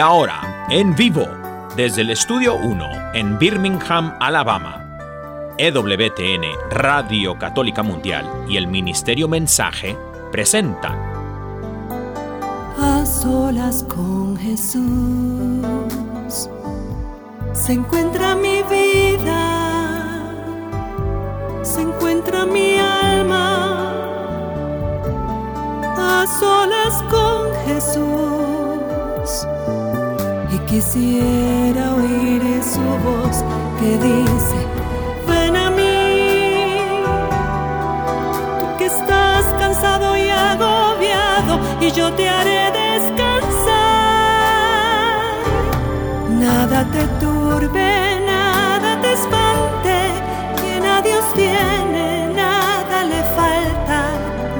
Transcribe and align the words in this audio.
Ahora, 0.00 0.66
en 0.70 0.96
vivo, 0.96 1.26
desde 1.76 2.00
el 2.00 2.10
Estudio 2.10 2.54
1 2.56 3.12
en 3.12 3.38
Birmingham, 3.38 4.16
Alabama, 4.18 4.98
EWTN 5.58 6.42
Radio 6.70 7.38
Católica 7.38 7.82
Mundial 7.82 8.26
y 8.48 8.56
el 8.56 8.66
Ministerio 8.66 9.28
Mensaje 9.28 9.98
presentan 10.32 10.98
A 12.78 13.04
solas 13.04 13.84
con 13.84 14.38
Jesús 14.38 14.80
se 17.52 17.72
encuentra 17.74 18.34
mi 18.34 18.62
vida, 18.62 20.32
se 21.62 21.82
encuentra 21.82 22.46
mi 22.46 22.78
alma. 22.78 23.92
A 25.98 26.26
solas 26.40 27.02
con 27.10 27.52
Jesús 27.66 29.46
y 30.52 30.58
quisiera 30.60 31.94
oír 31.94 32.42
su 32.62 32.80
voz 32.80 33.44
que 33.78 33.90
dice, 33.98 34.58
ven 35.28 35.56
a 35.56 35.70
mí, 35.70 36.80
tú 38.58 38.66
que 38.78 38.86
estás 38.86 39.44
cansado 39.58 40.16
y 40.16 40.28
agobiado, 40.28 41.60
y 41.80 41.90
yo 41.92 42.12
te 42.14 42.28
haré 42.28 42.70
descansar. 42.72 43.30
Nada 46.30 46.84
te 46.90 47.02
turbe, 47.24 48.20
nada 48.26 49.00
te 49.00 49.12
espante, 49.12 49.96
quien 50.60 50.84
a 50.84 51.00
Dios 51.00 51.24
tiene, 51.34 52.32
nada 52.34 53.04
le 53.04 53.22
falta, 53.38 54.00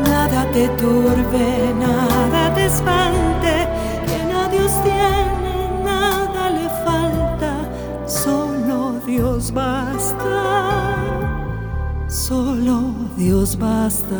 nada 0.09 0.45
te 0.53 0.69
turbe, 0.81 1.75
nada 1.79 2.55
te 2.55 2.67
espante, 2.67 3.69
quien 4.07 4.33
a 4.37 4.49
Dios 4.49 4.73
tiene, 4.83 5.40
Dios 9.21 9.53
basta, 9.53 10.27
solo 12.09 12.95
Dios 13.19 13.55
basta. 13.59 14.17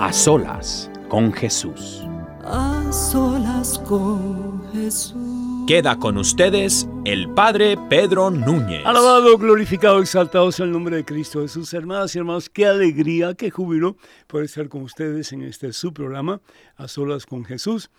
A 0.00 0.12
solas 0.12 0.90
con 1.08 1.32
Jesús. 1.32 2.02
A 2.42 2.90
solas 2.90 3.78
con 3.86 4.68
Jesús. 4.72 5.64
Queda 5.68 5.96
con 5.96 6.18
ustedes 6.18 6.88
el 7.04 7.30
Padre 7.30 7.76
Pedro 7.88 8.32
Núñez. 8.32 8.84
Alabado, 8.84 9.38
glorificado, 9.38 10.00
exaltado 10.00 10.50
sea 10.50 10.66
el 10.66 10.72
nombre 10.72 10.96
de 10.96 11.04
Cristo 11.04 11.42
Jesús. 11.42 11.72
Hermanas 11.72 12.16
y 12.16 12.18
hermanos, 12.18 12.50
qué 12.50 12.66
alegría, 12.66 13.34
qué 13.34 13.48
júbilo 13.48 13.96
poder 14.26 14.46
estar 14.46 14.68
con 14.68 14.82
ustedes 14.82 15.32
en 15.32 15.42
este 15.42 15.72
su 15.72 15.94
programa, 15.94 16.40
A 16.74 16.88
Solas 16.88 17.26
con 17.26 17.44
Jesús. 17.44 17.92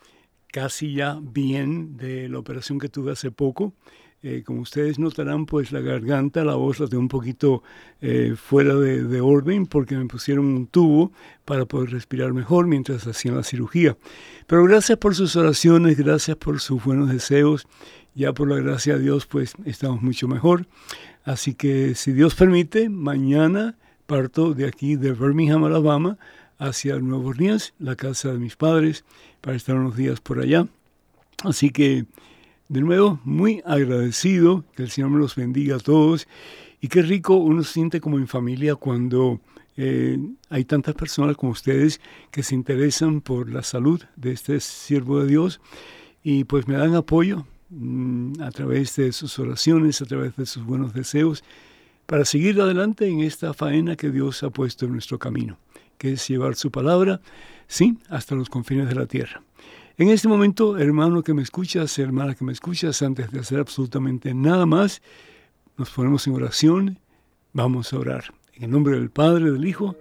Casi 0.52 0.94
ya 0.94 1.20
bien 1.22 1.96
de 1.96 2.28
la 2.28 2.38
operación 2.38 2.80
que 2.80 2.90
tuve 2.90 3.14
hace 3.14 3.32
poco. 3.32 3.74
Eh, 4.26 4.42
como 4.46 4.62
ustedes 4.62 5.00
notarán, 5.00 5.46
pues 5.46 5.74
la 5.74 5.82
garganta, 5.82 6.46
la 6.46 6.56
voz 6.56 6.80
la 6.80 6.88
tengo 6.88 7.02
un 7.02 7.10
poquito 7.10 7.62
eh, 8.00 8.36
fuera 8.38 8.74
de, 8.76 9.04
de, 9.04 9.20
orden 9.20 9.66
porque 9.66 9.98
me 9.98 10.06
pusieron 10.06 10.46
un 10.46 10.68
tubo 10.68 11.12
para 11.44 11.66
poder 11.66 11.92
respirar 11.92 12.32
mejor 12.32 12.66
mientras 12.66 13.06
hacían 13.06 13.36
la 13.36 13.44
cirugía. 13.44 13.98
Pero 14.48 14.64
gracias 14.64 14.98
por 14.98 15.14
sus 15.14 15.36
oraciones, 15.36 15.98
gracias 15.98 16.38
por 16.38 16.62
sus 16.62 16.82
buenos 16.82 17.10
deseos. 17.10 17.68
Ya 18.16 18.32
por 18.32 18.48
la 18.48 18.56
gracia 18.58 18.96
de 18.96 19.02
Dios, 19.02 19.26
pues 19.26 19.56
estamos 19.66 20.02
mucho 20.02 20.28
mejor. 20.30 20.68
Así 21.26 21.54
que 21.54 21.94
si 21.96 22.14
Dios 22.14 22.36
permite, 22.36 22.88
mañana 22.88 23.76
parto 24.06 24.54
de 24.54 24.68
aquí, 24.68 24.96
de 24.96 25.12
Birmingham, 25.14 25.64
Alabama, 25.64 26.18
hacia 26.60 27.00
Nueva 27.00 27.26
Orleans, 27.26 27.74
la 27.80 27.96
casa 27.96 28.32
de 28.32 28.40
mis 28.40 28.56
padres, 28.56 29.04
para 29.42 29.58
estar 29.58 29.76
unos 29.76 29.96
días 29.96 30.22
por 30.22 30.40
allá. 30.40 30.68
Así 31.44 31.72
que 31.72 32.06
de 32.74 32.82
nuevo, 32.82 33.20
muy 33.24 33.62
agradecido, 33.66 34.66
que 34.76 34.82
el 34.82 34.90
Señor 34.90 35.12
me 35.12 35.20
los 35.20 35.36
bendiga 35.36 35.76
a 35.76 35.80
todos. 35.80 36.28
Y 36.82 36.88
qué 36.88 37.04
rico 37.04 37.36
uno 37.36 37.62
se 37.62 37.74
siente 37.74 38.02
como 38.02 38.18
en 38.18 38.28
familia 38.28 38.74
cuando 38.74 39.40
eh, 39.78 40.18
hay 40.50 40.66
tantas 40.66 40.96
personas 40.96 41.38
como 41.38 41.52
ustedes 41.52 42.02
que 42.32 42.42
se 42.42 42.56
interesan 42.56 43.22
por 43.22 43.48
la 43.52 43.62
salud 43.62 44.02
de 44.16 44.32
este 44.32 44.60
siervo 44.60 45.20
de 45.20 45.28
Dios 45.28 45.62
y 46.24 46.46
pues 46.46 46.68
me 46.68 46.76
dan 46.76 46.96
apoyo 46.96 47.46
mmm, 47.70 48.42
a 48.42 48.50
través 48.50 48.96
de 48.96 49.12
sus 49.12 49.38
oraciones, 49.38 50.02
a 50.02 50.06
través 50.06 50.36
de 50.36 50.48
sus 50.48 50.64
buenos 50.66 50.96
deseos, 50.96 51.44
para 52.08 52.26
seguir 52.26 52.60
adelante 52.60 53.08
en 53.08 53.20
esta 53.20 53.54
faena 53.54 53.96
que 53.96 54.10
Dios 54.10 54.42
ha 54.42 54.50
puesto 54.50 54.88
en 54.88 54.94
nuestro 54.94 55.20
camino, 55.20 55.60
que 56.00 56.14
es 56.14 56.28
llevar 56.28 56.56
su 56.56 56.72
palabra, 56.72 57.22
sí, 57.68 58.00
hasta 58.10 58.34
los 58.34 58.50
confines 58.50 58.90
de 58.90 58.96
la 58.96 59.06
tierra. 59.06 59.44
En 59.96 60.10
este 60.10 60.28
momento, 60.28 60.76
hermano 60.80 61.22
que 61.22 61.36
me 61.36 61.44
escuchas, 61.44 62.00
hermana 62.00 62.34
que 62.34 62.44
me 62.44 62.52
escuchas, 62.52 63.04
antes 63.04 63.30
de 63.30 63.40
hacer 63.40 63.60
absolutamente 63.60 64.34
nada 64.34 64.66
más, 64.66 65.04
nos 65.78 65.92
ponemos 65.92 66.26
en 66.26 66.34
oración, 66.34 67.00
vamos 67.54 67.94
a 67.94 68.00
orar. 68.00 68.24
En 68.56 68.64
el 68.64 68.72
nombre 68.72 68.96
del 68.96 69.12
Padre, 69.12 69.52
del 69.52 69.64
Hijo 69.64 69.96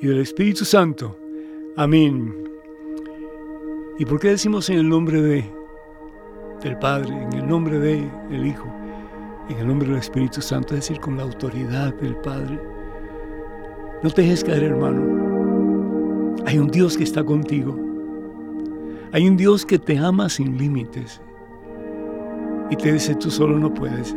y 0.00 0.06
del 0.06 0.20
Espíritu 0.20 0.64
Santo. 0.64 1.18
Amén. 1.76 2.34
¿Y 3.98 4.06
por 4.06 4.18
qué 4.18 4.28
decimos 4.28 4.70
en 4.70 4.78
el 4.78 4.88
nombre 4.88 5.20
de, 5.20 5.52
del 6.62 6.78
Padre, 6.78 7.10
en 7.10 7.32
el 7.34 7.46
nombre 7.46 7.78
de, 7.78 7.98
Hijo, 8.32 8.74
en 9.50 9.58
el 9.58 9.68
nombre 9.68 9.88
del 9.88 9.98
Espíritu 9.98 10.40
Santo? 10.40 10.74
Es 10.74 10.88
decir, 10.88 11.00
con 11.00 11.18
la 11.18 11.24
autoridad 11.24 11.92
del 11.96 12.16
Padre. 12.16 12.58
No 14.02 14.10
te 14.10 14.22
dejes 14.22 14.42
caer, 14.42 14.62
hermano. 14.62 16.34
Hay 16.46 16.58
un 16.58 16.68
Dios 16.68 16.96
que 16.96 17.04
está 17.04 17.22
contigo. 17.22 17.87
Hay 19.10 19.26
un 19.26 19.38
Dios 19.38 19.64
que 19.64 19.78
te 19.78 19.96
ama 19.96 20.28
sin 20.28 20.58
límites 20.58 21.22
y 22.70 22.76
te 22.76 22.92
dice, 22.92 23.14
tú 23.14 23.30
solo 23.30 23.58
no 23.58 23.72
puedes, 23.72 24.14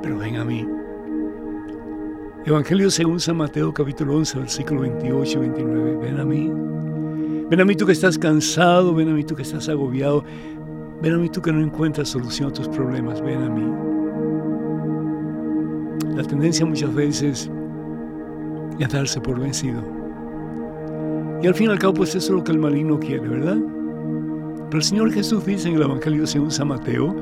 pero 0.00 0.16
ven 0.16 0.36
a 0.36 0.44
mí. 0.44 0.64
Evangelio 2.44 2.88
según 2.88 3.18
San 3.18 3.36
Mateo 3.36 3.74
capítulo 3.74 4.16
11, 4.16 4.38
versículo 4.38 4.82
28 4.82 5.38
y 5.38 5.40
29. 5.40 5.96
Ven 5.96 6.20
a 6.20 6.24
mí. 6.24 6.52
Ven 7.50 7.60
a 7.60 7.64
mí 7.64 7.74
tú 7.74 7.84
que 7.84 7.92
estás 7.92 8.16
cansado, 8.16 8.94
ven 8.94 9.08
a 9.08 9.12
mí 9.12 9.24
tú 9.24 9.34
que 9.34 9.42
estás 9.42 9.68
agobiado, 9.68 10.22
ven 11.02 11.14
a 11.14 11.18
mí 11.18 11.28
tú 11.28 11.42
que 11.42 11.52
no 11.52 11.60
encuentras 11.60 12.08
solución 12.08 12.50
a 12.50 12.52
tus 12.52 12.68
problemas, 12.68 13.20
ven 13.22 13.42
a 13.42 13.48
mí. 13.50 13.66
La 16.14 16.22
tendencia 16.22 16.64
muchas 16.64 16.94
veces 16.94 17.50
es 18.78 18.88
darse 18.88 19.20
por 19.20 19.40
vencido. 19.40 19.82
Y 21.42 21.48
al 21.48 21.54
fin 21.56 21.70
y 21.70 21.72
al 21.72 21.80
cabo, 21.80 21.94
pues 21.94 22.10
eso 22.10 22.18
es 22.18 22.30
lo 22.38 22.44
que 22.44 22.52
el 22.52 22.60
maligno 22.60 23.00
quiere, 23.00 23.26
¿verdad? 23.26 23.58
Pero 24.72 24.80
el 24.80 24.84
Señor 24.88 25.12
Jesús 25.12 25.44
dice 25.44 25.68
en 25.68 25.74
el 25.74 25.82
Evangelio 25.82 26.26
según 26.26 26.50
San 26.50 26.68
Mateo, 26.68 27.14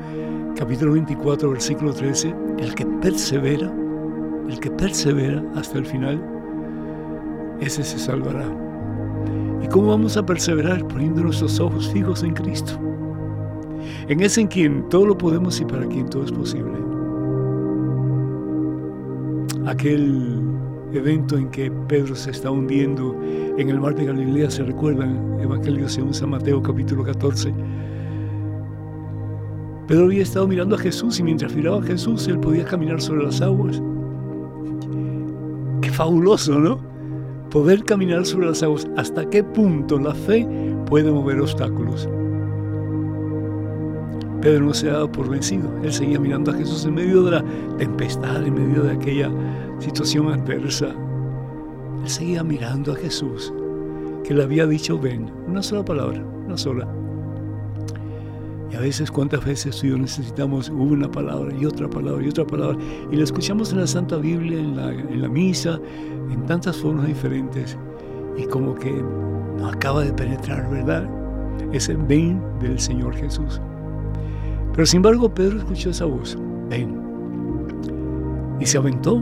capítulo 0.55 0.93
24, 0.93 1.49
versículo 1.49 1.91
13, 1.91 2.33
el 2.59 2.73
que 2.73 2.85
persevera, 2.85 3.69
el 4.47 4.57
que 4.57 4.71
persevera 4.71 5.43
hasta 5.53 5.79
el 5.79 5.85
final, 5.85 6.23
ese 7.59 7.83
se 7.83 7.99
salvará. 7.99 8.45
¿Y 9.61 9.67
cómo 9.67 9.89
vamos 9.89 10.15
a 10.15 10.25
perseverar? 10.25 10.87
Poniendo 10.87 11.23
nuestros 11.23 11.59
ojos 11.59 11.91
fijos 11.91 12.23
en 12.23 12.35
Cristo. 12.35 12.79
En 14.07 14.21
ese 14.21 14.39
en 14.39 14.47
quien 14.47 14.87
todo 14.87 15.05
lo 15.05 15.17
podemos 15.17 15.59
y 15.59 15.65
para 15.65 15.85
quien 15.87 16.09
todo 16.09 16.23
es 16.23 16.31
posible. 16.31 16.77
Aquel 19.65 20.40
evento 20.93 21.37
en 21.37 21.49
que 21.49 21.71
Pedro 21.87 22.15
se 22.15 22.31
está 22.31 22.51
hundiendo 22.51 23.17
en 23.57 23.69
el 23.69 23.79
mar 23.79 23.95
de 23.95 24.05
Galilea, 24.05 24.49
se 24.51 24.63
recuerdan, 24.63 25.39
Evangelio 25.41 25.87
según 25.89 26.13
San 26.13 26.29
Mateo 26.29 26.61
capítulo 26.61 27.03
14. 27.03 27.53
Pedro 29.87 30.05
había 30.05 30.23
estado 30.23 30.47
mirando 30.47 30.75
a 30.75 30.79
Jesús 30.79 31.19
y 31.19 31.23
mientras 31.23 31.53
miraba 31.55 31.79
a 31.79 31.83
Jesús 31.83 32.27
él 32.27 32.39
podía 32.39 32.63
caminar 32.63 33.01
sobre 33.01 33.23
las 33.23 33.41
aguas. 33.41 33.81
Qué 35.81 35.89
fabuloso, 35.89 36.59
¿no? 36.59 36.79
Poder 37.49 37.83
caminar 37.83 38.25
sobre 38.25 38.47
las 38.47 38.63
aguas. 38.63 38.87
¿Hasta 38.95 39.29
qué 39.29 39.43
punto 39.43 39.99
la 39.99 40.13
fe 40.13 40.47
puede 40.85 41.11
mover 41.11 41.41
obstáculos? 41.41 42.07
Pedro 44.41 44.65
no 44.65 44.73
se 44.73 44.89
ha 44.89 44.93
dado 44.93 45.11
por 45.11 45.29
vencido. 45.29 45.71
Él 45.83 45.93
seguía 45.93 46.19
mirando 46.19 46.51
a 46.51 46.55
Jesús 46.55 46.85
en 46.85 46.95
medio 46.95 47.23
de 47.23 47.31
la 47.31 47.45
tempestad, 47.77 48.43
en 48.43 48.53
medio 48.55 48.83
de 48.83 48.93
aquella 48.93 49.31
situación 49.77 50.31
adversa. 50.31 50.87
Él 52.01 52.09
seguía 52.09 52.43
mirando 52.43 52.93
a 52.93 52.95
Jesús, 52.95 53.53
que 54.23 54.33
le 54.33 54.43
había 54.43 54.65
dicho 54.65 54.97
ven, 54.97 55.31
una 55.47 55.61
sola 55.61 55.85
palabra, 55.85 56.25
una 56.47 56.57
sola. 56.57 56.87
Y 58.71 58.75
a 58.75 58.79
veces, 58.79 59.11
¿cuántas 59.11 59.45
veces 59.45 59.77
tú 59.77 59.87
y 59.87 59.89
yo 59.91 59.97
necesitamos 59.97 60.69
una 60.69 61.11
palabra 61.11 61.53
y 61.55 61.65
otra 61.65 61.87
palabra 61.87 62.25
y 62.25 62.29
otra 62.29 62.45
palabra? 62.47 62.77
Y 63.11 63.17
la 63.17 63.23
escuchamos 63.23 63.71
en 63.73 63.81
la 63.81 63.87
Santa 63.87 64.17
Biblia, 64.17 64.59
en 64.59 64.75
la, 64.75 64.91
en 64.91 65.21
la 65.21 65.29
misa, 65.29 65.79
en 66.31 66.45
tantas 66.47 66.77
formas 66.77 67.05
diferentes. 67.05 67.77
Y 68.37 68.45
como 68.45 68.73
que 68.73 68.91
no 69.59 69.67
acaba 69.67 70.03
de 70.03 70.13
penetrar, 70.13 70.67
¿verdad? 70.71 71.07
Ese 71.73 71.93
ven 71.93 72.41
del 72.59 72.79
Señor 72.79 73.13
Jesús. 73.15 73.61
Pero 74.73 74.85
sin 74.85 74.97
embargo, 74.97 75.33
Pedro 75.33 75.59
escuchó 75.59 75.89
esa 75.89 76.05
voz, 76.05 76.37
ven. 76.69 76.99
Y 78.59 78.65
se 78.65 78.77
aventó. 78.77 79.21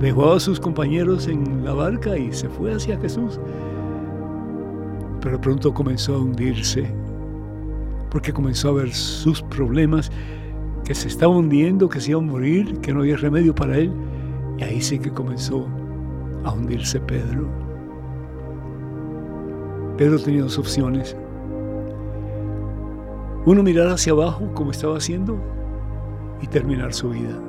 Dejó 0.00 0.34
a 0.34 0.40
sus 0.40 0.60
compañeros 0.60 1.26
en 1.26 1.64
la 1.64 1.72
barca 1.72 2.18
y 2.18 2.32
se 2.32 2.48
fue 2.48 2.74
hacia 2.74 2.98
Jesús. 3.00 3.40
Pero 5.22 5.40
pronto 5.40 5.72
comenzó 5.72 6.14
a 6.14 6.18
hundirse 6.18 6.92
porque 8.16 8.32
comenzó 8.32 8.70
a 8.70 8.72
ver 8.72 8.92
sus 8.92 9.42
problemas, 9.42 10.10
que 10.84 10.94
se 10.94 11.08
estaba 11.08 11.36
hundiendo, 11.36 11.88
que 11.88 12.00
se 12.00 12.12
iba 12.12 12.20
a 12.20 12.22
morir, 12.22 12.80
que 12.80 12.92
no 12.92 13.00
había 13.00 13.16
remedio 13.16 13.54
para 13.54 13.76
él. 13.76 13.92
Y 14.58 14.62
ahí 14.62 14.80
sí 14.80 14.98
que 14.98 15.10
comenzó 15.10 15.66
a 16.44 16.52
hundirse 16.52 17.00
Pedro. 17.00 17.48
Pedro 19.98 20.18
tenía 20.18 20.42
dos 20.42 20.58
opciones. 20.58 21.16
Uno 23.46 23.62
mirar 23.62 23.86
hacia 23.86 24.12
abajo 24.12 24.50
como 24.54 24.72
estaba 24.72 24.96
haciendo 24.96 25.38
y 26.42 26.48
terminar 26.48 26.92
su 26.92 27.10
vida. 27.10 27.40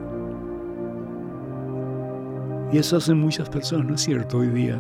Y 2.71 2.77
eso 2.77 2.97
hacen 2.97 3.19
muchas 3.19 3.49
personas, 3.49 3.87
¿no 3.87 3.95
es 3.95 4.01
cierto? 4.01 4.37
Hoy 4.37 4.49
día. 4.49 4.79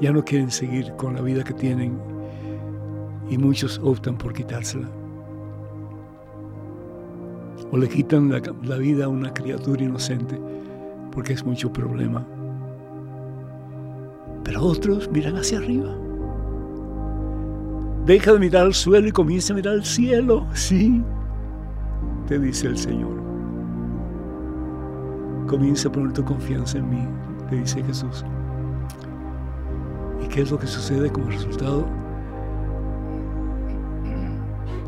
Ya 0.00 0.10
no 0.10 0.24
quieren 0.24 0.50
seguir 0.50 0.94
con 0.96 1.14
la 1.14 1.20
vida 1.20 1.44
que 1.44 1.52
tienen 1.52 1.98
y 3.28 3.36
muchos 3.36 3.78
optan 3.84 4.16
por 4.16 4.32
quitársela. 4.32 4.88
O 7.72 7.76
le 7.76 7.90
quitan 7.90 8.30
la, 8.30 8.40
la 8.62 8.76
vida 8.78 9.04
a 9.04 9.08
una 9.08 9.34
criatura 9.34 9.82
inocente 9.82 10.40
porque 11.10 11.34
es 11.34 11.44
mucho 11.44 11.70
problema. 11.70 12.26
Pero 14.44 14.62
otros 14.62 15.10
miran 15.12 15.36
hacia 15.36 15.58
arriba. 15.58 16.01
Deja 18.06 18.32
de 18.32 18.38
mirar 18.40 18.66
al 18.66 18.74
suelo 18.74 19.06
y 19.06 19.12
comienza 19.12 19.52
a 19.52 19.56
mirar 19.56 19.74
al 19.74 19.84
cielo. 19.84 20.46
Sí, 20.54 21.02
te 22.26 22.38
dice 22.38 22.66
el 22.66 22.76
Señor. 22.76 23.22
Comienza 25.46 25.88
a 25.88 25.92
poner 25.92 26.12
tu 26.12 26.24
confianza 26.24 26.78
en 26.78 26.90
mí, 26.90 27.06
te 27.48 27.56
dice 27.56 27.82
Jesús. 27.84 28.24
¿Y 30.24 30.26
qué 30.26 30.42
es 30.42 30.50
lo 30.50 30.58
que 30.58 30.66
sucede 30.66 31.10
como 31.10 31.28
resultado? 31.28 31.86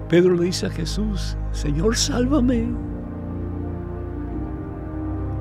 Pedro 0.09 0.35
le 0.35 0.45
dice 0.45 0.67
a 0.67 0.71
Jesús, 0.71 1.37
Señor, 1.53 1.97
sálvame. 1.97 2.67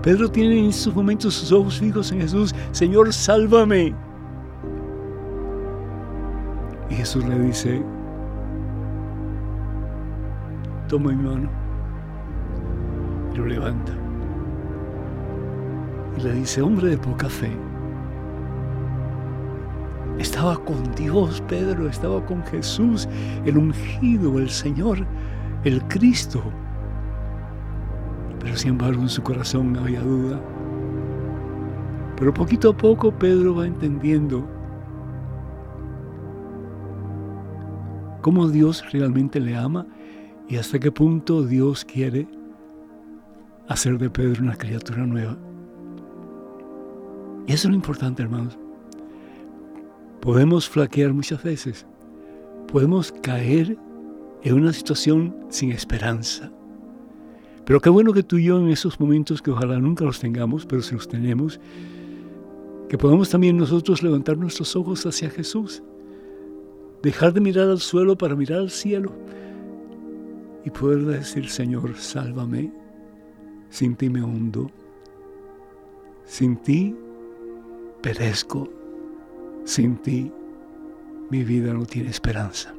Pedro 0.01 0.29
tiene 0.29 0.59
en 0.59 0.65
estos 0.65 0.93
momentos 0.93 1.33
sus 1.33 1.51
ojos 1.51 1.79
fijos 1.79 2.11
en 2.11 2.21
Jesús, 2.21 2.53
Señor, 2.71 3.13
sálvame. 3.13 3.95
Jesús 7.03 7.25
le 7.25 7.37
dice, 7.37 7.83
toma 10.87 11.11
mi 11.11 11.21
mano 11.21 11.49
y 13.33 13.37
lo 13.37 13.45
levanta. 13.45 13.91
Y 16.17 16.21
le 16.21 16.31
dice, 16.35 16.61
hombre 16.61 16.91
de 16.91 16.97
poca 16.97 17.27
fe, 17.27 17.51
estaba 20.17 20.55
con 20.55 20.81
Dios, 20.95 21.43
Pedro, 21.49 21.89
estaba 21.89 22.25
con 22.25 22.41
Jesús, 22.45 23.09
el 23.43 23.57
ungido, 23.57 24.39
el 24.39 24.49
Señor, 24.49 25.05
el 25.65 25.83
Cristo. 25.89 26.41
Pero 28.39 28.55
sin 28.55 28.69
embargo 28.69 29.01
en 29.01 29.09
su 29.09 29.21
corazón 29.21 29.75
había 29.75 29.99
duda. 29.99 30.39
Pero 32.15 32.33
poquito 32.33 32.69
a 32.69 32.77
poco 32.77 33.11
Pedro 33.11 33.55
va 33.55 33.67
entendiendo 33.67 34.47
cómo 38.23 38.47
Dios 38.47 38.83
realmente 38.91 39.39
le 39.41 39.55
ama 39.55 39.85
y 40.47 40.55
hasta 40.55 40.79
qué 40.79 40.91
punto 40.91 41.43
Dios 41.43 41.83
quiere 41.83 42.25
hacer 43.67 43.99
de 43.99 44.09
Pedro 44.09 44.41
una 44.41 44.55
criatura 44.55 45.05
nueva. 45.05 45.37
Y 47.45 47.51
eso 47.51 47.67
es 47.67 47.71
lo 47.71 47.75
importante, 47.75 48.23
hermanos. 48.23 48.57
Podemos 50.21 50.69
flaquear 50.69 51.13
muchas 51.13 51.43
veces. 51.43 51.85
Podemos 52.71 53.11
caer 53.11 53.77
en 54.41 54.53
una 54.53 54.71
situación 54.71 55.35
sin 55.49 55.73
esperanza. 55.73 56.49
Pero 57.65 57.81
qué 57.81 57.89
bueno 57.89 58.13
que 58.13 58.23
tú 58.23 58.37
y 58.37 58.45
yo 58.45 58.57
en 58.57 58.69
esos 58.69 59.01
momentos 59.01 59.41
que 59.41 59.51
ojalá 59.51 59.79
nunca 59.79 60.05
los 60.05 60.21
tengamos, 60.21 60.65
pero 60.65 60.81
si 60.81 60.95
los 60.95 61.09
tenemos, 61.09 61.59
que 62.87 62.97
podamos 62.97 63.29
también 63.29 63.57
nosotros 63.57 64.01
levantar 64.01 64.37
nuestros 64.37 64.77
ojos 64.77 65.05
hacia 65.05 65.29
Jesús, 65.29 65.83
dejar 67.03 67.33
de 67.33 67.41
mirar 67.41 67.69
al 67.69 67.79
suelo 67.79 68.17
para 68.17 68.35
mirar 68.35 68.59
al 68.59 68.71
cielo 68.71 69.11
y 70.63 70.69
poder 70.69 71.01
decir, 71.01 71.49
Señor, 71.49 71.95
sálvame, 71.97 72.71
sin 73.69 73.95
ti 73.95 74.09
me 74.09 74.23
hundo, 74.23 74.71
sin 76.25 76.55
ti 76.55 76.95
perezco, 78.01 78.69
sin 79.65 79.97
ti 79.97 80.31
mi 81.29 81.43
vida 81.43 81.73
no 81.73 81.85
tiene 81.85 82.09
esperanza. 82.09 82.73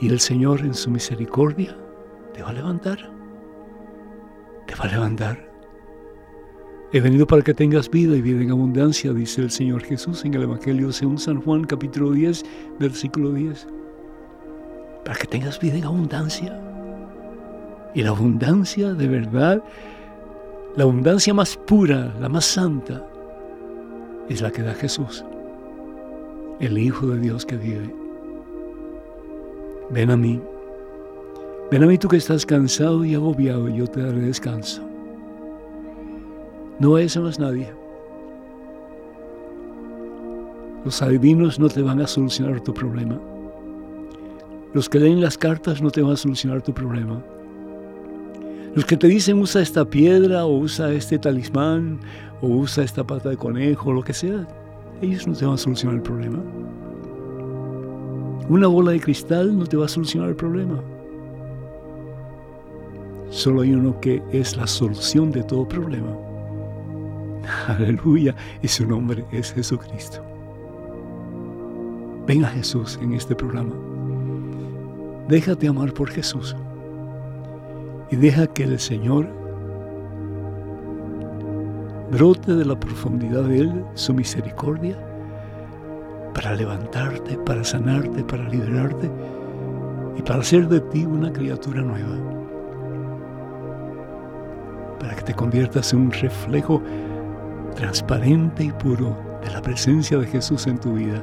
Y 0.00 0.08
el 0.10 0.20
Señor 0.20 0.60
en 0.60 0.74
su 0.74 0.90
misericordia 0.90 1.74
te 2.34 2.42
va 2.42 2.50
a 2.50 2.52
levantar. 2.52 3.10
Te 4.66 4.74
va 4.74 4.84
a 4.84 4.88
levantar. 4.88 5.45
He 6.96 7.00
venido 7.02 7.26
para 7.26 7.42
que 7.42 7.52
tengas 7.52 7.90
vida 7.90 8.16
y 8.16 8.22
vida 8.22 8.40
en 8.40 8.50
abundancia, 8.50 9.12
dice 9.12 9.42
el 9.42 9.50
Señor 9.50 9.82
Jesús 9.82 10.24
en 10.24 10.32
el 10.32 10.44
Evangelio 10.44 10.90
según 10.92 11.18
San 11.18 11.42
Juan 11.42 11.64
capítulo 11.64 12.12
10, 12.12 12.42
versículo 12.80 13.32
10. 13.32 13.66
Para 15.04 15.18
que 15.18 15.26
tengas 15.26 15.60
vida 15.60 15.76
en 15.76 15.84
abundancia. 15.84 16.58
Y 17.94 18.00
la 18.00 18.08
abundancia 18.08 18.94
de 18.94 19.08
verdad, 19.08 19.62
la 20.74 20.84
abundancia 20.84 21.34
más 21.34 21.58
pura, 21.58 22.14
la 22.18 22.30
más 22.30 22.46
santa, 22.46 23.06
es 24.30 24.40
la 24.40 24.50
que 24.50 24.62
da 24.62 24.72
Jesús, 24.72 25.22
el 26.60 26.78
Hijo 26.78 27.08
de 27.08 27.20
Dios 27.20 27.44
que 27.44 27.58
vive. 27.58 27.94
Ven 29.90 30.10
a 30.10 30.16
mí 30.16 30.40
Ven 31.70 31.82
a 31.82 31.86
mí 31.86 31.98
tú 31.98 32.08
que 32.08 32.16
estás 32.16 32.46
cansado 32.46 33.04
y 33.04 33.14
agobiado, 33.14 33.68
y 33.68 33.76
yo 33.76 33.86
te 33.86 34.00
daré 34.00 34.18
descanso. 34.18 34.95
No 36.78 36.96
a 36.96 37.20
más 37.20 37.38
nadie. 37.38 37.72
Los 40.84 41.00
adivinos 41.00 41.58
no 41.58 41.68
te 41.68 41.80
van 41.80 42.00
a 42.02 42.06
solucionar 42.06 42.60
tu 42.60 42.74
problema. 42.74 43.18
Los 44.74 44.88
que 44.90 45.00
leen 45.00 45.22
las 45.22 45.38
cartas 45.38 45.80
no 45.80 45.90
te 45.90 46.02
van 46.02 46.12
a 46.12 46.16
solucionar 46.16 46.60
tu 46.60 46.74
problema. 46.74 47.22
Los 48.74 48.84
que 48.84 48.98
te 48.98 49.06
dicen 49.06 49.38
usa 49.38 49.62
esta 49.62 49.86
piedra 49.86 50.44
o 50.44 50.58
usa 50.58 50.92
este 50.92 51.18
talismán 51.18 51.98
o 52.42 52.48
usa 52.48 52.84
esta 52.84 53.02
pata 53.06 53.30
de 53.30 53.38
conejo 53.38 53.88
o 53.88 53.92
lo 53.94 54.02
que 54.02 54.12
sea, 54.12 54.46
ellos 55.00 55.26
no 55.26 55.32
te 55.34 55.46
van 55.46 55.54
a 55.54 55.58
solucionar 55.58 55.96
el 55.96 56.02
problema. 56.02 56.42
Una 58.50 58.66
bola 58.66 58.92
de 58.92 59.00
cristal 59.00 59.58
no 59.58 59.66
te 59.66 59.78
va 59.78 59.86
a 59.86 59.88
solucionar 59.88 60.28
el 60.28 60.36
problema. 60.36 60.78
Solo 63.30 63.62
hay 63.62 63.72
uno 63.72 63.98
que 63.98 64.22
es 64.30 64.58
la 64.58 64.66
solución 64.66 65.32
de 65.32 65.42
todo 65.42 65.66
problema. 65.66 66.25
Aleluya. 67.68 68.34
Y 68.62 68.68
su 68.68 68.86
nombre 68.86 69.24
es 69.32 69.52
Jesucristo. 69.52 70.22
Ven 72.26 72.44
a 72.44 72.48
Jesús 72.48 72.98
en 73.00 73.14
este 73.14 73.34
programa. 73.34 73.74
Déjate 75.28 75.68
amar 75.68 75.92
por 75.92 76.10
Jesús. 76.10 76.56
Y 78.10 78.16
deja 78.16 78.46
que 78.46 78.64
el 78.64 78.78
Señor 78.78 79.26
brote 82.10 82.54
de 82.54 82.64
la 82.64 82.78
profundidad 82.78 83.42
de 83.44 83.60
Él 83.60 83.84
su 83.94 84.14
misericordia 84.14 84.96
para 86.34 86.54
levantarte, 86.54 87.36
para 87.38 87.64
sanarte, 87.64 88.22
para 88.22 88.48
liberarte 88.48 89.10
y 90.16 90.22
para 90.22 90.40
hacer 90.40 90.68
de 90.68 90.80
ti 90.80 91.04
una 91.04 91.32
criatura 91.32 91.82
nueva 91.82 92.36
para 94.98 95.14
que 95.14 95.22
te 95.22 95.34
conviertas 95.34 95.92
en 95.92 96.00
un 96.00 96.12
reflejo 96.12 96.82
transparente 97.76 98.64
y 98.64 98.72
puro 98.72 99.16
de 99.44 99.50
la 99.50 99.62
presencia 99.62 100.18
de 100.18 100.26
Jesús 100.26 100.66
en 100.66 100.78
tu 100.78 100.94
vida, 100.94 101.22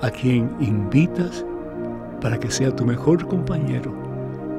a 0.00 0.10
quien 0.10 0.50
invitas 0.60 1.44
para 2.20 2.40
que 2.40 2.50
sea 2.50 2.74
tu 2.74 2.84
mejor 2.84 3.26
compañero, 3.26 3.92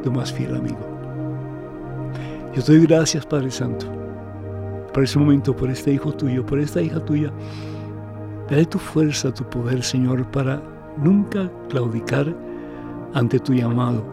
tu 0.04 0.12
más 0.12 0.32
fiel 0.32 0.56
amigo. 0.56 0.78
Yo 2.56 2.64
te 2.64 2.72
doy 2.74 2.86
gracias, 2.86 3.26
Padre 3.26 3.52
Santo, 3.52 3.88
por 4.94 5.04
ese 5.04 5.20
momento, 5.20 5.56
por 5.56 5.70
este 5.70 5.92
hijo 5.92 6.14
tuyo, 6.14 6.46
por 6.46 6.60
esta 6.60 6.82
hija 6.82 7.04
tuya. 7.04 7.32
Dale 8.50 8.66
tu 8.66 8.80
fuerza, 8.80 9.34
tu 9.34 9.44
poder, 9.44 9.84
Señor, 9.84 10.30
para 10.32 10.62
nunca 10.98 11.52
claudicar 11.70 12.34
ante 13.14 13.40
tu 13.40 13.54
llamado. 13.54 14.04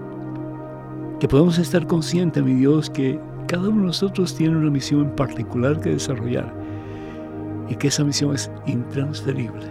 Que 1.20 1.28
podamos 1.28 1.58
estar 1.58 1.86
conscientes, 1.86 2.42
mi 2.42 2.54
Dios, 2.54 2.90
que 2.90 3.18
cada 3.46 3.68
uno 3.68 3.82
de 3.82 3.86
nosotros 3.86 4.34
tiene 4.34 4.56
una 4.56 4.70
misión 4.70 5.02
en 5.02 5.16
particular 5.16 5.80
que 5.80 5.90
desarrollar 5.90 6.65
y 7.68 7.76
que 7.76 7.88
esa 7.88 8.04
misión 8.04 8.34
es 8.34 8.50
intransferible. 8.66 9.66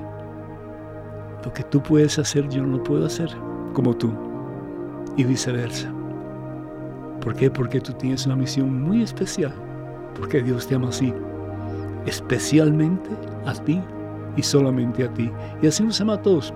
Lo 1.44 1.54
que 1.54 1.64
tú 1.64 1.82
puedes 1.82 2.18
hacer, 2.18 2.48
yo 2.50 2.64
no 2.64 2.78
lo 2.78 2.84
puedo 2.84 3.06
hacer 3.06 3.30
como 3.74 3.96
tú 3.96 4.12
y 5.18 5.24
viceversa. 5.24 5.94
¿Por 7.22 7.36
qué? 7.36 7.50
Porque 7.50 7.80
tú 7.80 7.94
tienes 7.94 8.26
una 8.26 8.36
misión 8.36 8.82
muy 8.84 9.02
especial, 9.04 9.54
porque 10.16 10.42
Dios 10.42 10.68
te 10.68 10.76
ama 10.76 10.90
así, 10.90 11.14
especialmente 12.06 13.10
a 13.46 13.54
ti 13.54 13.82
y 14.36 14.44
solamente 14.44 15.04
a 15.04 15.14
ti. 15.14 15.32
Y 15.62 15.68
así 15.68 15.84
nos 15.84 16.02
ama 16.02 16.14
a 16.14 16.22
todos. 16.22 16.54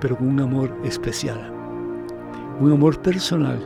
pero 0.00 0.16
con 0.16 0.28
un 0.28 0.40
amor 0.40 0.76
especial, 0.84 1.50
un 2.60 2.70
amor 2.70 3.00
personal, 3.00 3.58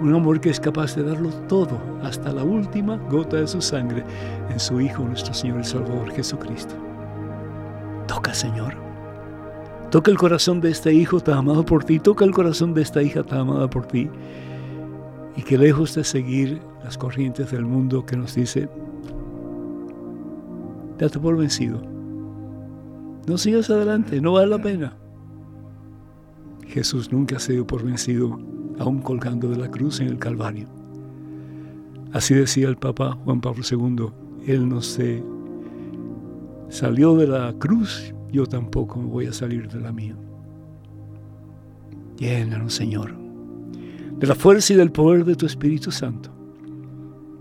un 0.00 0.14
amor 0.14 0.40
que 0.40 0.50
es 0.50 0.60
capaz 0.60 0.94
de 0.94 1.02
darlo 1.02 1.30
todo, 1.48 1.78
hasta 2.02 2.32
la 2.32 2.44
última 2.44 2.96
gota 3.10 3.36
de 3.36 3.46
su 3.46 3.60
sangre, 3.60 4.04
en 4.50 4.60
su 4.60 4.80
Hijo, 4.80 5.02
nuestro 5.04 5.32
Señor 5.32 5.60
y 5.60 5.64
Salvador 5.64 6.10
Jesucristo. 6.12 6.74
Toca, 8.06 8.34
Señor. 8.34 8.74
Toca 9.90 10.10
el 10.10 10.18
corazón 10.18 10.60
de 10.60 10.70
este 10.70 10.92
hijo 10.92 11.20
tan 11.20 11.38
amado 11.38 11.64
por 11.64 11.84
ti, 11.84 11.98
toca 11.98 12.24
el 12.24 12.32
corazón 12.32 12.74
de 12.74 12.82
esta 12.82 13.02
hija 13.02 13.22
tan 13.22 13.40
amada 13.40 13.70
por 13.70 13.86
ti, 13.86 14.10
y 15.36 15.42
que 15.42 15.56
lejos 15.56 15.94
de 15.94 16.04
seguir 16.04 16.60
las 16.82 16.98
corrientes 16.98 17.50
del 17.50 17.64
mundo 17.64 18.04
que 18.04 18.16
nos 18.16 18.34
dice, 18.34 18.68
date 20.98 21.18
por 21.18 21.36
vencido, 21.36 21.80
no 23.26 23.38
sigas 23.38 23.70
adelante, 23.70 24.20
no 24.20 24.32
vale 24.32 24.48
la 24.48 24.62
pena. 24.62 24.96
Jesús 26.66 27.12
nunca 27.12 27.38
se 27.38 27.54
dio 27.54 27.66
por 27.66 27.82
vencido, 27.82 28.38
aún 28.78 29.00
colgando 29.00 29.48
de 29.48 29.56
la 29.56 29.70
cruz 29.70 30.00
en 30.00 30.08
el 30.08 30.18
Calvario. 30.18 30.68
Así 32.12 32.34
decía 32.34 32.68
el 32.68 32.76
Papa 32.76 33.18
Juan 33.24 33.40
Pablo 33.40 33.62
II, 33.68 34.06
Él 34.46 34.68
no 34.68 34.80
se 34.80 35.22
salió 36.68 37.16
de 37.16 37.26
la 37.26 37.52
cruz, 37.58 38.14
yo 38.32 38.46
tampoco 38.46 38.98
me 38.98 39.06
voy 39.06 39.26
a 39.26 39.32
salir 39.32 39.68
de 39.68 39.80
la 39.80 39.92
mía. 39.92 40.16
Llénanos, 42.16 42.74
Señor, 42.74 43.14
de 44.18 44.26
la 44.26 44.34
fuerza 44.34 44.72
y 44.72 44.76
del 44.76 44.92
poder 44.92 45.24
de 45.24 45.34
tu 45.34 45.46
Espíritu 45.46 45.90
Santo, 45.90 46.30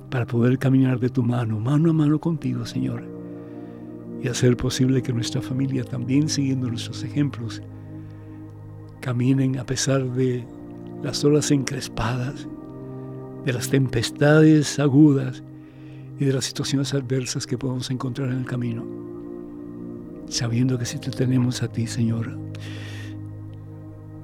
para 0.10 0.26
poder 0.26 0.58
caminar 0.58 1.00
de 1.00 1.10
tu 1.10 1.24
mano, 1.24 1.60
mano 1.60 1.90
a 1.92 1.94
mano 1.94 2.20
contigo, 2.20 2.66
Señor 2.66 3.16
y 4.26 4.28
hacer 4.28 4.58
posible 4.58 5.04
que 5.04 5.14
nuestra 5.14 5.40
familia 5.40 5.84
también, 5.84 6.30
siguiendo 6.30 6.68
nuestros 6.68 7.04
ejemplos, 7.04 7.62
caminen 9.00 9.60
a 9.60 9.66
pesar 9.68 10.04
de 10.14 10.44
las 11.04 11.24
olas 11.24 11.52
encrespadas, 11.52 12.48
de 13.46 13.54
las 13.54 13.70
tempestades 13.70 14.80
agudas 14.80 15.44
y 16.20 16.26
de 16.26 16.34
las 16.34 16.46
situaciones 16.46 16.94
adversas 16.94 17.46
que 17.46 17.58
podemos 17.58 17.92
encontrar 17.92 18.30
en 18.30 18.40
el 18.40 18.46
camino, 18.46 18.84
sabiendo 20.28 20.78
que 20.78 20.86
si 20.86 20.98
te 20.98 21.12
tenemos 21.12 21.62
a 21.62 21.68
ti, 21.68 21.88
Señor, 21.88 22.38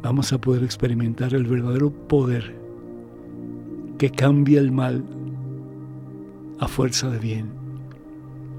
vamos 0.01 0.33
a 0.33 0.39
poder 0.39 0.63
experimentar 0.63 1.33
el 1.33 1.45
verdadero 1.45 1.91
poder 1.91 2.55
que 3.97 4.09
cambia 4.09 4.59
el 4.59 4.71
mal 4.71 5.03
a 6.59 6.67
fuerza 6.67 7.09
de 7.09 7.19
bien 7.19 7.61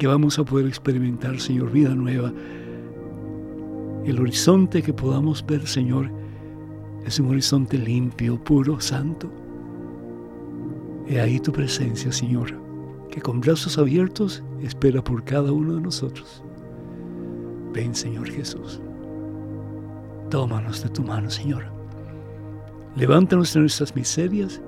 que 0.02 0.08
vamos 0.08 0.36
a 0.40 0.44
poder 0.44 0.66
experimentar, 0.66 1.38
Señor, 1.38 1.70
vida 1.70 1.94
nueva. 1.94 2.32
El 4.04 4.18
horizonte 4.18 4.82
que 4.82 4.92
podamos 4.92 5.46
ver, 5.46 5.68
Señor, 5.68 6.10
es 7.04 7.18
un 7.18 7.30
horizonte 7.30 7.78
limpio, 7.78 8.42
puro, 8.42 8.80
santo. 8.80 9.28
He 11.08 11.20
ahí 11.20 11.40
tu 11.40 11.52
presencia, 11.52 12.12
Señor, 12.12 12.54
que 13.10 13.20
con 13.20 13.40
brazos 13.40 13.76
abiertos 13.76 14.42
espera 14.62 15.02
por 15.02 15.24
cada 15.24 15.52
uno 15.52 15.74
de 15.74 15.80
nosotros. 15.80 16.42
Ven, 17.72 17.94
Señor 17.94 18.30
Jesús. 18.30 18.80
Tómanos 20.30 20.82
de 20.82 20.88
tu 20.90 21.02
mano, 21.02 21.28
Señor. 21.28 21.64
Levántanos 22.96 23.52
de 23.52 23.60
nuestras 23.60 23.94
miserias 23.96 24.60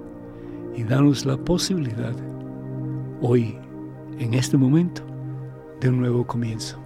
y 0.74 0.82
danos 0.82 1.24
la 1.24 1.36
posibilidad, 1.36 2.14
hoy, 3.20 3.56
en 4.18 4.34
este 4.34 4.56
momento, 4.56 5.02
de 5.80 5.90
un 5.90 6.00
nuevo 6.00 6.26
comienzo. 6.26 6.78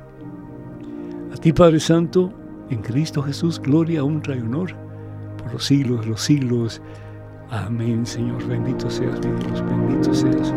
A 1.33 1.37
ti, 1.37 1.52
Padre 1.52 1.81
Santo, 1.81 2.33
en 2.69 2.83
Cristo 2.83 3.23
Jesús, 3.23 3.59
gloria, 3.61 4.05
honra 4.05 4.37
y 4.37 4.40
honor 4.40 4.88
por 5.49 5.55
los 5.55 5.64
siglos 5.64 6.00
de 6.00 6.07
los 6.07 6.21
siglos. 6.21 6.83
Amén, 7.50 8.05
Señor. 8.05 8.47
Bendito 8.47 8.90
seas, 8.90 9.19
mi 9.25 9.45
Dios. 9.45 9.64
Bendito 9.64 10.12
seas. 10.14 10.55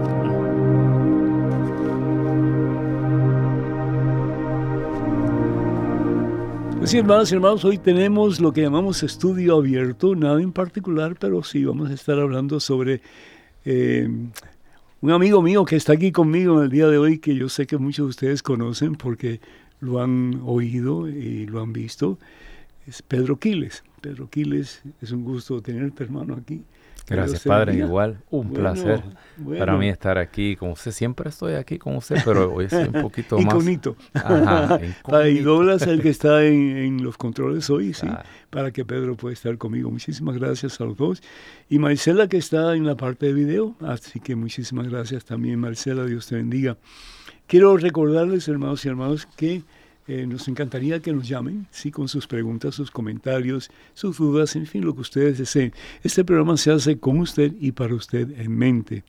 Pues 6.77 6.89
sí, 6.89 6.98
hermanas 6.98 7.31
y 7.31 7.36
hermanos, 7.36 7.63
hoy 7.63 7.77
tenemos 7.77 8.41
lo 8.41 8.51
que 8.51 8.62
llamamos 8.62 9.03
estudio 9.03 9.55
abierto, 9.55 10.15
nada 10.15 10.41
en 10.41 10.51
particular, 10.51 11.15
pero 11.19 11.43
sí 11.43 11.63
vamos 11.63 11.91
a 11.91 11.93
estar 11.93 12.19
hablando 12.19 12.60
sobre 12.60 13.01
eh, 13.65 14.10
un 15.00 15.12
amigo 15.12 15.41
mío 15.41 15.63
que 15.63 15.75
está 15.75 15.93
aquí 15.93 16.12
conmigo 16.12 16.57
en 16.57 16.63
el 16.65 16.69
día 16.71 16.88
de 16.88 16.98
hoy, 16.98 17.19
que 17.19 17.36
yo 17.36 17.50
sé 17.50 17.67
que 17.67 17.77
muchos 17.77 18.07
de 18.07 18.10
ustedes 18.10 18.43
conocen 18.43 18.95
porque 18.95 19.39
lo 19.79 20.01
han 20.01 20.41
oído 20.43 21.07
y 21.07 21.45
lo 21.45 21.62
han 21.62 21.71
visto, 21.71 22.17
es 22.88 23.01
Pedro 23.01 23.38
Quiles. 23.38 23.83
Pedro 24.01 24.29
Quiles, 24.29 24.81
es 25.01 25.11
un 25.11 25.23
gusto 25.23 25.61
tener 25.61 25.91
hermano 26.00 26.35
aquí. 26.35 26.63
Gracias, 27.07 27.43
Padre, 27.43 27.75
igual. 27.75 28.21
Un 28.29 28.53
placer 28.53 29.03
para 29.57 29.75
mí 29.77 29.89
estar 29.89 30.17
aquí 30.17 30.55
con 30.55 30.71
usted. 30.71 30.91
Siempre 30.91 31.29
estoy 31.29 31.53
aquí 31.53 31.77
con 31.77 31.95
usted, 31.97 32.17
pero 32.23 32.53
hoy 32.53 32.65
estoy 32.65 32.85
un 32.85 33.01
poquito 33.01 33.38
más. 33.39 33.53
Iconito. 33.53 33.95
Ajá, 34.13 34.79
y 35.29 35.39
Douglas, 35.39 35.81
el 35.83 36.01
que 36.01 36.09
está 36.17 36.45
en, 36.45 37.03
los 37.03 37.17
controles 37.17 37.69
hoy, 37.69 37.93
sí, 37.93 38.07
para 38.50 38.71
que 38.71 38.85
Pedro 38.85 39.15
pueda 39.15 39.33
estar 39.33 39.57
conmigo. 39.57 39.91
Muchísimas 39.91 40.38
gracias 40.38 40.79
a 40.79 40.85
los 40.85 40.95
dos. 40.95 41.21
Y 41.69 41.79
Marcela, 41.79 42.27
que 42.27 42.38
está 42.38 42.75
en 42.75 42.85
la 42.85 42.95
parte 42.95 43.27
de 43.27 43.33
video. 43.33 43.75
Así 43.81 44.19
que 44.19 44.35
muchísimas 44.35 44.88
gracias 44.88 45.25
también, 45.25 45.59
Marcela. 45.59 46.05
Dios 46.05 46.27
te 46.27 46.35
bendiga. 46.35 46.77
Quiero 47.47 47.75
recordarles, 47.75 48.47
hermanos 48.47 48.85
y 48.85 48.89
hermanos, 48.89 49.27
que 49.35 49.63
eh, 50.13 50.27
nos 50.27 50.49
encantaría 50.49 50.99
que 50.99 51.13
nos 51.13 51.25
llamen, 51.25 51.67
sí, 51.71 51.89
con 51.89 52.09
sus 52.09 52.27
preguntas, 52.27 52.75
sus 52.75 52.91
comentarios, 52.91 53.71
sus 53.93 54.17
dudas, 54.17 54.57
en 54.57 54.65
fin, 54.65 54.83
lo 54.83 54.93
que 54.93 54.99
ustedes 54.99 55.37
deseen. 55.37 55.71
Este 56.03 56.25
programa 56.25 56.57
se 56.57 56.69
hace 56.69 56.99
con 56.99 57.19
usted 57.19 57.53
y 57.61 57.71
para 57.71 57.95
usted 57.95 58.37
en 58.37 58.51
mente. 58.51 59.05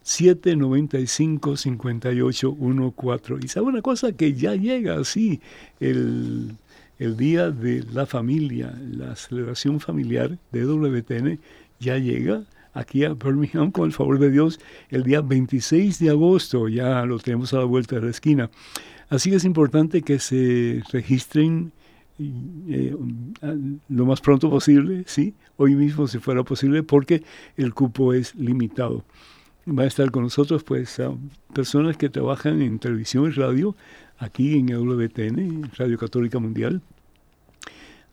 795 0.03 1.57
5814. 1.59 3.45
Y 3.45 3.49
sabe 3.49 3.67
una 3.67 3.83
cosa 3.83 4.13
que 4.13 4.33
ya 4.33 4.55
llega 4.55 4.99
así 4.99 5.43
el, 5.81 6.57
el 6.99 7.17
día 7.19 7.51
de 7.51 7.85
la 7.93 8.07
familia, 8.07 8.73
la 8.91 9.17
celebración 9.17 9.81
familiar 9.81 10.39
de 10.51 10.65
WTN 10.65 11.39
ya 11.79 11.99
llega 11.99 12.45
aquí 12.79 13.05
a 13.05 13.15
Birmingham, 13.15 13.71
con 13.71 13.87
el 13.87 13.93
favor 13.93 14.19
de 14.19 14.31
Dios, 14.31 14.61
el 14.89 15.03
día 15.03 15.21
26 15.21 15.99
de 15.99 16.11
agosto, 16.11 16.69
ya 16.69 17.05
lo 17.05 17.19
tenemos 17.19 17.53
a 17.53 17.59
la 17.59 17.65
vuelta 17.65 17.97
de 17.97 18.03
la 18.03 18.11
esquina. 18.11 18.51
Así 19.09 19.31
que 19.31 19.37
es 19.37 19.45
importante 19.45 20.03
que 20.03 20.19
se 20.19 20.83
registren 20.93 21.73
eh, 22.19 22.97
lo 23.89 24.07
más 24.07 24.21
pronto 24.21 24.51
posible, 24.51 25.05
sí, 25.07 25.35
hoy 25.57 25.75
mismo 25.75 26.07
si 26.07 26.19
fuera 26.19 26.43
posible, 26.43 26.83
porque 26.83 27.23
el 27.57 27.75
cupo 27.75 28.13
es 28.13 28.35
limitado. 28.35 29.05
va 29.67 29.85
a 29.85 29.87
estar 29.87 30.11
con 30.11 30.23
nosotros 30.23 30.63
pues 30.65 31.01
personas 31.53 31.97
que 31.97 32.09
trabajan 32.09 32.63
en 32.63 32.79
televisión 32.79 33.27
y 33.27 33.31
radio 33.31 33.77
aquí 34.19 34.55
en 34.55 34.67
WTN, 34.67 35.71
Radio 35.77 35.99
Católica 35.99 36.39
Mundial. 36.39 36.83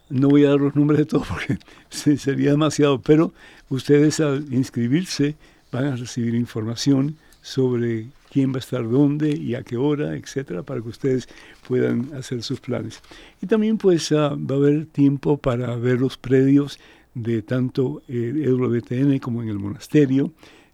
No 0.09 0.29
voy 0.29 0.45
a 0.45 0.49
dar 0.49 0.59
los 0.59 0.75
nombres 0.75 0.99
de 0.99 1.05
todos 1.05 1.27
porque 1.27 1.57
sería 2.17 2.51
demasiado, 2.51 3.01
pero 3.01 3.33
ustedes 3.69 4.19
al 4.19 4.45
inscribirse 4.53 5.35
van 5.71 5.85
a 5.85 5.95
recibir 5.95 6.35
información 6.35 7.17
sobre 7.41 8.07
quién 8.31 8.51
va 8.51 8.57
a 8.57 8.59
estar 8.59 8.89
dónde 8.89 9.31
y 9.31 9.55
a 9.55 9.63
qué 9.63 9.77
hora, 9.77 10.15
etcétera, 10.15 10.63
para 10.63 10.81
que 10.81 10.89
ustedes 10.89 11.29
puedan 11.67 12.13
hacer 12.13 12.43
sus 12.43 12.59
planes. 12.59 13.01
Y 13.41 13.47
también 13.47 13.77
pues 13.77 14.11
ah, 14.11 14.35
va 14.35 14.55
a 14.55 14.57
haber 14.57 14.85
tiempo 14.87 15.37
para 15.37 15.75
ver 15.75 15.99
los 16.01 16.17
predios 16.17 16.79
de 17.13 17.41
tanto 17.41 18.03
el 18.07 18.43
eh, 18.43 18.51
WTN 18.51 19.19
como 19.19 19.41
en 19.41 19.49
el 19.49 19.57
monasterio, 19.57 20.31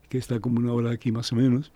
que 0.09 0.17
está 0.17 0.39
como 0.39 0.59
una 0.59 0.73
hora 0.73 0.91
aquí 0.91 1.11
más 1.11 1.31
o 1.31 1.35
menos, 1.35 1.71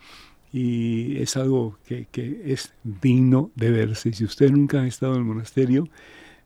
y 0.51 1.17
es 1.17 1.37
algo 1.37 1.77
que, 1.85 2.07
es 2.45 2.73
digno 2.83 3.51
de 3.55 3.71
verse. 3.71 4.11
Si 4.13 4.23
usted 4.25 4.51
nunca 4.51 4.81
ha 4.81 4.87
estado 4.87 5.13
en 5.13 5.19
el 5.19 5.25
monasterio, 5.25 5.87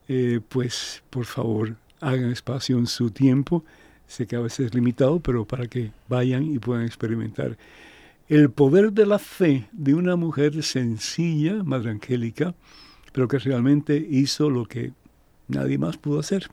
eh, 0.09 0.41
pues 0.49 1.01
por 1.09 1.25
favor 1.25 1.75
hagan 2.01 2.31
espacio 2.31 2.77
en 2.77 2.87
su 2.87 3.11
tiempo. 3.11 3.63
Sé 4.07 4.27
que 4.27 4.35
a 4.35 4.39
veces 4.39 4.65
es 4.67 4.73
limitado, 4.73 5.19
pero 5.19 5.45
para 5.45 5.67
que 5.67 5.91
vayan 6.09 6.43
y 6.43 6.59
puedan 6.59 6.85
experimentar 6.85 7.57
el 8.27 8.51
poder 8.51 8.91
de 8.91 9.07
la 9.07 9.17
fe 9.17 9.67
de 9.71 9.95
una 9.95 10.15
mujer 10.15 10.61
sencilla, 10.61 11.63
Madre 11.63 11.89
Angélica, 11.89 12.53
pero 13.11 13.27
que 13.27 13.39
realmente 13.39 13.97
hizo 13.97 14.51
lo 14.51 14.65
que 14.65 14.93
nadie 15.47 15.79
más 15.79 15.97
pudo 15.97 16.19
hacer. 16.19 16.47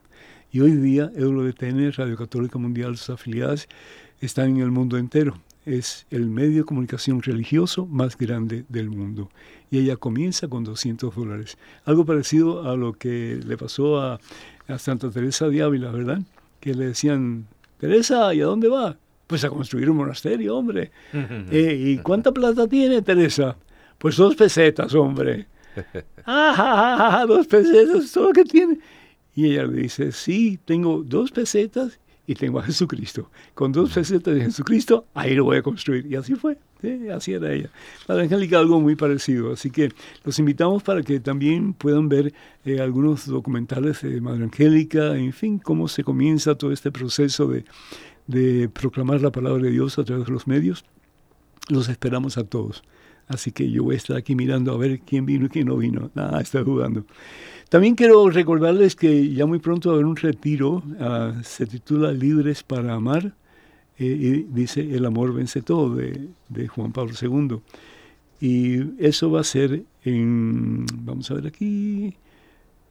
Y 0.51 0.61
hoy 0.61 0.73
día 0.73 1.11
EWTN, 1.15 1.93
Radio 1.93 2.17
Católica 2.17 2.59
Mundial, 2.59 2.97
sus 2.97 3.11
afiliadas, 3.11 3.69
están 4.21 4.51
en 4.51 4.63
el 4.63 4.71
mundo 4.71 4.97
entero. 4.97 5.39
Es 5.67 6.07
el 6.11 6.29
medio 6.29 6.59
de 6.59 6.65
comunicación 6.65 7.21
religioso 7.21 7.87
más 7.87 8.17
grande 8.17 8.65
del 8.69 8.89
mundo. 8.89 9.31
Y 9.71 9.79
ella 9.79 9.97
comienza 9.97 10.49
con 10.49 10.65
200 10.65 11.15
dólares. 11.15 11.59
Algo 11.85 12.07
parecido 12.07 12.71
a 12.71 12.77
lo 12.77 12.93
que 12.93 13.41
le 13.45 13.57
pasó 13.59 14.01
a, 14.01 14.21
a 14.69 14.79
Santa 14.79 15.11
Teresa 15.11 15.49
de 15.49 15.63
Ávila, 15.63 15.91
¿verdad? 15.91 16.21
Que 16.61 16.73
le 16.73 16.87
decían, 16.87 17.47
Teresa, 17.79 18.33
¿y 18.33 18.41
a 18.41 18.47
dónde 18.47 18.69
va? 18.69 18.97
Pues 19.27 19.45
a 19.45 19.51
construir 19.51 19.91
un 19.91 19.97
monasterio, 19.97 20.57
hombre. 20.57 20.91
Eh, 21.51 21.77
¿Y 21.79 21.99
cuánta 21.99 22.33
plata 22.33 22.67
tiene 22.67 23.03
Teresa? 23.03 23.57
Pues 23.99 24.17
dos 24.17 24.37
pesetas, 24.37 24.95
hombre. 24.95 25.47
ah, 26.27 27.25
dos 27.27 27.47
pesetas, 27.47 28.13
todo 28.13 28.29
lo 28.29 28.33
que 28.33 28.45
tiene. 28.45 28.79
Y 29.35 29.47
ella 29.47 29.65
le 29.65 29.83
dice, 29.83 30.13
sí, 30.13 30.59
tengo 30.65 31.03
dos 31.05 31.31
pesetas 31.31 31.99
y 32.27 32.35
tengo 32.35 32.59
a 32.59 32.63
Jesucristo. 32.63 33.31
Con 33.55 33.73
dos 33.73 33.93
pesetas 33.93 34.35
de 34.35 34.43
Jesucristo, 34.43 35.07
ahí 35.15 35.35
lo 35.35 35.45
voy 35.45 35.59
a 35.59 35.63
construir. 35.63 36.07
Y 36.07 36.17
así 36.17 36.35
fue, 36.35 36.59
así 37.15 37.33
era 37.33 37.53
ella. 37.53 37.71
Para 38.07 38.23
Angélica 38.23 38.59
algo 38.59 38.81
muy 38.81 38.97
parecido. 38.97 39.53
Así 39.53 39.71
que 39.71 39.93
los 40.25 40.39
invitamos 40.39 40.83
para 40.83 41.03
que 41.03 41.21
también 41.21 41.73
puedan 41.73 42.09
ver 42.09 42.35
eh, 42.65 42.81
algunos 42.81 43.27
documentales 43.27 44.03
de 44.03 44.21
Madre 44.21 44.45
Angélica, 44.45 45.17
en 45.17 45.33
fin, 45.33 45.59
cómo 45.59 45.89
se 45.89 46.03
comienza 46.03 46.57
todo 46.57 46.73
este 46.73 46.91
proceso 46.91 47.47
de, 47.47 47.65
de 48.27 48.69
proclamar 48.69 49.21
la 49.21 49.31
palabra 49.31 49.63
de 49.63 49.71
Dios 49.71 49.99
a 49.99 50.05
través 50.05 50.27
de 50.27 50.33
los 50.33 50.47
medios. 50.47 50.85
Los 51.69 51.89
esperamos 51.89 52.39
a 52.39 52.45
todos. 52.45 52.83
Así 53.29 53.51
que 53.51 53.71
yo 53.71 53.85
voy 53.85 53.95
a 53.95 53.99
estar 53.99 54.17
aquí 54.17 54.35
mirando 54.35 54.73
a 54.73 54.77
ver 54.77 55.01
quién 55.01 55.27
vino 55.27 55.47
y 55.47 55.49
quién 55.49 55.67
no 55.67 55.77
vino. 55.77 56.11
Nada, 56.15 56.41
está 56.41 56.63
jugando. 56.63 57.05
También 57.69 57.97
quiero 57.97 58.31
recordarles 58.31 58.95
que 58.95 59.33
ya 59.33 59.45
muy 59.45 59.59
pronto 59.59 59.89
va 59.89 59.95
a 59.95 59.97
haber 59.97 60.07
un 60.07 60.17
retiro. 60.17 60.83
Ah, 61.01 61.35
se 61.43 61.67
titula 61.67 62.13
Libres 62.13 62.63
para 62.63 62.95
Amar. 62.95 63.35
Eh, 63.99 64.05
y 64.05 64.43
dice 64.43 64.95
El 64.95 65.07
amor 65.07 65.33
vence 65.33 65.63
todo 65.63 65.95
de, 65.97 66.29
de 66.49 66.69
Juan 66.69 66.93
Pablo 66.93 67.15
II. 67.21 67.61
Y 68.41 69.03
eso 69.05 69.31
va 69.31 69.41
a 69.41 69.45
ser 69.45 69.83
en, 70.05 70.85
vamos 70.93 71.31
a 71.31 71.35
ver 71.35 71.47
aquí, 71.47 72.15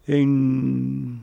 en 0.08 1.22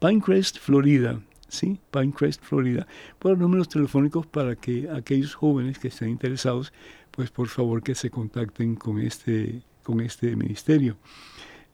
Pinecrest, 0.00 0.58
Florida. 0.58 1.20
¿sí? 1.48 1.78
Pinecrest, 1.90 2.42
Florida, 2.42 2.86
por 3.18 3.36
números 3.36 3.68
telefónicos 3.68 4.26
para 4.26 4.56
que 4.56 4.88
aquellos 4.88 5.34
jóvenes 5.34 5.78
que 5.78 5.88
estén 5.88 6.08
interesados, 6.08 6.72
pues 7.10 7.30
por 7.30 7.48
favor 7.48 7.82
que 7.82 7.94
se 7.94 8.10
contacten 8.10 8.76
con 8.76 9.00
este, 9.00 9.62
con 9.82 10.00
este 10.00 10.34
ministerio. 10.36 10.96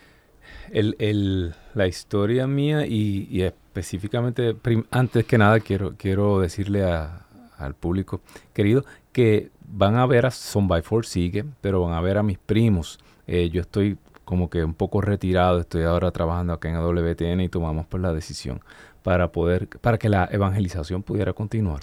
el, 0.73 1.55
la 1.75 1.87
historia 1.87 2.47
mía 2.47 2.87
y, 2.87 3.43
específicamente, 3.43 4.57
antes 4.91 5.25
que 5.25 5.39
nada, 5.39 5.61
quiero, 5.61 5.95
quiero 5.97 6.41
decirle 6.41 6.85
al 6.85 7.75
público 7.75 8.21
querido 8.53 8.85
que 9.13 9.51
van 9.69 9.97
a 9.97 10.07
ver 10.07 10.27
a 10.27 10.31
Son 10.31 10.69
by 10.69 10.83
Four 10.83 11.07
sigue, 11.07 11.45
pero 11.61 11.83
van 11.83 11.95
a 11.95 12.01
ver 12.01 12.19
a 12.19 12.23
mis 12.23 12.39
primos. 12.39 12.99
Eh, 13.27 13.51
yo 13.51 13.61
estoy 13.61 13.97
como 14.31 14.49
que 14.49 14.63
un 14.63 14.75
poco 14.75 15.01
retirado, 15.01 15.59
estoy 15.59 15.83
ahora 15.83 16.13
trabajando 16.13 16.53
acá 16.53 16.69
en 16.69 16.77
WTN 16.77 17.41
y 17.41 17.49
tomamos 17.49 17.87
pues 17.87 18.01
la 18.01 18.15
decisión 18.15 18.61
para 19.03 19.33
poder, 19.33 19.67
para 19.81 19.99
que 19.99 20.09
la 20.09 20.29
evangelización 20.31 21.03
pudiera 21.03 21.33
continuar. 21.33 21.81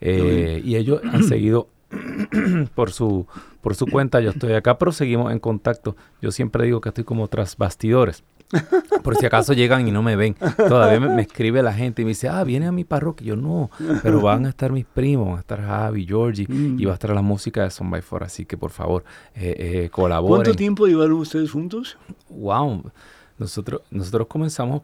Eh, 0.00 0.60
y 0.64 0.74
ellos 0.74 1.00
han 1.04 1.22
seguido 1.28 1.68
por 2.74 2.90
su 2.90 3.28
por 3.60 3.76
su 3.76 3.86
cuenta, 3.86 4.20
yo 4.20 4.30
estoy 4.30 4.54
acá, 4.54 4.76
pero 4.76 4.90
seguimos 4.90 5.30
en 5.30 5.38
contacto. 5.38 5.96
Yo 6.20 6.32
siempre 6.32 6.64
digo 6.64 6.80
que 6.80 6.88
estoy 6.88 7.04
como 7.04 7.28
tras 7.28 7.56
bastidores. 7.56 8.24
Por 9.02 9.16
si 9.16 9.26
acaso 9.26 9.52
llegan 9.52 9.86
y 9.86 9.90
no 9.90 10.02
me 10.02 10.16
ven. 10.16 10.34
Todavía 10.56 11.00
me, 11.00 11.22
escribe 11.22 11.62
la 11.62 11.72
gente 11.72 12.02
y 12.02 12.04
me 12.04 12.10
dice, 12.10 12.28
ah, 12.28 12.44
viene 12.44 12.66
a 12.66 12.72
mi 12.72 12.84
parroquia. 12.84 13.28
Yo 13.28 13.36
no, 13.36 13.70
pero 14.02 14.20
van 14.22 14.46
a 14.46 14.50
estar 14.50 14.72
mis 14.72 14.84
primos, 14.84 15.28
van 15.28 15.36
a 15.36 15.40
estar 15.40 15.60
Javi, 15.60 16.06
Georgie, 16.06 16.46
mm. 16.48 16.80
y 16.80 16.84
va 16.84 16.92
a 16.92 16.94
estar 16.94 17.10
la 17.10 17.22
música 17.22 17.62
de 17.62 17.70
Son 17.70 17.90
by 17.90 18.02
Four. 18.02 18.24
Así 18.24 18.44
que 18.44 18.56
por 18.56 18.70
favor, 18.70 19.04
eh, 19.34 19.84
eh, 19.84 19.90
colaboren. 19.90 20.42
¿Cuánto 20.44 20.56
tiempo 20.56 20.86
llevaron 20.86 21.14
ustedes 21.14 21.50
juntos? 21.50 21.98
Wow. 22.28 22.90
Nosotros, 23.38 23.82
nosotros 23.90 24.26
comenzamos 24.28 24.82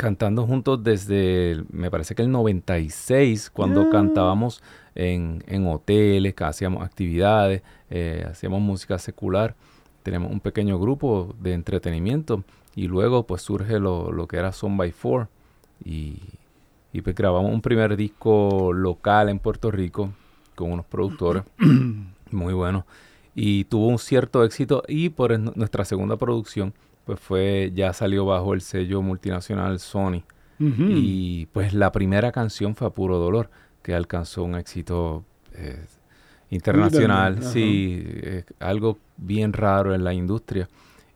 cantando 0.00 0.46
juntos 0.46 0.82
desde, 0.82 1.62
me 1.70 1.90
parece 1.90 2.14
que 2.14 2.22
el 2.22 2.30
96, 2.30 3.50
cuando 3.50 3.90
cantábamos 3.90 4.62
en, 4.94 5.44
en 5.46 5.66
hoteles, 5.66 6.34
hacíamos 6.38 6.82
actividades, 6.82 7.62
eh, 7.90 8.26
hacíamos 8.26 8.62
música 8.62 8.98
secular, 8.98 9.54
tenemos 10.02 10.32
un 10.32 10.40
pequeño 10.40 10.78
grupo 10.78 11.34
de 11.38 11.52
entretenimiento 11.52 12.44
y 12.74 12.88
luego 12.88 13.26
pues 13.26 13.42
surge 13.42 13.78
lo, 13.78 14.12
lo 14.12 14.26
que 14.26 14.36
era 14.36 14.52
Son 14.52 14.76
by 14.76 14.92
Four. 14.92 15.28
Y, 15.84 16.18
y, 16.92 17.00
pues 17.02 17.16
grabamos 17.16 17.52
un 17.52 17.62
primer 17.62 17.96
disco 17.96 18.72
local 18.72 19.28
en 19.28 19.38
Puerto 19.38 19.70
Rico 19.70 20.12
con 20.54 20.72
unos 20.72 20.86
productores 20.86 21.44
muy 22.30 22.54
buenos. 22.54 22.84
Y 23.34 23.64
tuvo 23.64 23.86
un 23.86 23.98
cierto 23.98 24.44
éxito 24.44 24.82
y 24.88 25.08
por 25.08 25.38
nuestra 25.56 25.84
segunda 25.84 26.16
producción 26.16 26.74
pues 27.04 27.18
fue 27.18 27.72
ya 27.74 27.92
salió 27.92 28.26
bajo 28.26 28.54
el 28.54 28.60
sello 28.60 29.02
multinacional 29.02 29.78
Sony. 29.80 30.22
Y 30.62 31.46
pues 31.46 31.72
la 31.72 31.90
primera 31.90 32.32
canción 32.32 32.76
fue 32.76 32.86
a 32.86 32.90
puro 32.90 33.18
dolor 33.18 33.48
que 33.82 33.94
alcanzó 33.94 34.44
un 34.44 34.56
éxito 34.56 35.24
eh, 35.54 35.86
internacional, 36.50 37.42
sí, 37.42 38.04
algo 38.58 38.98
bien 39.16 39.54
raro 39.54 39.94
en 39.94 40.04
la 40.04 40.12
industria. 40.12 40.68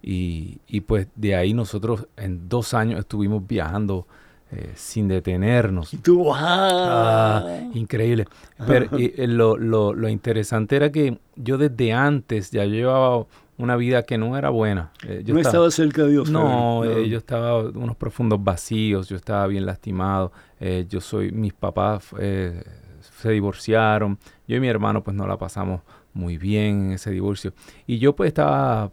Y, 0.07 0.59
y, 0.67 0.83
pues 0.83 1.09
de 1.15 1.35
ahí 1.35 1.55
nosotros 1.55 2.07
en 2.19 2.47
dos 2.47 2.75
años 2.75 3.01
estuvimos 3.01 3.47
viajando 3.47 4.07
eh, 4.53 4.73
sin 4.75 5.09
detenernos. 5.09 5.97
tú, 6.03 6.31
ah, 6.35 7.43
increíble. 7.73 8.27
Pero 8.67 8.87
eh, 8.99 9.27
lo, 9.27 9.57
lo, 9.57 9.95
lo, 9.95 10.09
interesante 10.11 10.77
era 10.77 10.93
que 10.93 11.19
yo 11.37 11.57
desde 11.57 11.95
antes 11.95 12.51
ya 12.51 12.67
llevaba 12.67 13.25
una 13.57 13.77
vida 13.77 14.03
que 14.03 14.19
no 14.19 14.37
era 14.37 14.51
buena. 14.51 14.93
Eh, 15.09 15.23
yo 15.25 15.33
no 15.33 15.41
estaba, 15.41 15.71
cerca 15.71 16.03
de 16.03 16.13
Dios. 16.13 16.31
No, 16.31 16.85
yo 16.85 17.17
estaba 17.17 17.63
unos 17.63 17.97
profundos 17.97 18.45
vacíos, 18.45 19.09
yo 19.09 19.17
estaba 19.17 19.47
bien 19.47 19.65
lastimado. 19.65 20.33
yo 20.61 21.01
soy, 21.01 21.33
mis 21.33 21.55
papás 21.55 22.11
se 22.19 23.31
divorciaron. 23.31 24.19
Yo 24.47 24.57
y 24.57 24.61
mi 24.61 24.69
hermano 24.69 25.03
pues 25.03 25.17
no 25.17 25.27
la 25.27 25.39
pasamos 25.39 25.81
muy 26.13 26.37
bien 26.37 26.89
en 26.89 26.93
ese 26.93 27.11
divorcio. 27.11 27.55
Y 27.87 27.99
yo 27.99 28.15
pues 28.15 28.29
estaba 28.29 28.93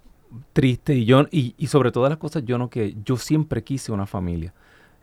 triste 0.53 0.95
y 0.95 1.05
yo 1.05 1.25
y, 1.31 1.55
y 1.57 1.67
sobre 1.67 1.91
todas 1.91 2.09
las 2.09 2.19
cosas 2.19 2.43
yo 2.45 2.57
no 2.57 2.69
que 2.69 2.95
yo 3.03 3.17
siempre 3.17 3.63
quise 3.63 3.91
una 3.91 4.05
familia. 4.05 4.53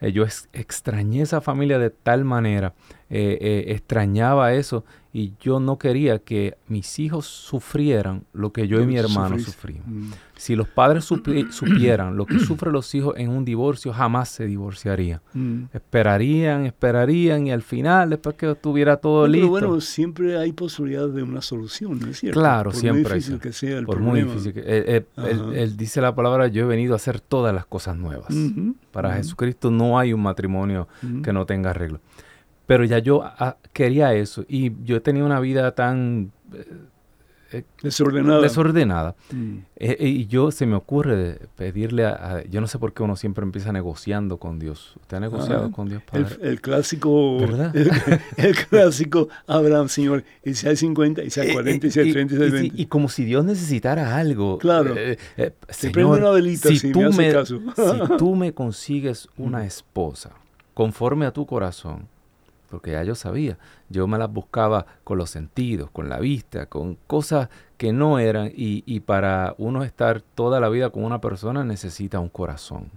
Eh, 0.01 0.12
yo 0.12 0.25
extrañé 0.53 1.23
esa 1.23 1.41
familia 1.41 1.79
de 1.79 1.91
tal 1.91 2.25
manera, 2.25 2.75
eh, 3.11 3.38
eh, 3.40 3.64
extrañaba 3.68 4.53
eso 4.53 4.85
y 5.14 5.33
yo 5.40 5.61
no 5.61 5.79
quería 5.79 6.18
que 6.18 6.59
mis 6.68 6.99
hijos 6.99 7.25
sufrieran 7.25 8.25
lo 8.35 8.53
que 8.53 8.68
yo 8.68 8.83
y 8.83 8.87
mi 8.87 8.99
hermano 8.99 9.38
sufrimos. 9.38 9.87
Mm. 9.87 10.11
Si 10.37 10.55
los 10.55 10.68
padres 10.68 11.05
supieran 11.51 12.18
lo 12.18 12.27
que 12.27 12.38
sufren 12.38 12.75
los 12.75 12.94
hijos 12.94 13.14
en 13.16 13.31
un 13.31 13.47
divorcio, 13.47 13.94
jamás 13.94 14.29
se 14.29 14.44
divorciarían. 14.44 15.23
Mm. 15.33 15.62
Esperarían, 15.73 16.66
esperarían 16.66 17.47
y 17.47 17.51
al 17.51 17.62
final, 17.62 18.11
después 18.11 18.37
que 18.37 18.51
estuviera 18.51 18.99
todo 18.99 19.27
listo. 19.27 19.51
Pero 19.55 19.68
bueno, 19.68 19.81
siempre 19.81 20.37
hay 20.37 20.53
posibilidad 20.53 21.09
de 21.09 21.23
una 21.23 21.40
solución, 21.40 21.99
¿no 21.99 22.09
es 22.09 22.18
cierto? 22.18 22.38
Claro, 22.38 22.73
siempre. 22.73 23.05
Por 23.05 23.12
muy 23.12 23.18
difícil 23.18 23.40
que 23.40 23.53
sea 23.55 23.79
el 23.79 23.87
por 23.87 23.97
problema. 23.97 24.12
muy 24.12 24.35
difícil 24.35 24.53
que 24.53 25.05
él, 25.55 25.77
dice 25.79 26.03
la 26.03 26.14
palabra, 26.14 26.49
yo 26.49 26.64
he 26.64 26.66
venido 26.66 26.92
a 26.92 26.97
hacer 26.97 27.21
todas 27.21 27.55
las 27.55 27.64
cosas 27.64 27.97
nuevas. 27.97 28.29
Para 28.92 29.14
Jesucristo 29.14 29.71
no 29.71 29.99
hay 29.99 30.12
un 30.12 30.23
matrimonio 30.23 30.87
que 31.23 31.33
no 31.33 31.47
tenga 31.47 31.71
arreglo. 31.71 32.01
Pero 32.68 32.85
ya 32.85 32.98
yo 32.98 33.22
ah, 33.24 33.57
quería 33.72 34.12
eso 34.12 34.44
y 34.46 34.72
yo 34.85 34.96
he 34.96 35.00
tenido 35.00 35.24
una 35.24 35.40
vida 35.40 35.74
tan 35.74 36.33
eh, 36.52 36.66
eh, 37.50 37.64
desordenada. 37.83 38.42
desordenada. 38.42 39.16
Mm. 39.31 39.57
Eh, 39.76 39.96
y 40.07 40.26
yo 40.26 40.50
se 40.50 40.66
me 40.66 40.76
ocurre 40.76 41.48
pedirle 41.57 42.04
a, 42.04 42.44
Yo 42.46 42.61
no 42.61 42.66
sé 42.66 42.78
por 42.78 42.92
qué 42.92 43.02
uno 43.02 43.16
siempre 43.16 43.42
empieza 43.42 43.72
negociando 43.72 44.37
con 44.37 44.59
Dios. 44.59 44.98
¿Usted 45.00 45.16
ha 45.16 45.20
negociado 45.20 45.72
con 45.72 45.88
Dios? 45.88 46.02
Para... 46.02 46.28
El, 46.42 46.61
clásico... 46.61 47.38
¿Verdad? 47.38 47.74
El, 48.37 48.54
clásico 48.54 49.31
Abraham, 49.46 49.88
Señor, 49.88 50.24
y 50.44 50.52
si 50.52 50.68
hay 50.68 50.76
50, 50.76 51.22
y 51.24 51.31
si 51.31 51.40
hay 51.40 51.54
40, 51.54 51.87
y 51.87 51.90
si 51.90 52.00
hay 52.00 52.12
30, 52.12 52.35
y 52.35 52.37
si 52.37 52.42
hay 52.42 52.50
20. 52.50 52.83
Y, 52.83 52.85
como 52.85 53.09
si 53.09 53.24
Dios 53.24 53.46
necesitara 53.46 54.14
algo. 54.14 54.59
Claro. 54.59 54.94
Se 55.70 55.88
prende 55.88 56.18
una 56.18 56.33
velita 56.33 56.68
si, 56.68 56.92
tú 56.92 57.00
me, 57.00 57.33
caso. 57.33 57.62
si 57.74 58.16
tú 58.18 58.37
me 58.37 58.52
consigues 58.52 59.26
una 59.38 59.64
esposa 59.64 60.33
conforme 60.74 61.24
a 61.24 61.33
tu 61.33 61.46
corazón, 61.46 62.07
porque 62.68 62.92
ya 62.92 63.02
yo 63.02 63.14
sabía, 63.14 63.59
yo 63.88 64.07
me 64.07 64.18
las 64.18 64.31
buscaba 64.31 64.87
con 65.04 65.18
los 65.18 65.31
sentidos, 65.31 65.90
con 65.90 66.09
la 66.09 66.18
vista, 66.18 66.66
con 66.66 66.96
cosas 67.07 67.48
que 67.76 67.92
no 67.92 68.18
eran, 68.18 68.50
y, 68.54 69.00
para 69.00 69.54
uno 69.59 69.85
estar 69.85 70.20
toda 70.20 70.61
la 70.61 70.68
vida 70.68 70.90
con 70.90 71.04
una 71.04 71.20
persona 71.20 71.64
necesita 71.64 72.18
un 72.18 72.28
corazón. 72.28 72.90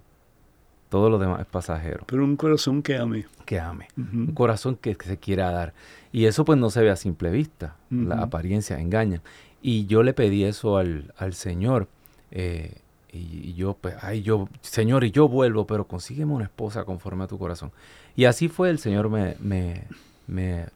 Todo 0.89 1.09
lo 1.09 1.19
demás 1.19 1.39
es 1.39 1.45
pasajero. 1.45 2.03
Pero 2.07 2.25
un 2.25 2.35
corazón 2.35 2.81
que 2.81 2.97
ame. 2.97 3.25
Que 3.45 3.59
ame. 3.59 3.87
Un 3.95 4.33
corazón 4.33 4.75
que, 4.75 4.97
se 4.99 5.17
quiera 5.17 5.49
dar. 5.51 5.73
Y 6.11 6.25
eso 6.25 6.43
pues 6.43 6.59
no 6.59 6.69
se 6.69 6.81
ve 6.81 6.89
a 6.89 6.97
simple 6.97 7.31
vista. 7.31 7.77
La 7.89 8.15
apariencia 8.15 8.77
engaña. 8.77 9.21
Y 9.61 9.85
yo 9.85 10.03
le 10.03 10.13
pedí 10.13 10.43
eso 10.43 10.75
al, 10.75 11.13
al 11.17 11.33
Señor. 11.33 11.87
Eh, 12.31 12.81
y, 13.13 13.53
yo, 13.53 13.73
pues, 13.73 13.95
ay, 14.01 14.21
yo, 14.21 14.47
Señor, 14.61 15.03
y 15.03 15.11
yo 15.11 15.27
vuelvo, 15.27 15.67
pero 15.67 15.85
consígueme 15.85 16.33
una 16.33 16.45
esposa 16.45 16.85
conforme 16.85 17.25
a 17.25 17.27
tu 17.27 17.37
corazón. 17.37 17.71
Y 18.15 18.25
así 18.25 18.47
fue, 18.47 18.69
el 18.69 18.79
Señor 18.79 19.09
me, 19.09 19.35
me, 19.39 19.83
me 20.27 20.67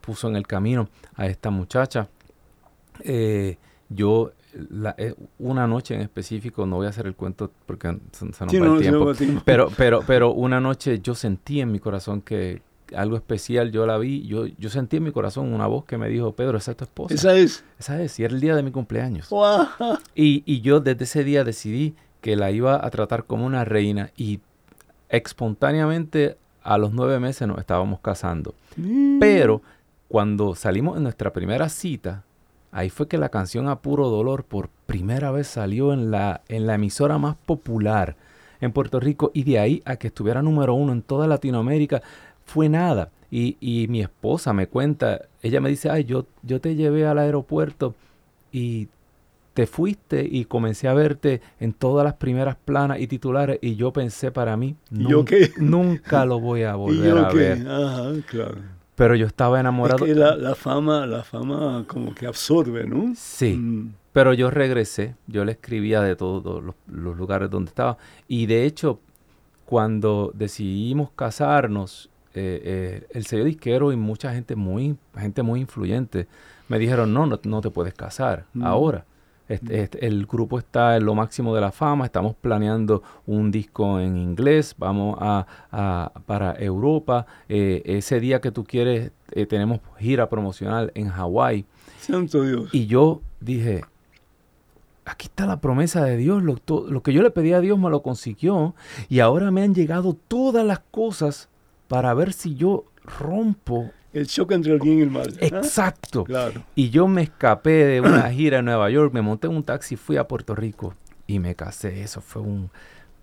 puso 0.00 0.28
en 0.28 0.36
el 0.36 0.46
camino 0.46 0.88
a 1.14 1.26
esta 1.26 1.50
muchacha. 1.50 2.08
Eh, 3.00 3.56
yo, 3.88 4.32
eh, 4.98 5.14
una 5.38 5.66
noche 5.66 5.94
en 5.94 6.00
específico, 6.02 6.66
no 6.66 6.76
voy 6.76 6.86
a 6.86 6.90
hacer 6.90 7.06
el 7.06 7.14
cuento 7.14 7.50
porque 7.66 7.98
se, 8.12 8.24
nos 8.24 8.40
va 8.40 8.46
el 8.46 8.80
tiempo, 8.80 9.12
pero, 9.44 9.70
pero, 9.76 10.02
pero 10.06 10.32
una 10.32 10.60
noche 10.60 11.00
yo 11.00 11.14
sentí 11.14 11.60
en 11.60 11.72
mi 11.72 11.78
corazón 11.78 12.20
que, 12.20 12.62
algo 12.96 13.16
especial, 13.16 13.70
yo 13.70 13.86
la 13.86 13.98
vi, 13.98 14.26
yo, 14.26 14.46
yo 14.46 14.68
sentí 14.68 14.96
en 14.96 15.04
mi 15.04 15.12
corazón 15.12 15.52
una 15.52 15.66
voz 15.66 15.84
que 15.84 15.96
me 15.96 16.08
dijo, 16.08 16.32
Pedro, 16.32 16.58
esa 16.58 16.72
es 16.72 16.76
tu 16.76 16.84
esposa. 16.84 17.14
Esa 17.14 17.36
es. 17.36 17.64
Esa 17.78 18.02
es, 18.02 18.18
y 18.18 18.24
era 18.24 18.34
el 18.34 18.40
día 18.40 18.56
de 18.56 18.62
mi 18.62 18.70
cumpleaños. 18.70 19.28
Y, 20.14 20.42
y 20.46 20.60
yo 20.60 20.80
desde 20.80 21.04
ese 21.04 21.24
día 21.24 21.44
decidí 21.44 21.94
que 22.20 22.36
la 22.36 22.50
iba 22.50 22.84
a 22.84 22.90
tratar 22.90 23.24
como 23.24 23.46
una 23.46 23.64
reina 23.64 24.10
y 24.16 24.40
espontáneamente 25.08 26.36
a 26.62 26.78
los 26.78 26.92
nueve 26.92 27.18
meses 27.20 27.46
nos 27.48 27.58
estábamos 27.58 28.00
casando. 28.00 28.54
Mm. 28.76 29.18
Pero 29.18 29.62
cuando 30.08 30.54
salimos 30.54 30.96
en 30.96 31.04
nuestra 31.04 31.32
primera 31.32 31.68
cita, 31.68 32.24
ahí 32.72 32.90
fue 32.90 33.08
que 33.08 33.18
la 33.18 33.28
canción 33.28 33.68
A 33.68 33.80
Puro 33.80 34.08
Dolor 34.08 34.44
por 34.44 34.68
primera 34.86 35.30
vez 35.30 35.46
salió 35.46 35.92
en 35.92 36.10
la, 36.10 36.42
en 36.48 36.66
la 36.66 36.74
emisora 36.74 37.18
más 37.18 37.36
popular 37.36 38.16
en 38.60 38.72
Puerto 38.72 39.00
Rico 39.00 39.30
y 39.34 39.44
de 39.44 39.58
ahí 39.58 39.82
a 39.84 39.96
que 39.96 40.08
estuviera 40.08 40.42
número 40.42 40.74
uno 40.74 40.92
en 40.92 41.02
toda 41.02 41.26
Latinoamérica 41.26 42.02
fue 42.44 42.68
nada. 42.68 43.10
Y, 43.30 43.56
y 43.60 43.86
mi 43.88 44.00
esposa 44.00 44.52
me 44.52 44.66
cuenta, 44.66 45.22
ella 45.42 45.60
me 45.60 45.68
dice, 45.68 45.88
ay, 45.88 46.04
yo, 46.04 46.26
yo 46.42 46.60
te 46.60 46.74
llevé 46.74 47.06
al 47.06 47.18
aeropuerto 47.18 47.94
y 48.50 48.88
te 49.60 49.66
fuiste 49.66 50.26
y 50.26 50.46
comencé 50.46 50.88
a 50.88 50.94
verte 50.94 51.42
en 51.58 51.74
todas 51.74 52.02
las 52.02 52.14
primeras 52.14 52.56
planas 52.56 52.98
y 52.98 53.06
titulares 53.06 53.58
y 53.60 53.76
yo 53.76 53.92
pensé 53.92 54.32
para 54.32 54.56
mí, 54.56 54.74
nunca, 54.88 55.36
nunca 55.58 56.24
lo 56.24 56.40
voy 56.40 56.62
a 56.62 56.74
volver 56.76 57.18
a 57.18 57.30
ver. 57.30 57.68
Ajá, 57.68 58.10
claro. 58.26 58.56
Pero 58.94 59.16
yo 59.16 59.26
estaba 59.26 59.60
enamorado. 59.60 60.06
Es 60.06 60.14
que 60.14 60.18
la, 60.18 60.34
la, 60.34 60.54
fama, 60.54 61.06
la 61.06 61.22
fama 61.22 61.84
como 61.86 62.14
que 62.14 62.26
absorbe, 62.26 62.86
¿no? 62.86 63.12
Sí. 63.14 63.52
Mm. 63.52 63.92
Pero 64.14 64.32
yo 64.32 64.50
regresé, 64.50 65.14
yo 65.26 65.44
le 65.44 65.52
escribía 65.52 66.00
de 66.00 66.16
todos 66.16 66.64
los, 66.64 66.74
los, 66.86 67.18
lugares 67.18 67.50
donde 67.50 67.68
estaba. 67.68 67.98
Y 68.28 68.46
de 68.46 68.64
hecho, 68.64 68.98
cuando 69.66 70.32
decidimos 70.34 71.10
casarnos, 71.10 72.08
eh, 72.32 72.62
eh, 72.64 73.06
el 73.10 73.26
sello 73.26 73.44
disquero 73.44 73.92
y 73.92 73.96
mucha 73.96 74.32
gente 74.32 74.56
muy, 74.56 74.96
gente 75.18 75.42
muy 75.42 75.60
influyente 75.60 76.28
me 76.68 76.78
dijeron, 76.78 77.12
no, 77.12 77.26
no, 77.26 77.60
te 77.60 77.70
puedes 77.70 77.92
casar 77.92 78.46
mm. 78.54 78.64
ahora. 78.64 79.04
Este, 79.50 79.72
mm. 79.72 79.80
este, 79.80 80.06
el 80.06 80.26
grupo 80.26 80.58
está 80.58 80.96
en 80.96 81.04
lo 81.04 81.14
máximo 81.14 81.54
de 81.54 81.60
la 81.60 81.72
fama, 81.72 82.04
estamos 82.04 82.36
planeando 82.36 83.02
un 83.26 83.50
disco 83.50 83.98
en 83.98 84.16
inglés, 84.16 84.76
vamos 84.78 85.16
a, 85.20 86.12
para 86.24 86.54
Europa. 86.54 87.26
Eh, 87.48 87.82
ese 87.84 88.20
día 88.20 88.40
que 88.40 88.52
tú 88.52 88.62
quieres, 88.64 89.10
tenemos 89.48 89.80
gira 89.98 90.28
promocional 90.28 90.92
en 90.94 91.08
Hawái. 91.08 91.64
Santo 91.98 92.44
Dios. 92.44 92.70
Y 92.72 92.86
yo 92.86 93.22
dije, 93.40 93.82
aquí 95.04 95.26
está 95.26 95.46
la 95.46 95.60
promesa 95.60 96.04
de 96.04 96.16
Dios, 96.16 96.42
lo, 96.42 96.56
lo 96.88 97.02
que 97.02 97.12
yo 97.12 97.22
le 97.22 97.30
pedí 97.32 97.52
a 97.52 97.60
Dios 97.60 97.78
me 97.78 97.90
lo 97.90 98.02
consiguió 98.02 98.74
y 99.08 99.18
ahora 99.18 99.50
me 99.50 99.62
han 99.62 99.74
llegado 99.74 100.16
todas 100.28 100.64
las 100.64 100.78
cosas 100.78 101.48
para 101.88 102.14
ver 102.14 102.32
si 102.32 102.54
yo 102.54 102.84
rompo. 103.02 103.90
El 104.12 104.26
choque 104.26 104.54
entre 104.54 104.72
el 104.72 104.80
bien 104.80 104.98
y 104.98 105.02
el 105.02 105.10
mal. 105.10 105.32
Exacto. 105.40 106.24
Claro. 106.24 106.64
Y 106.74 106.90
yo 106.90 107.06
me 107.06 107.22
escapé 107.22 107.84
de 107.84 108.00
una 108.00 108.30
gira 108.32 108.58
en 108.58 108.64
Nueva 108.64 108.90
York, 108.90 109.12
me 109.12 109.22
monté 109.22 109.46
en 109.46 109.54
un 109.54 109.62
taxi, 109.62 109.96
fui 109.96 110.16
a 110.16 110.26
Puerto 110.26 110.54
Rico 110.54 110.94
y 111.26 111.38
me 111.38 111.54
casé. 111.54 112.02
Eso 112.02 112.20
fue 112.20 112.42
un... 112.42 112.70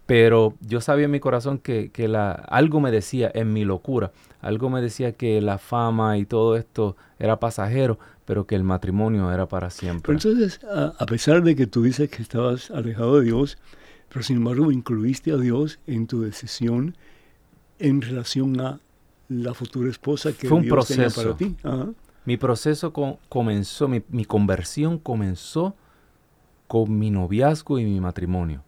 Pero 0.05 0.53
yo 0.61 0.79
sabía 0.79 1.05
en 1.05 1.11
mi 1.11 1.19
corazón 1.19 1.57
que, 1.57 1.91
que 1.91 2.07
la, 2.07 2.31
algo 2.31 2.79
me 2.79 2.91
decía 2.91 3.29
en 3.33 3.51
mi 3.51 3.65
locura, 3.65 4.13
algo 4.39 4.69
me 4.69 4.81
decía 4.81 5.11
que 5.11 5.41
la 5.41 5.57
fama 5.57 6.17
y 6.17 6.25
todo 6.25 6.55
esto 6.55 6.95
era 7.19 7.41
pasajero, 7.41 7.99
pero 8.23 8.47
que 8.47 8.55
el 8.55 8.63
matrimonio 8.63 9.29
era 9.33 9.47
para 9.47 9.69
siempre. 9.69 10.03
Pero 10.03 10.13
entonces, 10.13 10.63
a, 10.63 10.93
a 10.97 11.05
pesar 11.05 11.43
de 11.43 11.57
que 11.57 11.67
tú 11.67 11.83
dices 11.83 12.09
que 12.09 12.21
estabas 12.21 12.71
alejado 12.71 13.19
de 13.19 13.25
Dios, 13.25 13.57
pero 14.07 14.23
sin 14.23 14.37
embargo 14.37 14.71
incluiste 14.71 15.33
a 15.33 15.37
Dios 15.37 15.79
en 15.87 16.07
tu 16.07 16.21
decisión 16.21 16.95
en 17.79 18.01
relación 18.01 18.59
a 18.61 18.79
la 19.29 19.53
futura 19.53 19.89
esposa 19.89 20.33
que 20.33 20.47
Fue 20.47 20.57
un 20.57 20.67
proceso. 20.67 21.21
para 21.21 21.37
ti. 21.37 21.55
Mi 22.25 22.37
proceso 22.37 22.91
comenzó, 23.29 23.87
mi, 23.87 24.01
mi, 24.09 24.25
conversión 24.25 24.97
comenzó 24.97 25.75
con 26.67 26.97
mi 26.97 27.09
noviazgo 27.09 27.79
y 27.79 27.85
mi 27.85 28.01
matrimonio. 28.01 28.63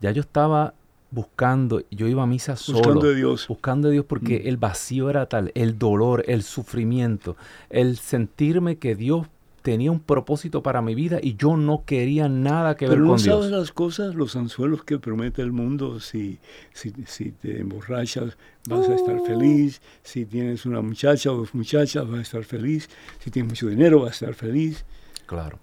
Ya 0.00 0.10
yo 0.10 0.20
estaba 0.20 0.74
buscando, 1.10 1.82
yo 1.90 2.08
iba 2.08 2.22
a 2.22 2.26
misa 2.26 2.56
solo. 2.56 2.78
Buscando 2.78 3.08
a 3.08 3.12
Dios. 3.12 3.46
Buscando 3.48 3.88
a 3.88 3.90
Dios 3.90 4.04
porque 4.04 4.40
mm. 4.40 4.48
el 4.48 4.56
vacío 4.56 5.08
era 5.08 5.26
tal, 5.26 5.52
el 5.54 5.78
dolor, 5.78 6.24
el 6.26 6.42
sufrimiento, 6.42 7.36
el 7.70 7.96
sentirme 7.96 8.76
que 8.76 8.94
Dios 8.94 9.26
tenía 9.62 9.90
un 9.92 10.00
propósito 10.00 10.62
para 10.62 10.82
mi 10.82 10.94
vida 10.94 11.18
y 11.22 11.36
yo 11.36 11.56
no 11.56 11.84
quería 11.86 12.28
nada 12.28 12.76
que 12.76 12.86
ver 12.86 12.94
Pero 12.96 13.04
no 13.04 13.10
con 13.12 13.18
sabes 13.20 13.48
Dios. 13.48 13.60
las 13.60 13.72
cosas, 13.72 14.14
los 14.14 14.36
anzuelos 14.36 14.84
que 14.84 14.98
promete 14.98 15.40
el 15.42 15.52
mundo. 15.52 16.00
Si, 16.00 16.38
si, 16.72 16.92
si 17.06 17.30
te 17.32 17.60
emborrachas, 17.60 18.36
vas 18.68 18.88
a 18.88 18.94
estar 18.94 19.20
feliz. 19.26 19.80
Si 20.02 20.26
tienes 20.26 20.66
una 20.66 20.80
muchacha 20.82 21.30
o 21.32 21.36
dos 21.36 21.54
muchachas, 21.54 22.06
vas 22.08 22.18
a 22.18 22.22
estar 22.22 22.44
feliz. 22.44 22.88
Si 23.20 23.30
tienes 23.30 23.50
mucho 23.50 23.68
dinero, 23.68 24.00
vas 24.00 24.10
a 24.10 24.12
estar 24.26 24.34
feliz. 24.34 24.84
Claro. 25.26 25.58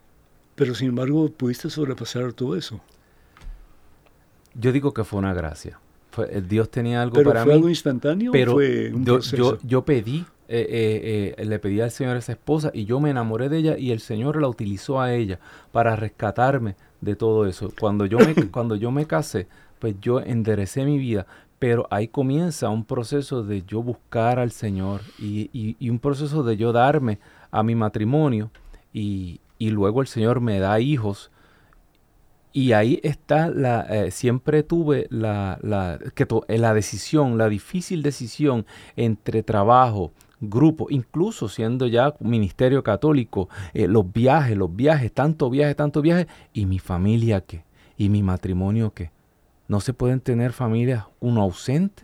Pero 0.55 0.73
sin 0.75 0.89
embargo, 0.89 1.29
pudiste 1.31 1.69
sobrepasar 1.69 2.33
todo 2.33 2.55
eso. 2.55 2.81
Yo 4.55 4.71
digo 4.71 4.93
que 4.93 5.03
fue 5.03 5.19
una 5.19 5.33
gracia. 5.33 5.79
Fue, 6.12 6.27
eh, 6.35 6.41
Dios 6.41 6.69
tenía 6.71 7.01
algo 7.01 7.15
¿Pero 7.15 7.29
para 7.29 7.43
fue 7.43 7.51
mí. 7.53 7.57
algo 7.57 7.69
instantáneo 7.69 8.31
pero 8.31 8.53
o 8.53 8.55
fue 8.55 8.91
un 8.93 9.05
yo, 9.05 9.13
proceso? 9.15 9.38
yo, 9.38 9.59
yo 9.63 9.85
pedí, 9.85 10.25
eh, 10.49 10.67
eh, 10.69 11.35
eh, 11.38 11.45
le 11.45 11.59
pedí 11.59 11.79
al 11.79 11.91
Señor 11.91 12.15
a 12.15 12.19
esa 12.19 12.31
esposa 12.33 12.71
y 12.73 12.85
yo 12.85 12.99
me 12.99 13.12
enamoré 13.12 13.47
de 13.49 13.57
ella 13.59 13.77
y 13.77 13.91
el 13.91 13.99
Señor 13.99 14.41
la 14.41 14.47
utilizó 14.47 14.99
a 14.99 15.13
ella 15.13 15.39
para 15.71 15.95
rescatarme 15.95 16.75
de 17.01 17.15
todo 17.15 17.45
eso. 17.45 17.71
Cuando 17.79 18.05
yo 18.05 18.17
me, 18.19 18.33
cuando 18.51 18.75
yo 18.75 18.91
me 18.91 19.05
casé, 19.05 19.47
pues 19.79 19.95
yo 20.01 20.19
enderecé 20.19 20.83
mi 20.85 20.97
vida, 20.97 21.25
pero 21.59 21.88
ahí 21.91 22.07
comienza 22.07 22.69
un 22.69 22.83
proceso 22.83 23.43
de 23.43 23.63
yo 23.63 23.81
buscar 23.83 24.39
al 24.39 24.51
Señor 24.51 25.01
y, 25.19 25.49
y- 25.53 25.75
y 25.79 25.89
un 25.89 25.99
proceso 25.99 26.43
de 26.43 26.57
yo 26.57 26.71
darme 26.73 27.19
a 27.51 27.63
mi 27.63 27.75
matrimonio 27.75 28.49
y, 28.93 29.39
y 29.57 29.69
luego 29.69 30.01
el 30.01 30.07
Señor 30.07 30.41
me 30.41 30.59
da 30.59 30.79
hijos. 30.79 31.31
Y 32.51 32.71
ahí 32.71 32.99
está 33.03 33.49
la, 33.49 33.81
eh, 33.89 34.09
siempre 34.12 34.63
tuve 34.63 35.05
la, 35.12 35.59
la, 35.62 35.99
que 36.15 36.25
to- 36.25 36.45
eh, 36.47 36.57
la 36.57 36.73
decisión, 36.73 37.38
la 37.38 37.47
difícil 37.47 38.01
decisión 38.01 38.65
entre 38.95 39.43
trabajo, 39.43 40.12
grupo, 40.41 40.88
incluso 40.89 41.49
siendo 41.49 41.88
ya 41.88 42.15
ministerio 42.19 42.84
católico, 42.84 43.49
eh, 43.73 43.88
los 43.88 44.12
viajes, 44.12 44.58
los 44.58 44.73
viajes, 44.75 45.12
tanto 45.13 45.49
viaje, 45.49 45.75
tanto 45.75 46.02
viaje, 46.02 46.28
y 46.54 46.65
mi 46.65 46.80
familia 46.80 47.41
qué, 47.41 47.63
y 47.97 48.10
mi 48.10 48.23
matrimonio 48.23 48.93
qué. 48.93 49.12
No 49.67 49.80
se 49.82 49.93
pueden 49.93 50.19
tener 50.21 50.52
familias 50.54 51.06
uno 51.19 51.41
ausente. 51.41 52.04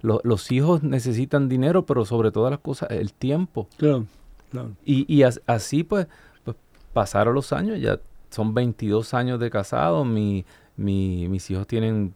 Lo- 0.00 0.20
los 0.24 0.50
hijos 0.52 0.82
necesitan 0.82 1.48
dinero, 1.48 1.84
pero 1.84 2.04
sobre 2.04 2.30
todas 2.30 2.50
las 2.50 2.60
cosas, 2.60 2.90
el 2.90 3.12
tiempo. 3.12 3.68
Claro, 3.76 4.06
claro. 4.50 4.70
Y, 4.84 5.12
y 5.12 5.22
as- 5.24 5.40
así 5.46 5.82
pues, 5.84 6.06
pues 6.44 6.56
pasaron 6.92 7.34
los 7.34 7.52
años, 7.52 7.80
ya 7.80 8.00
son 8.30 8.54
22 8.54 9.12
años 9.14 9.38
de 9.40 9.50
casado, 9.50 10.04
mi, 10.04 10.44
mi- 10.76 11.28
mis 11.28 11.50
hijos 11.50 11.66
tienen 11.66 12.14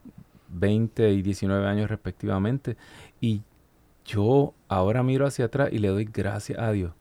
20 0.48 1.12
y 1.12 1.22
19 1.22 1.66
años 1.66 1.90
respectivamente, 1.90 2.76
y 3.20 3.42
yo 4.06 4.54
ahora 4.68 5.02
miro 5.02 5.26
hacia 5.26 5.46
atrás 5.46 5.70
y 5.72 5.78
le 5.78 5.88
doy 5.88 6.04
gracias 6.04 6.58
a 6.58 6.70
Dios 6.72 6.92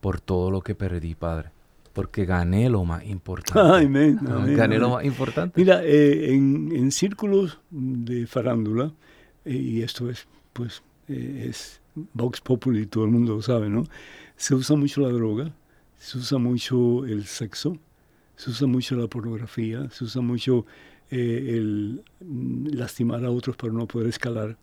por 0.00 0.20
todo 0.20 0.50
lo 0.50 0.62
que 0.62 0.74
perdí, 0.74 1.14
Padre, 1.14 1.50
porque 1.92 2.24
gané 2.24 2.70
lo 2.70 2.84
más 2.84 3.04
importante. 3.04 3.60
Amén, 3.84 4.18
amén, 4.26 4.56
gané 4.56 4.78
lo 4.78 4.90
más 4.90 5.04
importante. 5.04 5.60
Mira, 5.60 5.82
eh, 5.84 6.32
en, 6.32 6.72
en 6.74 6.90
círculos 6.90 7.60
de 7.70 8.26
farándula, 8.26 8.92
eh, 9.44 9.54
y 9.54 9.82
esto 9.82 10.08
es, 10.10 10.26
pues, 10.52 10.82
eh, 11.08 11.46
es 11.48 11.80
Vox 11.94 12.40
Populi, 12.40 12.86
todo 12.86 13.04
el 13.04 13.10
mundo 13.10 13.36
lo 13.36 13.42
sabe, 13.42 13.68
¿no? 13.68 13.84
Se 14.36 14.54
usa 14.54 14.76
mucho 14.76 15.00
la 15.02 15.08
droga, 15.08 15.52
se 15.98 16.18
usa 16.18 16.38
mucho 16.38 17.04
el 17.04 17.26
sexo, 17.26 17.78
se 18.36 18.50
usa 18.50 18.66
mucho 18.66 18.96
la 18.96 19.06
pornografía, 19.06 19.88
se 19.90 20.04
usa 20.04 20.22
mucho 20.22 20.66
eh, 21.10 21.56
el 21.56 22.02
mm, 22.20 22.68
lastimar 22.74 23.24
a 23.24 23.30
otros 23.30 23.56
para 23.56 23.72
no 23.72 23.86
poder 23.86 24.08
escalar. 24.08 24.56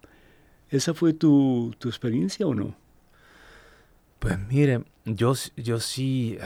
¿Esa 0.70 0.94
fue 0.94 1.14
tu, 1.14 1.74
tu 1.80 1.90
experiencia 1.90 2.46
o 2.46 2.54
no? 2.54 2.76
Pues 4.20 4.38
mire, 4.48 4.84
yo, 5.06 5.34
yo 5.56 5.80
sí, 5.80 6.38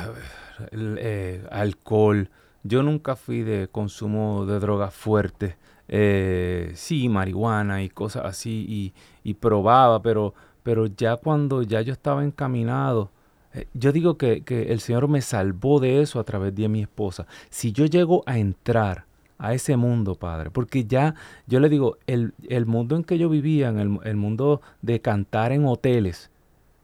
eh, 0.71 1.43
alcohol, 1.51 2.29
yo 2.63 2.83
nunca 2.83 3.15
fui 3.15 3.41
de 3.41 3.67
consumo 3.67 4.45
de 4.45 4.59
drogas 4.59 4.93
fuertes, 4.93 5.55
eh, 5.87 6.71
sí, 6.75 7.09
marihuana 7.09 7.83
y 7.83 7.89
cosas 7.89 8.25
así, 8.25 8.65
y, 8.69 8.93
y 9.23 9.33
probaba, 9.33 10.01
pero, 10.01 10.35
pero 10.61 10.85
ya 10.85 11.17
cuando 11.17 11.63
ya 11.63 11.81
yo 11.81 11.93
estaba 11.93 12.23
encaminado, 12.23 13.11
eh, 13.53 13.67
yo 13.73 13.91
digo 13.91 14.17
que, 14.17 14.43
que 14.43 14.71
el 14.71 14.79
Señor 14.79 15.07
me 15.07 15.21
salvó 15.21 15.79
de 15.79 16.01
eso 16.01 16.19
a 16.19 16.23
través 16.23 16.53
de 16.55 16.69
mi 16.69 16.83
esposa. 16.83 17.25
Si 17.49 17.71
yo 17.71 17.85
llego 17.85 18.23
a 18.27 18.37
entrar 18.37 19.05
a 19.37 19.53
ese 19.53 19.75
mundo, 19.77 20.15
Padre, 20.15 20.49
porque 20.51 20.85
ya, 20.85 21.15
yo 21.47 21.59
le 21.59 21.69
digo, 21.69 21.97
el, 22.07 22.33
el 22.47 22.65
mundo 22.65 22.95
en 22.95 23.03
que 23.03 23.17
yo 23.17 23.29
vivía, 23.29 23.69
en 23.69 23.79
el, 23.79 23.99
el 24.03 24.15
mundo 24.15 24.61
de 24.81 25.01
cantar 25.01 25.51
en 25.51 25.65
hoteles, 25.65 26.29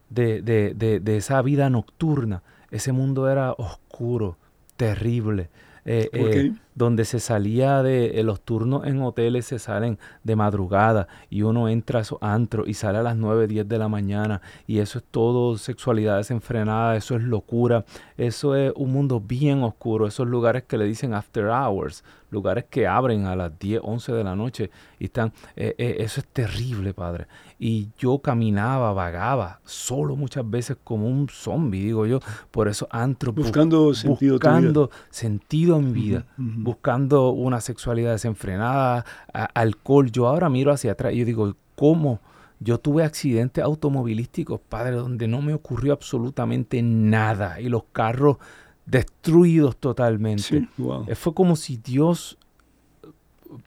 de, 0.09 0.41
de, 0.41 0.73
de, 0.73 0.99
de 0.99 1.17
esa 1.17 1.41
vida 1.41 1.69
nocturna. 1.69 2.41
Ese 2.71 2.91
mundo 2.91 3.29
era 3.29 3.53
oscuro, 3.53 4.37
terrible. 4.75 5.49
eh, 5.85 6.09
¿Por 6.11 6.29
eh? 6.37 6.53
Donde 6.79 7.03
se 7.03 7.19
salía 7.19 7.83
de 7.83 8.19
eh, 8.19 8.23
los 8.23 8.39
turnos 8.39 8.87
en 8.87 9.01
hoteles 9.01 9.45
se 9.45 9.59
salen 9.59 9.99
de 10.23 10.35
madrugada 10.37 11.09
y 11.29 11.41
uno 11.41 11.67
entra 11.67 11.99
a 11.99 12.01
esos 12.03 12.17
antros 12.21 12.69
y 12.69 12.73
sale 12.73 12.99
a 12.99 13.03
las 13.03 13.17
9, 13.17 13.47
10 13.47 13.67
de 13.67 13.77
la 13.77 13.89
mañana 13.89 14.41
y 14.65 14.79
eso 14.79 14.99
es 14.99 15.03
todo 15.11 15.57
sexualidad 15.57 16.15
desenfrenada, 16.17 16.95
eso 16.95 17.17
es 17.17 17.23
locura, 17.23 17.83
eso 18.17 18.55
es 18.55 18.71
un 18.77 18.93
mundo 18.93 19.19
bien 19.19 19.61
oscuro, 19.61 20.07
esos 20.07 20.25
lugares 20.27 20.63
que 20.63 20.77
le 20.77 20.85
dicen 20.85 21.13
after 21.13 21.47
hours, 21.47 22.03
lugares 22.31 22.63
que 22.69 22.87
abren 22.87 23.25
a 23.25 23.35
las 23.35 23.57
10, 23.59 23.81
11 23.83 24.13
de 24.13 24.23
la 24.23 24.35
noche 24.35 24.69
y 24.99 25.05
están, 25.05 25.33
eh, 25.57 25.75
eh, 25.77 25.97
eso 25.99 26.21
es 26.21 26.27
terrible, 26.27 26.93
padre. 26.93 27.25
Y 27.57 27.89
yo 27.97 28.19
caminaba, 28.19 28.93
vagaba, 28.93 29.59
solo 29.65 30.15
muchas 30.15 30.49
veces 30.49 30.77
como 30.83 31.07
un 31.07 31.27
zombie, 31.27 31.83
digo 31.83 32.05
yo, 32.05 32.19
por 32.51 32.67
esos 32.69 32.87
antros. 32.91 33.35
bu- 33.35 33.39
Buscando 33.49 33.93
sentido 33.95 34.33
buscando 34.35 34.89
sentido 35.09 35.75
a 35.75 35.79
mi 35.79 35.91
vida. 35.91 36.25
Buscando 36.69 37.31
una 37.31 37.61
sexualidad 37.61 38.11
desenfrenada, 38.11 39.03
a- 39.33 39.45
alcohol. 39.55 40.11
Yo 40.11 40.27
ahora 40.27 40.49
miro 40.49 40.71
hacia 40.71 40.91
atrás 40.91 41.13
y 41.13 41.17
yo 41.19 41.25
digo, 41.25 41.55
¿cómo? 41.75 42.19
Yo 42.59 42.77
tuve 42.77 43.03
accidentes 43.03 43.63
automovilísticos, 43.63 44.59
padre, 44.59 44.95
donde 44.97 45.27
no 45.27 45.41
me 45.41 45.53
ocurrió 45.53 45.93
absolutamente 45.93 46.81
nada 46.83 47.59
y 47.59 47.69
los 47.69 47.83
carros 47.91 48.37
destruidos 48.85 49.77
totalmente. 49.77 50.43
Sí, 50.43 50.67
wow. 50.77 51.05
Eh, 51.07 51.15
Fue 51.15 51.33
como 51.33 51.55
si 51.55 51.77
Dios, 51.77 52.37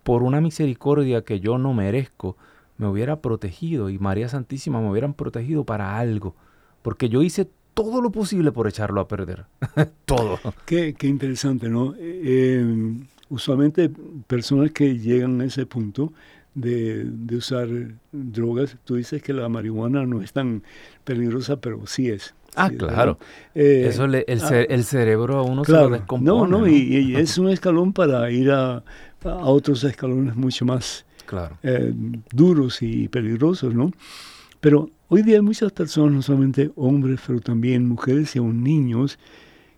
por 0.03 0.23
una 0.23 0.41
misericordia 0.41 1.23
que 1.25 1.41
yo 1.41 1.59
no 1.59 1.73
merezco, 1.75 2.37
me 2.79 2.87
hubiera 2.87 3.21
protegido 3.21 3.91
y 3.91 3.99
María 3.99 4.29
Santísima 4.29 4.81
me 4.81 4.91
hubieran 4.91 5.15
protegido 5.15 5.65
para 5.65 5.99
algo. 5.99 6.35
Porque 6.83 7.09
yo 7.09 7.23
hice 7.23 7.49
todo 7.75 8.01
lo 8.01 8.11
posible 8.11 8.53
por 8.53 8.69
echarlo 8.69 9.01
a 9.01 9.09
perder. 9.09 9.45
todo. 10.05 10.39
Qué, 10.67 10.95
qué 10.95 11.07
interesante, 11.07 11.69
¿no? 11.69 11.95
Eh, 11.95 12.23
eh, 12.25 12.95
usualmente 13.29 13.91
personas 14.27 14.71
que 14.73 14.99
llegan 14.99 15.41
a 15.41 15.45
ese 15.47 15.65
punto 15.67 16.13
de, 16.55 17.05
de 17.05 17.37
usar 17.37 17.69
drogas, 18.13 18.77
tú 18.85 18.97
dices 18.97 19.23
que 19.23 19.33
la 19.33 19.49
marihuana 19.49 20.05
no 20.05 20.21
es 20.21 20.33
tan 20.33 20.63
peligrosa, 21.05 21.57
pero 21.57 21.87
sí 21.87 22.11
es. 22.11 22.35
Ah, 22.55 22.69
Sí, 22.69 22.77
claro. 22.77 23.19
Eh, 23.55 23.87
Eso 23.89 24.07
le- 24.07 24.27
el, 24.29 24.43
ah, 24.43 24.61
el 24.61 24.85
cerebro 24.85 25.39
a 25.39 25.43
uno 25.43 25.65
se 25.65 25.73
lo 25.73 25.89
descompone. 25.89 26.25
no, 26.41 26.47
no, 26.47 26.59
¿no? 26.61 26.69
y, 26.69 26.75
y 27.13 27.17
es 27.17 27.39
un 27.39 27.49
escalón 27.49 27.95
para 27.95 28.31
ir 28.31 28.51
a, 28.51 28.85
a 29.25 29.35
otros 29.47 29.83
escalones 29.85 30.37
mucho 30.37 30.67
más 30.67 31.07
Claro. 31.25 31.57
eh, 31.63 31.95
duros 32.31 32.83
y 32.83 33.09
peligrosos, 33.09 33.75
¿no? 33.75 33.91
Pero 34.61 34.91
hoy 35.13 35.23
día 35.23 35.37
hay 35.37 35.43
muchas 35.43 35.71
personas, 35.73 36.15
no 36.15 36.23
solamente 36.23 36.73
hombres, 36.75 37.21
pero 37.27 37.39
también 37.41 37.87
mujeres 37.87 38.35
y 38.35 38.39
aún 38.39 38.63
niños, 38.65 39.19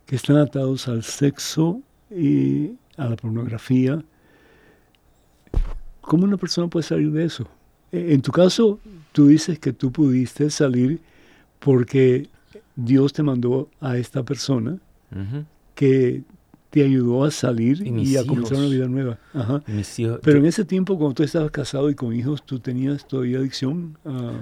que 0.05 0.15
están 0.15 0.37
atados 0.37 0.87
al 0.87 1.03
sexo 1.03 1.81
y 2.09 2.71
a 2.95 3.09
la 3.09 3.17
pornografía. 3.17 4.01
¿Cómo 6.01 6.23
una 6.23 6.37
persona 6.37 6.67
puede 6.69 6.83
salir 6.83 7.11
de 7.11 7.25
eso? 7.25 7.47
Eh, 7.91 8.13
En 8.13 8.21
tu 8.21 8.31
caso, 8.31 8.79
tú 9.11 9.27
dices 9.27 9.59
que 9.59 9.73
tú 9.73 9.91
pudiste 9.91 10.49
salir 10.49 11.01
porque 11.59 12.29
Dios 12.75 13.11
te 13.11 13.21
mandó 13.23 13.69
a 13.81 13.97
esta 13.97 14.23
persona 14.23 14.77
que 15.73 16.23
te 16.69 16.83
ayudó 16.83 17.23
a 17.25 17.31
salir 17.31 17.81
Y 17.85 18.15
a 18.17 18.25
comenzar 18.25 18.57
una 18.57 18.67
vida 18.67 18.87
nueva. 18.87 19.17
Ajá. 19.33 19.61
Mis 19.67 19.97
hijos- 19.99 20.19
Pero 20.23 20.37
yo- 20.37 20.43
en 20.43 20.45
ese 20.47 20.63
tiempo, 20.65 20.97
cuando 20.97 21.15
tú 21.15 21.23
estabas 21.23 21.51
casado 21.51 21.89
y 21.89 21.95
con 21.95 22.13
hijos, 22.13 22.45
¿tú 22.45 22.59
tenías 22.59 23.05
todavía 23.07 23.39
adicción 23.39 23.97
a 24.05 24.41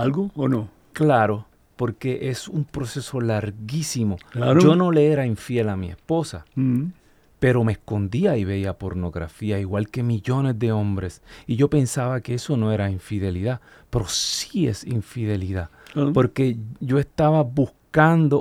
algo 0.00 0.30
o 0.34 0.48
no? 0.48 0.68
Claro, 0.92 1.46
porque 1.76 2.30
es 2.30 2.48
un 2.48 2.64
proceso 2.64 3.20
larguísimo. 3.20 4.16
Claro. 4.30 4.60
Yo 4.60 4.76
no 4.76 4.90
le 4.90 5.08
era 5.12 5.26
infiel 5.26 5.68
a 5.68 5.76
mi 5.76 5.88
esposa. 5.90 6.44
Mm, 6.54 6.86
pero 7.38 7.64
me 7.64 7.72
escondía 7.72 8.36
y 8.36 8.44
veía 8.44 8.78
pornografía, 8.78 9.58
igual 9.58 9.88
que 9.88 10.02
millones 10.02 10.58
de 10.58 10.72
hombres. 10.72 11.22
Y 11.46 11.56
yo 11.56 11.68
pensaba 11.68 12.20
que 12.20 12.34
eso 12.34 12.56
no 12.56 12.72
era 12.72 12.90
infidelidad, 12.90 13.60
pero 13.90 14.08
sí 14.08 14.66
es 14.66 14.84
infidelidad, 14.84 15.68
claro. 15.92 16.12
porque 16.14 16.56
yo 16.80 16.98
estaba 16.98 17.42
buscando 17.42 17.85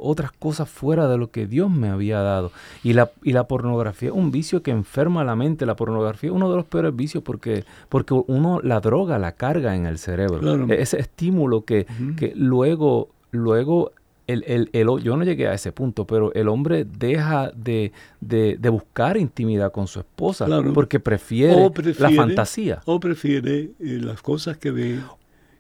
otras 0.02 0.32
cosas 0.32 0.70
fuera 0.70 1.08
de 1.08 1.18
lo 1.18 1.32
que 1.32 1.48
Dios 1.48 1.70
me 1.70 1.90
había 1.90 2.20
dado. 2.20 2.52
Y 2.84 2.94
la, 2.94 3.12
y 3.24 3.34
la 3.34 3.46
pornografía 3.48 4.10
es 4.10 4.16
un 4.16 4.32
vicio 4.32 4.62
que 4.62 4.72
enferma 4.72 5.24
la 5.24 5.36
mente. 5.36 5.66
La 5.66 5.76
pornografía 5.76 6.30
es 6.30 6.36
uno 6.36 6.50
de 6.50 6.58
los 6.58 6.66
peores 6.66 6.96
vicios 6.96 7.24
porque, 7.24 7.64
porque 7.90 8.14
uno 8.28 8.60
la 8.64 8.80
droga 8.80 9.18
la 9.20 9.34
carga 9.34 9.76
en 9.76 9.86
el 9.86 9.98
cerebro. 9.98 10.40
Claro. 10.40 10.68
E- 10.70 10.82
Ese 10.82 11.00
estímulo 11.00 11.64
que, 11.66 11.86
que 12.18 12.34
luego, 12.36 13.10
luego 13.32 13.92
el, 14.28 14.44
el, 14.48 14.70
el, 14.74 14.88
yo 15.04 15.16
no 15.18 15.24
llegué 15.24 15.48
a 15.48 15.54
ese 15.54 15.72
punto, 15.72 16.06
pero 16.06 16.34
el 16.34 16.48
hombre 16.48 16.84
deja 16.84 17.52
de, 17.56 17.92
de, 18.22 18.58
de 18.60 18.70
buscar 18.70 19.18
intimidad 19.18 19.72
con 19.72 19.86
su 19.88 20.00
esposa 20.00 20.48
porque 20.74 21.00
prefiere, 21.00 21.54
la 22.00 22.10
fantasía. 22.16 22.82
O 22.86 23.00
prefiere 23.00 23.72
eh, 23.80 24.00
las 24.02 24.22
cosas 24.24 24.58
que 24.58 24.72
ve. 24.72 25.00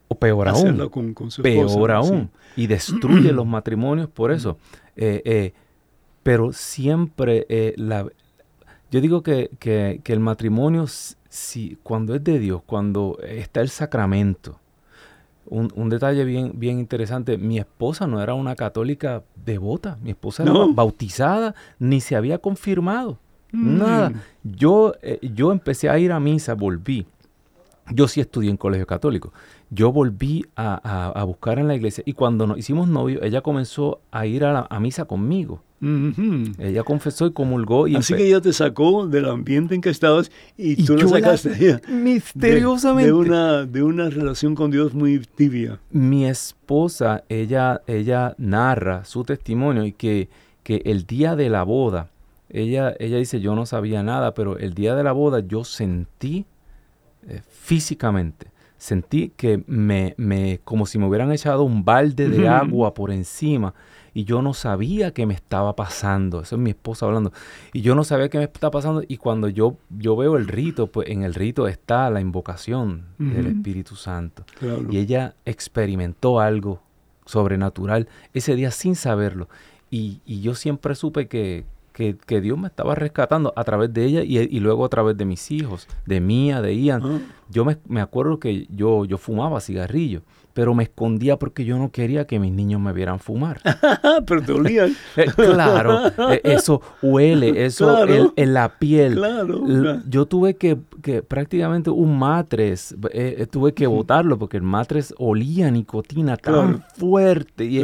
O 0.07 0.15
peor 0.15 0.47
aún. 0.47 0.89
Con, 0.89 1.31
su 1.31 1.41
peor 1.41 1.91
aún. 1.91 2.29
Y 2.55 2.67
destruye 2.67 3.31
los 3.31 3.45
matrimonios 3.45 4.09
por 4.09 4.31
eso. 4.31 4.57
Eh, 4.95 5.21
eh, 5.25 5.53
pero 6.23 6.53
siempre 6.53 7.45
la, 7.77 8.07
yo 8.91 9.01
digo 9.01 9.23
que, 9.23 9.49
que, 9.59 9.99
que 10.03 10.13
el 10.13 10.19
matrimonio, 10.19 10.85
si, 10.87 11.77
cuando 11.83 12.15
es 12.15 12.23
de 12.23 12.39
Dios, 12.39 12.61
cuando 12.65 13.17
está 13.21 13.61
el 13.61 13.69
sacramento, 13.69 14.59
un, 15.47 15.71
un, 15.75 15.89
detalle 15.89 16.23
bien, 16.23 16.53
bien 16.55 16.79
interesante, 16.79 17.37
mi 17.37 17.59
esposa 17.59 18.07
no 18.07 18.21
era 18.21 18.33
una 18.33 18.55
católica 18.55 19.23
devota, 19.35 19.97
mi 20.01 20.11
esposa 20.11 20.43
era 20.43 20.53
bautizada, 20.69 21.55
ni 21.77 21.99
se 21.99 22.15
había 22.15 22.37
confirmado, 22.37 23.19
mm. 23.51 23.77
nada. 23.77 24.13
Yo, 24.43 24.93
eh, 25.01 25.19
yo 25.21 25.51
empecé 25.51 25.89
a 25.89 25.99
ir 25.99 26.11
a 26.11 26.19
misa, 26.19 26.53
volví. 26.53 27.05
Yo 27.91 28.07
sí 28.07 28.21
estudié 28.21 28.49
en 28.49 28.57
colegio 28.57 28.87
católico. 28.87 29.33
Yo 29.69 29.91
volví 29.91 30.45
a, 30.55 31.09
a, 31.09 31.23
buscar 31.23 31.59
en 31.59 31.67
la 31.67 31.75
iglesia 31.75 32.03
y 32.05 32.13
cuando 32.13 32.45
nos 32.47 32.57
hicimos 32.57 32.87
novios, 32.87 33.21
ella 33.23 33.41
comenzó 33.41 33.99
a 34.11 34.25
ir 34.25 34.45
a, 34.45 34.53
la, 34.53 34.67
a 34.69 34.79
misa 34.79 35.05
conmigo. 35.05 35.61
Ella 36.57 36.83
confesó 36.83 37.27
y 37.27 37.31
comulgó. 37.31 37.87
Y 37.87 37.95
Así 37.95 38.15
que 38.15 38.27
ella 38.27 38.41
te 38.41 38.53
sacó 38.53 39.07
del 39.07 39.25
ambiente 39.25 39.75
en 39.75 39.81
que 39.81 39.89
estabas 39.89 40.31
y, 40.57 40.83
tú 40.83 40.95
la 40.95 41.07
sacaste 41.07 41.79
misteriosamente. 41.89 43.11
De, 43.11 43.13
una, 43.13 43.65
de 43.65 43.83
una 43.83 44.09
relación 44.09 44.55
con 44.55 44.71
Dios 44.71 44.93
muy 44.93 45.19
tibia. 45.19 45.79
Mi 45.91 46.25
esposa, 46.25 47.23
ella, 47.29 47.81
ella 47.85 48.33
narra 48.37 49.05
su 49.05 49.23
testimonio 49.23 49.85
y 49.85 49.91
que, 49.91 50.29
que 50.63 50.81
el 50.85 51.05
día 51.05 51.35
de 51.35 51.49
la 51.49 51.63
boda, 51.63 52.09
ella, 52.49 52.95
ella 52.99 53.17
dice, 53.17 53.39
yo 53.39 53.53
no 53.53 53.65
sabía 53.65 54.01
nada, 54.01 54.33
pero 54.33 54.57
el 54.57 54.73
día 54.73 54.95
de 54.95 55.03
la 55.03 55.11
boda 55.11 55.41
yo 55.41 55.63
sentí 55.63 56.45
eh, 57.27 57.41
físicamente 57.47 58.54
sentí 58.77 59.31
que 59.35 59.63
me, 59.67 60.13
me, 60.17 60.59
como 60.63 60.85
si 60.85 60.97
me 60.97 61.07
hubieran 61.07 61.31
echado 61.31 61.63
un 61.63 61.85
balde 61.85 62.29
de 62.29 62.47
agua 62.47 62.93
por 62.93 63.11
encima 63.11 63.73
y 64.15 64.23
yo 64.23 64.41
no 64.41 64.53
sabía 64.53 65.11
qué 65.11 65.25
me 65.25 65.33
estaba 65.33 65.75
pasando. 65.75 66.41
Eso 66.41 66.55
es 66.55 66.61
mi 66.61 66.69
esposa 66.69 67.05
hablando. 67.05 67.33
Y 67.73 67.81
yo 67.81 67.95
no 67.95 68.05
sabía 68.05 68.29
qué 68.29 68.37
me 68.37 68.45
estaba 68.45 68.71
pasando. 68.71 69.03
Y 69.05 69.17
cuando 69.17 69.49
yo, 69.49 69.75
yo 69.89 70.15
veo 70.15 70.37
el 70.37 70.47
rito, 70.47 70.87
pues 70.87 71.09
en 71.09 71.23
el 71.23 71.33
rito 71.33 71.67
está 71.67 72.09
la 72.09 72.21
invocación 72.21 73.03
del 73.17 73.47
Espíritu 73.47 73.97
Santo. 73.97 74.45
Y 74.89 74.99
ella 74.99 75.35
experimentó 75.43 76.39
algo 76.39 76.81
sobrenatural 77.25 78.07
ese 78.33 78.55
día 78.55 78.71
sin 78.71 78.95
saberlo. 78.95 79.49
Y, 79.91 80.21
y 80.25 80.39
yo 80.39 80.55
siempre 80.55 80.95
supe 80.95 81.27
que, 81.27 81.65
que, 81.95 82.17
que, 82.17 82.41
Dios 82.41 82.59
me 82.59 82.67
estaba 82.67 82.93
rescatando 82.93 83.53
a 83.55 83.63
través 83.63 83.93
de 83.93 84.05
ella 84.05 84.21
y, 84.23 84.37
y 84.37 84.59
luego 84.59 84.85
a 84.85 84.89
través 84.89 85.17
de 85.17 85.25
mis 85.25 85.49
hijos, 85.49 85.87
de 86.05 86.19
Mía, 86.19 86.61
de 86.61 86.75
Ian. 86.75 87.01
Ah. 87.03 87.19
Yo 87.49 87.63
me, 87.63 87.77
me, 87.87 88.01
acuerdo 88.01 88.39
que 88.39 88.67
yo, 88.69 89.05
yo 89.05 89.17
fumaba 89.17 89.61
cigarrillo 89.61 90.21
pero 90.55 90.73
me 90.73 90.83
escondía 90.83 91.37
porque 91.37 91.65
yo 91.65 91.77
no 91.77 91.91
quería 91.91 92.25
que 92.25 92.39
mis 92.39 92.53
niños 92.53 92.79
me 92.79 92.93
vieran 92.93 93.19
fumar. 93.19 93.59
pero 94.25 94.41
te 94.41 94.53
olían. 94.53 94.95
Eh, 95.17 95.27
claro, 95.35 96.07
eh, 96.31 96.41
eso 96.43 96.81
huele, 97.01 97.65
eso 97.65 98.05
en, 98.35 98.53
la 98.53 98.77
piel. 98.79 99.15
Claro, 99.15 100.01
Yo 100.07 100.25
tuve 100.25 100.55
que, 100.55 100.77
que, 101.01 101.21
prácticamente 101.21 101.89
un 101.89 102.17
matres, 102.17 102.95
eh, 103.11 103.47
tuve 103.49 103.73
que 103.73 103.87
botarlo 103.87 104.37
porque 104.37 104.57
el 104.57 104.63
matres 104.63 105.13
olía 105.17 105.69
nicotina 105.71 106.37
tan 106.37 106.83
fuerte. 106.97 107.65
Y, 107.65 107.83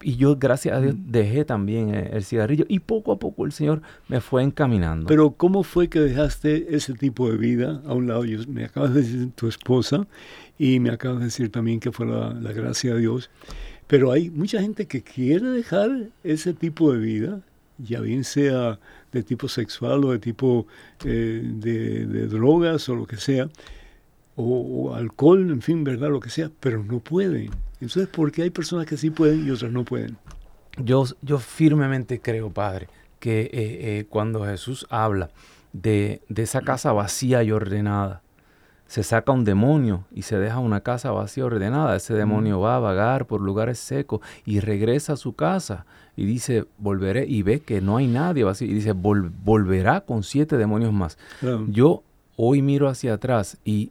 y 0.00 0.16
yo, 0.16 0.36
gracias 0.36 0.76
a 0.76 0.80
Dios, 0.80 0.94
mm. 0.94 1.10
dejé 1.10 1.44
también 1.44 1.94
el 1.94 2.24
cigarrillo 2.24 2.64
y 2.68 2.80
poco 2.80 3.12
a 3.12 3.18
poco 3.18 3.44
el 3.44 3.52
Señor 3.52 3.82
me 4.08 4.20
fue 4.20 4.42
encaminando. 4.42 5.06
Pero 5.06 5.32
¿cómo 5.32 5.62
fue 5.62 5.88
que 5.88 6.00
dejaste 6.00 6.74
ese 6.74 6.94
tipo 6.94 7.30
de 7.30 7.36
vida 7.36 7.82
a 7.86 7.94
un 7.94 8.06
lado? 8.06 8.24
Yo, 8.24 8.38
me 8.48 8.64
acabas 8.64 8.94
de 8.94 9.02
decir 9.02 9.30
tu 9.34 9.48
esposa 9.48 10.06
y 10.58 10.80
me 10.80 10.90
acabas 10.90 11.18
de 11.18 11.26
decir 11.26 11.50
también 11.50 11.80
que 11.80 11.92
fue 11.92 12.06
la, 12.06 12.52
gracia 12.52 12.94
de 12.94 13.00
Dios. 13.00 13.30
Pero 13.86 14.12
hay 14.12 14.30
mucha 14.30 14.60
gente 14.60 14.86
que 14.86 15.02
quiere 15.02 15.46
dejar 15.48 15.90
ese 16.22 16.52
tipo 16.52 16.92
de 16.92 16.98
vida, 16.98 17.40
ya 17.78 18.00
bien 18.00 18.24
sea 18.24 18.78
de 19.12 19.22
tipo 19.22 19.48
sexual 19.48 20.04
o 20.04 20.12
de 20.12 20.18
tipo 20.18 20.66
eh, 21.04 21.40
de, 21.42 22.26
drogas 22.26 22.88
o 22.88 22.94
lo 22.94 23.06
que 23.06 23.16
sea, 23.16 23.48
o, 24.36 24.94
alcohol, 24.94 25.50
en 25.50 25.62
fin, 25.62 25.82
¿verdad? 25.82 26.10
Lo 26.10 26.20
que 26.20 26.30
sea, 26.30 26.50
pero 26.60 26.84
no 26.84 27.00
pueden. 27.00 27.50
Entonces, 27.80 28.08
¿por 28.08 28.32
qué 28.32 28.42
hay 28.42 28.50
personas 28.50 28.86
que 28.86 28.96
sí 28.96 29.10
pueden 29.10 29.46
y 29.46 29.50
otras 29.50 29.70
no 29.70 29.84
pueden? 29.84 30.16
Yo, 30.78 31.04
yo 31.22 31.38
firmemente 31.38 32.20
creo, 32.20 32.50
Padre, 32.50 32.88
que 33.18 33.42
eh, 33.42 33.50
eh, 33.52 34.06
cuando 34.08 34.44
Jesús 34.44 34.86
habla 34.90 35.30
de, 35.72 36.22
de 36.28 36.42
esa 36.42 36.60
casa 36.60 36.92
vacía 36.92 37.42
y 37.42 37.52
ordenada, 37.52 38.22
se 38.88 39.02
saca 39.02 39.32
un 39.32 39.44
demonio 39.44 40.06
y 40.10 40.22
se 40.22 40.38
deja 40.38 40.58
una 40.58 40.80
casa 40.80 41.10
vacía 41.10 41.44
ordenada. 41.44 41.94
Ese 41.94 42.14
demonio 42.14 42.58
va 42.60 42.76
a 42.76 42.80
vagar 42.80 43.26
por 43.26 43.42
lugares 43.42 43.78
secos 43.78 44.20
y 44.46 44.60
regresa 44.60 45.12
a 45.12 45.16
su 45.16 45.34
casa 45.34 45.84
y 46.16 46.24
dice, 46.24 46.66
volveré 46.78 47.26
y 47.26 47.42
ve 47.42 47.60
que 47.60 47.82
no 47.82 47.98
hay 47.98 48.06
nadie 48.06 48.44
vacío 48.44 48.66
y 48.66 48.72
dice, 48.72 48.92
volverá 48.92 50.00
con 50.00 50.22
siete 50.22 50.56
demonios 50.56 50.94
más. 50.94 51.18
Yo 51.68 52.02
hoy 52.36 52.62
miro 52.62 52.88
hacia 52.88 53.14
atrás 53.14 53.58
y 53.62 53.90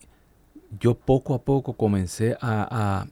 yo 0.79 0.95
poco 0.95 1.35
a 1.35 1.41
poco 1.43 1.73
comencé 1.73 2.35
a, 2.41 3.05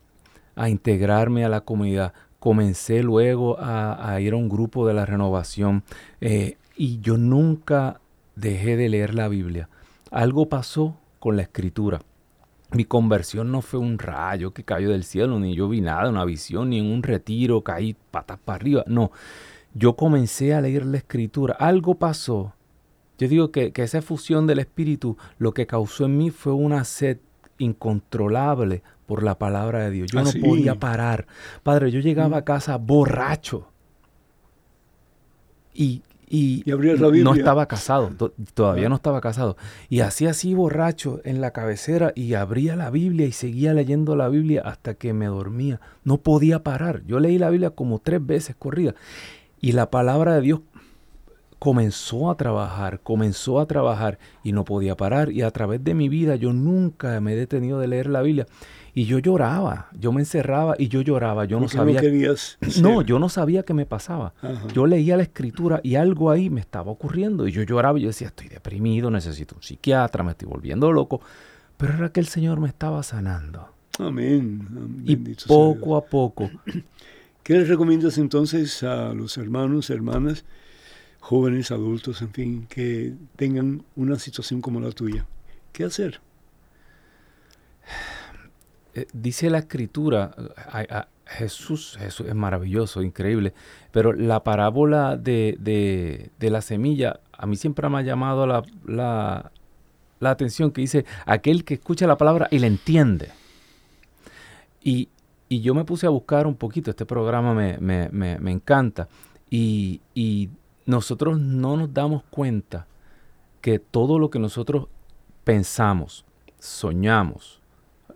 integrarme 0.70 1.46
a 1.46 1.50
la 1.50 1.62
comunidad. 1.62 2.14
Comencé 2.40 3.04
luego 3.04 3.58
a, 3.60 4.20
ir 4.22 4.34
a 4.34 4.38
un 4.38 4.50
grupo 4.50 4.88
de 4.88 4.94
la 4.94 5.06
renovación 5.06 5.84
eh, 6.22 6.58
y 6.76 7.00
yo 7.00 7.18
nunca 7.18 8.00
dejé 8.36 8.78
de 8.78 8.90
leer 8.90 9.14
la 9.14 9.28
Biblia. 9.28 9.70
Algo 10.12 10.48
pasó 10.48 10.98
con 11.20 11.36
la 11.36 11.44
escritura. 11.44 12.02
Mi 12.72 12.86
conversión 12.86 13.52
no 13.52 13.62
fue 13.62 13.80
un 13.80 13.98
rayo 13.98 14.54
que 14.54 14.64
cayó 14.64 14.90
del 14.90 15.04
cielo, 15.04 15.40
ni 15.40 15.56
yo 15.56 15.70
vi 15.70 15.82
nada, 15.82 16.10
una 16.10 16.26
visión, 16.26 16.70
ni 16.70 16.80
en 16.80 16.92
un 16.92 17.04
retiro 17.04 17.62
caí 17.62 17.96
patas 18.12 18.40
para 18.44 18.58
arriba. 18.58 18.84
No, 18.88 19.12
yo 19.74 19.96
comencé 19.96 20.54
a 20.54 20.62
leer 20.62 20.86
la 20.86 20.98
escritura. 20.98 21.56
Algo 21.60 21.96
pasó. 21.96 22.54
Yo 23.18 23.28
digo 23.28 23.52
que, 23.52 23.72
esa 23.76 24.02
fusión 24.02 24.46
del 24.48 24.60
espíritu 24.60 25.18
lo 25.38 25.54
que 25.54 25.68
causó 25.68 26.06
en 26.06 26.18
mí 26.18 26.32
fue 26.32 26.54
una 26.54 26.84
sed 26.84 27.20
incontrolable 27.58 28.84
por 29.06 29.24
la 29.24 29.38
palabra 29.38 29.80
de 29.80 29.92
Dios. 29.92 30.12
Yo 30.12 30.24
no 30.24 30.32
podía 30.42 30.76
parar. 30.76 31.28
Padre, 31.64 31.92
yo 31.92 32.00
llegaba 32.00 32.38
mm. 32.38 32.40
a 32.40 32.42
casa 32.44 32.78
borracho. 32.78 33.70
Y, 35.74 36.04
y, 36.28 36.64
no 36.66 37.36
estaba 37.36 37.68
casado, 37.68 38.12
todavía 38.54 38.90
no 38.90 38.96
estaba 38.96 39.22
casado. 39.22 39.58
Y 39.90 40.00
hacía 40.00 40.32
así 40.32 40.54
borracho 40.54 41.22
en 41.24 41.42
la 41.42 41.52
cabecera 41.52 42.14
y 42.16 42.34
abría 42.34 42.76
la 42.76 42.90
Biblia 42.90 43.28
y 43.28 43.32
seguía 43.32 43.74
leyendo 43.74 44.16
la 44.16 44.30
Biblia 44.30 44.62
hasta 44.66 44.96
que 44.96 45.14
me 45.14 45.28
dormía. 45.28 45.82
No 46.04 46.18
podía 46.18 46.64
parar. 46.64 47.04
Yo 47.06 47.20
leí 47.20 47.38
la 47.38 47.50
Biblia 47.50 47.72
como 47.72 48.00
tres 48.00 48.26
veces 48.26 48.56
corrida. 48.58 48.96
Y 49.60 49.74
la 49.74 49.92
palabra 49.92 50.36
de 50.36 50.42
Dios 50.42 50.62
comenzó 51.60 52.30
a 52.30 52.38
trabajar, 52.38 53.00
comenzó 53.02 53.60
a 53.60 53.66
trabajar 53.66 54.20
y 54.44 54.52
no 54.52 54.66
podía 54.66 54.96
parar. 54.96 55.32
Y 55.32 55.42
a 55.42 55.52
través 55.52 55.84
de 55.84 55.94
mi 55.94 56.10
vida 56.10 56.36
yo 56.36 56.54
nunca 56.54 57.20
me 57.22 57.34
he 57.34 57.36
detenido 57.36 57.80
de 57.80 57.88
leer 57.88 58.08
la 58.08 58.22
Biblia. 58.22 58.48
Y 58.98 59.04
yo 59.04 59.20
lloraba, 59.20 59.90
yo 60.00 60.14
me 60.14 60.22
encerraba 60.22 60.76
y 60.80 60.88
yo 60.88 61.02
lloraba, 61.02 61.44
yo 61.44 61.60
no 61.60 61.68
sabía. 61.68 62.02
No, 62.82 63.02
yo 63.02 63.20
no 63.20 63.28
sabía 63.28 63.64
qué 63.64 63.74
me 63.74 63.86
pasaba. 63.86 64.34
Yo 64.74 64.88
leía 64.88 65.18
la 65.18 65.24
escritura 65.24 65.82
y 65.84 65.96
algo 65.96 66.32
ahí 66.32 66.50
me 66.50 66.62
estaba 66.62 66.92
ocurriendo 66.92 67.46
y 67.46 67.52
yo 67.52 67.62
lloraba 67.64 68.00
y 68.00 68.04
yo 68.04 68.08
decía, 68.08 68.28
estoy 68.28 68.48
deprimido, 68.48 69.12
necesito 69.12 69.56
un 69.56 69.62
psiquiatra, 69.62 70.24
me 70.24 70.32
estoy 70.32 70.48
volviendo 70.48 70.94
loco. 70.94 71.20
Pero 71.76 71.96
era 71.96 72.10
que 72.10 72.22
el 72.22 72.28
Señor 72.28 72.62
me 72.62 72.70
estaba 72.70 73.04
sanando. 73.04 73.68
Amén. 74.00 75.04
y 75.04 75.18
poco 75.46 75.98
a 75.98 76.06
poco. 76.06 76.50
¿Qué 77.44 77.54
les 77.54 77.68
recomiendas 77.68 78.18
entonces 78.18 78.82
a 78.82 79.14
los 79.14 79.38
hermanos, 79.38 79.90
hermanas, 79.90 80.46
jóvenes, 81.20 81.70
adultos, 81.72 82.22
en 82.22 82.32
fin, 82.32 82.66
que 82.70 83.14
tengan 83.36 83.84
una 83.98 84.18
situación 84.20 84.62
como 84.62 84.80
la 84.80 84.92
tuya? 84.92 85.26
¿Qué 85.74 85.84
hacer? 85.84 86.22
Eh, 88.96 89.08
dice 89.12 89.50
la 89.50 89.58
escritura, 89.58 90.34
Jesús, 91.26 91.98
Jesús 92.00 92.28
es 92.28 92.34
maravilloso, 92.34 93.04
increíble, 93.04 93.54
pero 93.92 94.14
la 94.14 94.42
parábola 94.44 95.18
de, 95.18 96.32
la 96.40 96.62
semilla 96.62 97.20
a 97.34 97.46
mí 97.46 97.58
siempre 97.58 97.90
me 97.90 98.00
ha 98.00 98.02
llamado 98.04 98.48
la, 98.48 98.64
la, 98.88 100.32
atención 100.32 100.72
que 100.72 100.80
dice, 100.80 101.06
aquel 101.26 101.66
que 101.66 101.74
escucha 101.74 102.08
la 102.08 102.18
palabra 102.18 102.48
y 102.52 102.60
la 102.60 102.68
entiende. 102.68 103.30
Y, 104.82 105.10
yo 105.50 105.74
me 105.74 105.86
puse 105.86 106.06
a 106.06 106.10
buscar 106.10 106.48
un 106.48 106.56
poquito, 106.56 106.90
este 106.90 107.06
programa 107.06 107.54
me, 107.54 107.78
me, 107.80 108.52
encanta, 108.52 109.08
y, 109.50 110.02
y 110.14 110.50
nosotros 110.86 111.40
no 111.40 111.78
nos 111.78 111.94
damos 111.94 112.24
cuenta 112.30 112.88
que 113.62 113.80
todo 113.80 114.20
lo 114.20 114.30
que 114.30 114.40
nosotros 114.40 114.88
pensamos, 115.44 116.26
soñamos, 116.60 117.62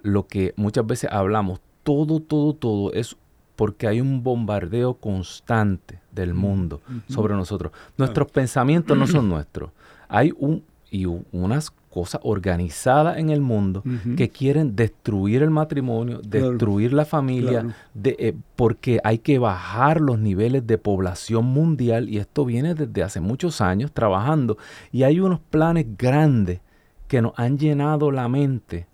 lo 0.01 0.27
que 0.27 0.53
muchas 0.55 0.85
veces 0.85 1.09
hablamos, 1.11 1.59
todo, 1.83 2.19
todo, 2.19 2.53
todo 2.53 2.93
es 2.93 3.15
porque 3.55 3.87
hay 3.87 3.99
un 3.99 4.23
bombardeo 4.23 4.93
constante 4.93 5.99
del 6.11 6.33
mundo 6.33 6.81
sobre 7.09 7.35
nosotros. 7.35 7.73
Nuestros 7.97 8.31
pensamientos 8.31 8.97
no 8.97 9.05
son 9.05 9.27
nuestros. 9.29 9.71
Hay 10.07 10.31
un 10.37 10.63
y 10.91 11.05
unas 11.05 11.71
cosas 11.89 12.21
organizadas 12.23 13.17
en 13.17 13.29
el 13.29 13.41
mundo 13.41 13.83
que 14.15 14.29
quieren 14.29 14.75
destruir 14.75 15.41
el 15.41 15.49
matrimonio, 15.49 16.21
destruir 16.23 16.93
la 16.93 17.05
familia, 17.05 17.75
de, 17.93 18.15
eh, 18.19 18.35
porque 18.55 18.99
hay 19.03 19.19
que 19.19 19.39
bajar 19.39 19.99
los 19.99 20.19
niveles 20.19 20.65
de 20.67 20.77
población 20.77 21.45
mundial 21.45 22.09
y 22.09 22.17
esto 22.17 22.45
viene 22.45 22.75
desde 22.75 23.03
hace 23.03 23.19
muchos 23.19 23.61
años 23.61 23.91
trabajando 23.91 24.57
y 24.91 25.03
hay 25.03 25.19
unos 25.19 25.39
planes 25.39 25.85
grandes 25.97 26.61
que 27.07 27.21
nos 27.21 27.33
han 27.37 27.57
llenado 27.57 28.11
la 28.11 28.27
mente 28.27 28.87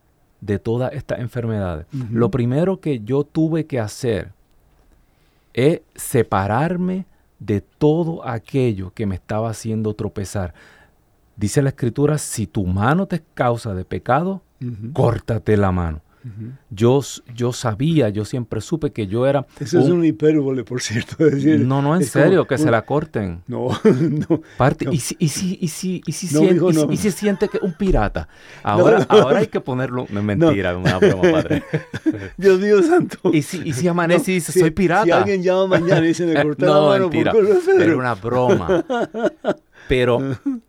de 0.45 0.59
todas 0.59 0.93
estas 0.93 1.19
enfermedades. 1.19 1.87
Lo 2.11 2.29
primero 2.29 2.79
que 2.79 2.99
yo 2.99 3.23
tuve 3.23 3.65
que 3.65 3.79
hacer 3.79 4.31
es 5.53 5.81
separarme 5.95 7.05
de 7.39 7.61
todo 7.61 8.27
aquello 8.27 8.91
que 8.93 9.05
me 9.05 9.15
estaba 9.15 9.49
haciendo 9.49 9.93
tropezar. 9.93 10.53
Dice 11.35 11.61
la 11.61 11.69
escritura, 11.69 12.17
si 12.17 12.47
tu 12.47 12.65
mano 12.65 13.07
te 13.07 13.21
causa 13.33 13.73
de 13.73 13.85
pecado, 13.85 14.41
córtate 14.93 15.57
la 15.57 15.71
mano. 15.71 16.01
Yo, 16.69 17.01
yo 17.35 17.53
sabía, 17.53 18.09
yo 18.09 18.25
siempre 18.25 18.59
supe 18.61 18.91
que 18.91 19.07
yo 19.07 19.27
era... 19.27 19.45
Eso 19.59 19.79
es 19.79 19.89
un 19.89 20.03
hipérbole, 20.03 20.63
por 20.63 20.81
cierto. 20.81 21.15
Decir, 21.25 21.59
no, 21.59 21.81
no, 21.81 21.95
en 21.95 22.03
serio, 22.03 22.45
que 22.45 22.57
se 22.57 22.71
la 22.71 22.83
corten. 22.83 23.43
No, 23.47 23.67
no. 24.29 24.41
Parte, 24.57 24.87
Y 24.91 24.97
si, 24.97 25.15
y 25.19 25.29
si, 25.29 25.57
y 25.61 25.67
si, 25.67 26.01
y 26.05 26.11
si, 26.11 26.27
siente, 26.27 26.65
y, 26.89 26.97
si 26.97 27.11
siente 27.11 27.47
que 27.47 27.59
un 27.61 27.73
pirata. 27.73 28.27
Ahora, 28.63 29.05
ahora 29.09 29.39
hay 29.39 29.47
que 29.47 29.61
ponerlo... 29.61 30.07
No, 30.09 30.23
mentira, 30.23 30.75
una 30.75 30.97
broma, 30.97 31.31
padre. 31.31 31.63
Dios 32.37 32.59
mío 32.59 32.81
santo. 32.81 33.17
Y 33.31 33.41
si, 33.41 33.61
y 33.63 33.73
si 33.73 33.87
amanece 33.87 34.31
y 34.31 34.35
dice, 34.35 34.51
soy 34.51 34.71
pirata. 34.71 35.05
Si 35.05 35.11
alguien 35.11 35.43
llama 35.43 35.79
mañana 35.79 36.03
y 36.05 36.09
dice, 36.09 36.25
me 36.25 36.41
corté 36.41 36.65
la 36.65 36.73
mano 36.73 37.09
mentira, 37.09 37.31
por 37.31 37.81
Era 37.81 37.95
una 37.95 38.15
broma. 38.15 38.85
Pero 39.87 40.19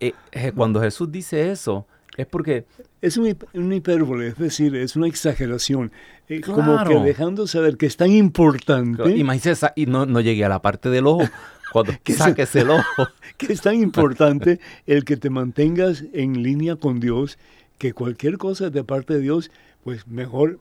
eh, 0.01 0.13
cuando 0.55 0.81
Jesús 0.81 1.11
dice 1.11 1.51
eso, 1.51 1.87
es 2.17 2.27
porque... 2.27 2.67
Es 3.07 3.17
un, 3.17 3.73
hipérbole, 3.73 4.29
es 4.29 4.37
decir, 4.37 4.75
es 4.75 4.97
una 4.97 5.07
exageración. 5.07 5.93
Eh, 6.29 6.41
como 6.41 6.83
que 6.85 6.95
dejando 6.97 7.47
saber 7.47 7.77
que 7.77 7.87
es 7.87 7.97
tan 7.97 8.11
importante... 8.11 9.17
Imagínese, 9.17 9.69
y 9.77 9.87
no, 9.87 10.07
no 10.07 10.21
llegué 10.21 10.45
a 10.45 10.49
la 10.49 10.61
parte 10.61 10.91
del 10.91 11.07
ojo. 11.07 11.23
Cuando 11.73 11.93
que 12.03 12.15
saques 12.15 12.55
el 12.57 12.71
ojo. 12.71 13.09
Que 13.37 13.53
es 13.53 13.61
tan 13.61 13.77
importante 13.77 14.61
el 14.87 15.05
que 15.05 15.17
te 15.17 15.31
mantengas 15.31 16.03
en 16.15 16.43
línea 16.43 16.77
con 16.77 17.01
Dios, 17.01 17.39
que 17.79 17.93
cualquier 17.93 18.39
cosa 18.39 18.71
de 18.71 18.83
parte 18.83 19.15
de 19.15 19.21
Dios, 19.21 19.51
pues 19.85 20.07
mejor 20.09 20.59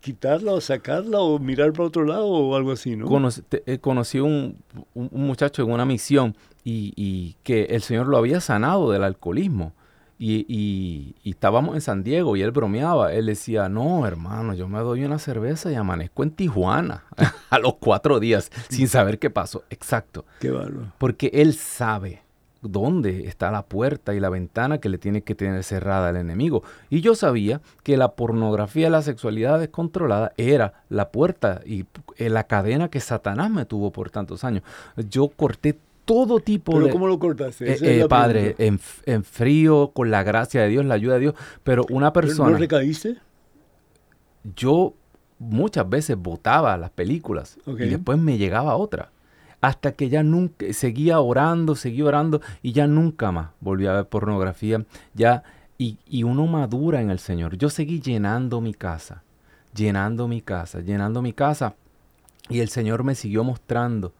quitarla 0.00 0.52
o 0.52 0.60
sacarla 0.60 1.20
o 1.20 1.38
mirar 1.38 1.72
para 1.72 1.84
otro 1.84 2.04
lado 2.04 2.26
o 2.26 2.54
algo 2.54 2.72
así, 2.72 2.96
¿no? 2.96 3.06
Conocí, 3.06 3.42
eh, 3.66 3.78
conocí 3.78 4.20
un, 4.20 4.56
un, 4.94 5.08
muchacho 5.12 5.62
en 5.62 5.70
una 5.72 5.84
misión 5.84 6.36
y, 6.64 7.34
que 7.42 7.64
el 7.64 7.82
Señor 7.82 8.06
lo 8.06 8.18
había 8.18 8.40
sanado 8.40 8.90
del 8.90 9.02
alcoholismo. 9.02 9.72
Y, 10.18 11.14
estábamos 11.24 11.74
en 11.76 11.80
San 11.80 12.02
Diego 12.02 12.36
y 12.36 12.42
él 12.42 12.50
bromeaba. 12.50 13.12
Él 13.12 13.26
decía, 13.26 13.68
no, 13.68 14.06
hermano, 14.06 14.54
yo 14.54 14.68
me 14.68 14.80
doy 14.80 15.04
una 15.04 15.18
cerveza 15.18 15.70
y 15.70 15.76
amanezco 15.76 16.22
en 16.22 16.32
Tijuana 16.32 17.04
a 17.50 17.58
los 17.58 17.74
cuatro 17.74 18.18
días 18.18 18.50
sin 18.68 18.88
saber 18.88 19.18
qué 19.18 19.30
pasó. 19.30 19.64
Exacto. 19.70 20.24
Qué 20.40 20.50
bárbaro. 20.50 20.92
Porque 20.98 21.30
él 21.32 21.54
sabe 21.54 22.22
dónde 22.60 23.28
está 23.28 23.50
la 23.50 23.62
puerta 23.62 24.14
y 24.14 24.20
la 24.20 24.30
ventana 24.30 24.78
que 24.78 24.88
le 24.88 24.98
tiene 24.98 25.22
que 25.22 25.34
tener 25.34 25.62
cerrada 25.62 26.10
el 26.10 26.16
enemigo. 26.16 26.62
Y 26.90 27.00
yo 27.00 27.14
sabía 27.14 27.60
que 27.82 27.96
la 27.96 28.12
pornografía 28.12 28.88
y 28.88 28.90
la 28.90 29.02
sexualidad 29.02 29.60
descontrolada 29.60 30.32
era 30.36 30.82
la 30.88 31.10
puerta 31.10 31.60
y 31.64 31.86
eh, 32.16 32.28
la 32.28 32.44
cadena 32.44 32.88
que 32.88 33.00
Satanás 33.00 33.50
me 33.50 33.64
tuvo 33.64 33.92
por 33.92 34.10
tantos 34.10 34.44
años. 34.44 34.62
Yo 35.08 35.28
corté 35.28 35.78
todo 36.08 36.40
tipo 36.40 36.72
¿Pero 36.72 36.86
de... 36.86 36.90
¿Cómo 36.90 37.06
lo 37.06 37.18
cortaste? 37.18 37.70
Eh, 37.70 38.00
eh, 38.00 38.08
padre, 38.08 38.56
en, 38.56 38.78
frío, 39.24 39.90
con 39.92 40.10
la 40.10 40.22
gracia 40.22 40.62
de 40.62 40.68
Dios, 40.68 40.86
la 40.86 40.94
ayuda 40.94 41.14
de 41.14 41.20
Dios, 41.20 41.34
pero 41.62 41.84
una 41.90 42.14
persona... 42.14 42.50
¿No 42.50 42.56
recaíste? 42.56 43.18
Yo 44.56 44.94
muchas 45.38 45.86
veces 45.86 46.16
votaba 46.16 46.78
las 46.78 46.88
películas 46.88 47.58
y 47.66 47.90
después 47.90 48.18
me 48.18 48.38
llegaba 48.38 48.74
otra. 48.76 49.10
Hasta 49.60 49.92
que 49.92 50.08
ya 50.08 50.22
nunca, 50.22 50.72
seguía 50.72 51.20
orando, 51.20 51.74
seguía 51.74 52.06
orando 52.06 52.40
y 52.62 52.72
ya 52.72 52.86
nunca 52.86 53.30
más 53.30 53.50
volví 53.60 53.86
a 53.86 53.92
ver 53.92 54.06
pornografía, 54.06 54.82
ya, 55.12 55.42
y, 55.76 55.98
y 56.06 56.22
uno 56.22 56.46
madura 56.46 57.02
en 57.02 57.10
el 57.10 57.18
Señor. 57.18 57.58
Yo 57.58 57.68
seguí 57.68 58.00
llenando 58.00 58.62
mi 58.62 58.72
casa, 58.72 59.24
llenando 59.74 60.26
mi 60.26 60.40
casa, 60.40 60.80
llenando 60.80 61.20
mi 61.20 61.34
casa, 61.34 61.74
y 62.48 62.60
el 62.60 62.70
Señor 62.70 63.04
me 63.04 63.14
siguió 63.14 63.44
mostrando 63.44 64.14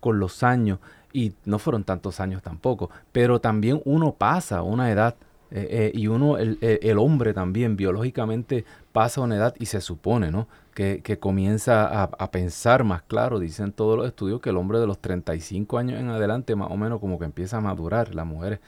con 0.00 0.18
los 0.18 0.42
años, 0.42 0.80
y 1.12 1.32
no 1.44 1.58
fueron 1.58 1.84
tantos 1.84 2.20
años 2.20 2.42
tampoco, 2.42 2.90
pero 3.12 3.40
también 3.40 3.80
uno 3.84 4.12
pasa 4.12 4.62
una 4.62 4.90
edad 4.90 5.16
eh, 5.52 5.66
eh, 5.70 5.92
y 5.94 6.06
uno, 6.06 6.38
el, 6.38 6.58
el, 6.60 6.98
hombre 6.98 7.34
también 7.34 7.76
biológicamente 7.76 8.64
pasa 8.92 9.20
una 9.20 9.34
edad 9.36 9.54
y 9.58 9.66
se 9.66 9.80
supone, 9.80 10.30
¿no? 10.30 10.46
Que, 10.74 11.00
que 11.02 11.18
comienza 11.18 11.86
a, 11.86 12.04
a, 12.04 12.30
pensar 12.30 12.84
más 12.84 13.02
claro, 13.02 13.40
dicen 13.40 13.72
todos 13.72 13.98
los 13.98 14.06
estudios 14.06 14.40
que 14.40 14.50
el 14.50 14.56
hombre 14.56 14.78
de 14.78 14.86
los 14.86 15.00
35 15.00 15.76
años 15.78 15.98
en 15.98 16.08
adelante 16.08 16.54
más 16.54 16.70
o 16.70 16.76
menos 16.76 17.00
como 17.00 17.18
que 17.18 17.24
empieza 17.24 17.56
a 17.56 17.60
madurar, 17.60 18.14
las 18.14 18.26
mujeres. 18.26 18.60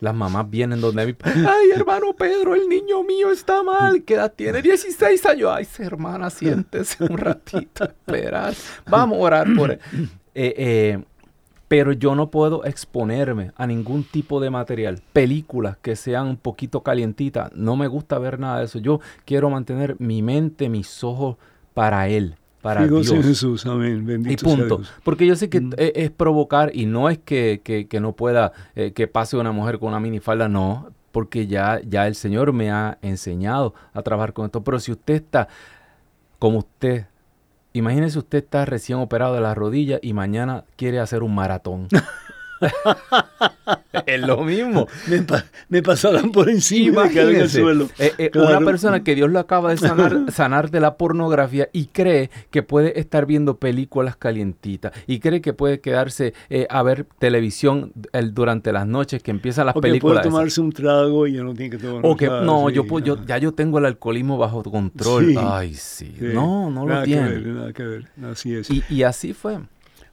Las 0.00 0.14
mamás 0.14 0.48
vienen 0.48 0.80
donde 0.80 1.04
mi... 1.04 1.14
Ay, 1.22 1.70
hermano 1.74 2.14
Pedro, 2.14 2.54
el 2.54 2.68
niño 2.68 3.02
mío 3.02 3.30
está 3.30 3.62
mal. 3.62 4.02
¿Qué 4.02 4.14
edad 4.14 4.32
tiene? 4.34 4.62
16 4.62 5.26
años. 5.26 5.50
Ay, 5.52 5.68
hermana, 5.78 6.30
siéntese 6.30 7.04
un 7.04 7.18
ratito, 7.18 7.84
esperar. 7.84 8.54
Vamos 8.88 9.18
a 9.18 9.20
orar 9.20 9.46
por 9.54 9.72
él. 9.72 9.80
Eh, 10.32 10.54
eh, 10.56 11.04
pero 11.70 11.92
yo 11.92 12.16
no 12.16 12.32
puedo 12.32 12.64
exponerme 12.64 13.52
a 13.54 13.64
ningún 13.64 14.02
tipo 14.02 14.40
de 14.40 14.50
material. 14.50 15.00
Películas 15.12 15.76
que 15.80 15.94
sean 15.94 16.26
un 16.26 16.36
poquito 16.36 16.82
calientitas, 16.82 17.52
no 17.54 17.76
me 17.76 17.86
gusta 17.86 18.18
ver 18.18 18.40
nada 18.40 18.58
de 18.58 18.64
eso. 18.64 18.80
Yo 18.80 18.98
quiero 19.24 19.50
mantener 19.50 19.94
mi 20.00 20.20
mente, 20.20 20.68
mis 20.68 21.04
ojos 21.04 21.36
para 21.72 22.08
Él. 22.08 22.34
Para 22.60 22.88
Dios. 22.88 23.08
Jesús, 23.08 23.64
amén. 23.66 24.04
Bendito 24.04 24.50
y 24.50 24.56
punto. 24.56 24.80
Porque 25.04 25.28
yo 25.28 25.36
sé 25.36 25.48
que 25.48 25.60
mm. 25.60 25.74
e, 25.76 25.92
es, 25.94 26.10
provocar 26.10 26.72
y 26.74 26.86
no 26.86 27.08
es 27.08 27.18
que, 27.18 27.60
que, 27.62 28.00
no 28.00 28.16
pueda 28.16 28.50
eh, 28.74 28.90
que 28.90 29.06
pase 29.06 29.36
una 29.36 29.52
mujer 29.52 29.78
con 29.78 29.90
una 29.90 30.00
minifalda, 30.00 30.48
no, 30.48 30.90
porque 31.12 31.46
ya, 31.46 31.80
ya 31.86 32.08
el 32.08 32.16
Señor 32.16 32.52
me 32.52 32.72
ha 32.72 32.98
enseñado 33.00 33.74
a 33.92 34.02
trabajar 34.02 34.32
con 34.32 34.46
esto. 34.46 34.64
Pero 34.64 34.80
si 34.80 34.90
usted 34.90 35.14
está 35.14 35.46
como 36.40 36.58
usted 36.58 37.06
Imagínese 37.72 38.18
usted 38.18 38.38
está 38.38 38.64
recién 38.64 38.98
operado 38.98 39.34
de 39.34 39.40
la 39.40 39.54
rodilla 39.54 39.98
y 40.02 40.12
mañana 40.12 40.64
quiere 40.76 40.98
hacer 40.98 41.22
un 41.22 41.34
maratón. 41.34 41.88
es 44.06 44.20
lo 44.20 44.42
mismo. 44.42 44.86
Me, 45.68 45.82
pasarán 45.82 46.30
por 46.32 46.48
encima 46.48 47.06
en 47.10 47.36
el 47.36 47.48
suelo. 47.48 47.88
Eh, 47.98 48.12
eh, 48.18 48.30
una 48.34 48.60
persona 48.60 49.02
que 49.02 49.14
Dios 49.14 49.30
lo 49.30 49.38
acaba 49.38 49.70
de 49.70 49.78
sanar, 49.78 50.26
sanar 50.32 50.70
de 50.70 50.80
la 50.80 50.96
pornografía 50.96 51.68
y 51.72 51.86
cree 51.86 52.30
que 52.50 52.62
puede 52.62 52.98
estar 52.98 53.26
viendo 53.26 53.56
películas 53.56 54.16
calientitas 54.16 54.92
y 55.06 55.20
cree 55.20 55.40
que 55.40 55.52
puede 55.52 55.80
quedarse 55.80 56.34
eh, 56.48 56.66
a 56.70 56.82
ver 56.82 57.06
televisión 57.18 57.92
durante 58.32 58.72
las 58.72 58.86
noches 58.86 59.22
que 59.22 59.30
empiezan 59.30 59.66
las 59.66 59.74
películas. 59.74 60.22
puede 60.22 60.30
tomarse 60.30 60.60
un 60.60 60.72
trago 60.72 61.26
y 61.26 61.34
ya 61.34 61.42
no 61.42 61.54
tiene 61.54 61.76
que 61.76 61.82
tomar 61.82 62.04
o 62.04 62.16
que, 62.16 62.26
No, 62.26 62.70
yo, 62.70 62.84
yo, 63.00 63.24
ya 63.24 63.38
yo 63.38 63.52
tengo 63.52 63.78
el 63.78 63.86
alcoholismo 63.86 64.38
bajo 64.38 64.62
control. 64.62 65.34
Ay, 65.38 65.74
sí. 65.74 66.14
No, 66.20 66.70
no 66.70 66.86
lo 66.86 67.02
tiene. 67.02 67.40
nada 67.40 67.72
que 67.72 67.82
ver. 67.82 68.04
Así 68.30 68.54
es. 68.54 68.68
y 68.70 69.02
así 69.02 69.32
fue. 69.32 69.58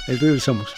Ahí 0.08 0.16
regresamos. 0.16 0.74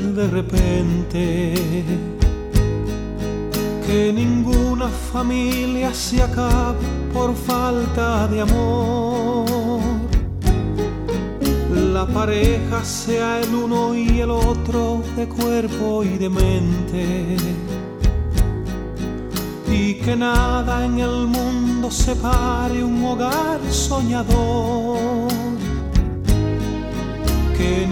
De 0.00 0.26
repente. 0.28 1.54
Que 3.86 4.12
ninguna 4.12 4.88
familia 4.88 5.92
se 5.92 6.22
acabe 6.22 6.78
por 7.12 7.34
falta 7.34 8.26
de 8.28 8.40
amor. 8.40 9.80
La 11.92 12.06
pareja 12.06 12.84
sea 12.84 13.40
el 13.40 13.54
uno 13.54 13.94
y 13.94 14.20
el 14.20 14.30
otro 14.30 15.02
de 15.16 15.28
cuerpo 15.28 16.02
y 16.04 16.16
de 16.18 16.28
mente 16.28 17.36
y 19.72 19.94
que 19.94 20.16
nada 20.16 20.84
en 20.84 20.98
el 20.98 21.26
mundo 21.26 21.90
separe 21.90 22.82
un 22.82 23.04
hogar 23.04 23.60
soñador. 23.70 25.28
Que 27.56 27.86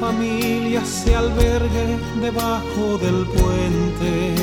familia 0.00 0.84
se 0.84 1.14
albergue 1.14 1.98
debajo 2.20 2.98
del 2.98 3.26
puente. 3.26 4.34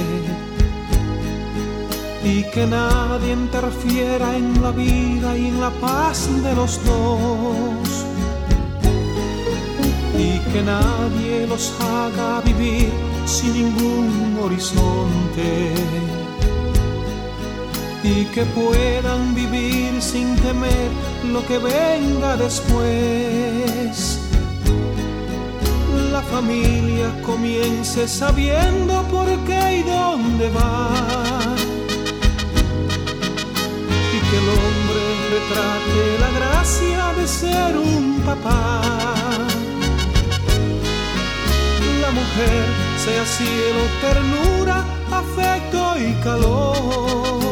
Y 2.24 2.44
que 2.52 2.66
nadie 2.66 3.34
interfiera 3.34 4.36
en 4.36 4.62
la 4.62 4.72
vida 4.72 5.38
y 5.38 5.48
en 5.48 5.60
la 5.60 5.70
paz 5.72 6.30
de 6.44 6.56
los 6.56 6.84
dos. 6.86 8.06
Y 10.18 10.40
que 10.52 10.62
nadie 10.62 11.48
los 11.48 11.74
haga 11.82 12.42
vivir 12.42 12.92
sin 13.26 13.54
ningún 13.54 14.38
horizonte. 14.42 15.74
Y 18.04 18.26
que 18.26 18.44
puedan 18.46 19.34
vivir 19.36 20.02
sin 20.02 20.36
temer 20.36 20.92
lo 21.32 21.46
que 21.46 21.58
venga 21.58 22.38
después. 22.38 24.23
Familia 26.34 27.14
comience 27.22 28.08
sabiendo 28.08 29.04
por 29.04 29.28
qué 29.46 29.78
y 29.78 29.84
dónde 29.84 30.50
va. 30.50 30.90
Y 34.16 34.20
que 34.28 34.38
el 34.42 34.48
hombre 34.58 35.04
retrate 35.34 36.02
la 36.24 36.32
gracia 36.40 37.14
de 37.18 37.28
ser 37.28 37.78
un 37.78 38.20
papá. 38.26 38.82
La 42.02 42.12
mujer 42.20 42.66
sea 42.98 43.26
cielo, 43.38 43.82
ternura, 44.02 44.84
afecto 45.12 45.82
y 46.00 46.14
calor 46.24 47.44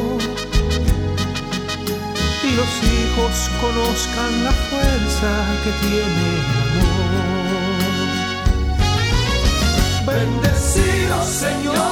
los 2.55 2.83
hijos 2.83 3.49
conozcan 3.61 4.43
la 4.43 4.51
fuerza 4.51 5.31
que 5.63 5.71
tiene 5.87 6.23
el 6.35 6.83
amor. 6.83 7.00
Bendecidos, 10.13 11.25
Señor, 11.25 11.90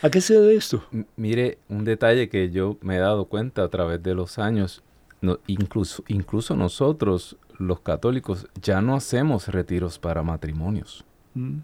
¿A 0.00 0.10
qué 0.10 0.20
se 0.20 0.34
debe 0.34 0.54
esto? 0.56 0.84
M- 0.92 1.04
Mire, 1.16 1.58
un 1.68 1.84
detalle 1.84 2.28
que 2.28 2.50
yo 2.50 2.78
me 2.80 2.96
he 2.96 3.00
dado 3.00 3.26
cuenta 3.26 3.62
a 3.62 3.68
través 3.68 4.02
de 4.02 4.14
los 4.14 4.38
años, 4.38 4.82
no- 5.20 5.38
incluso, 5.46 6.02
incluso 6.08 6.56
nosotros, 6.56 7.36
los 7.58 7.80
católicos, 7.80 8.46
ya 8.60 8.80
no 8.80 8.96
hacemos 8.96 9.48
retiros 9.48 9.98
para 9.98 10.22
matrimonios. 10.22 11.04
Mm. 11.34 11.58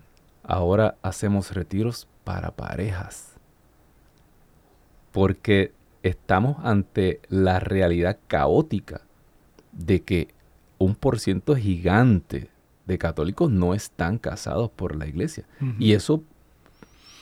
Ahora 0.45 0.97
hacemos 1.03 1.53
retiros 1.53 2.07
para 2.25 2.51
parejas. 2.53 3.35
Porque 5.13 5.73
estamos 6.03 6.57
ante 6.65 7.21
la 7.29 7.61
realidad 7.61 8.19
caótica 8.29 9.01
de 9.73 10.01
que 10.03 10.29
un 10.79 10.95
porciento 10.95 11.57
gigante 11.57 12.49
de 12.87 12.99
católicos 12.99 13.51
no 13.51 13.75
están 13.75 14.19
casados 14.19 14.71
por 14.71 14.97
la 14.97 15.07
iglesia. 15.07 15.45
Y 15.79 15.93
eso 15.93 16.23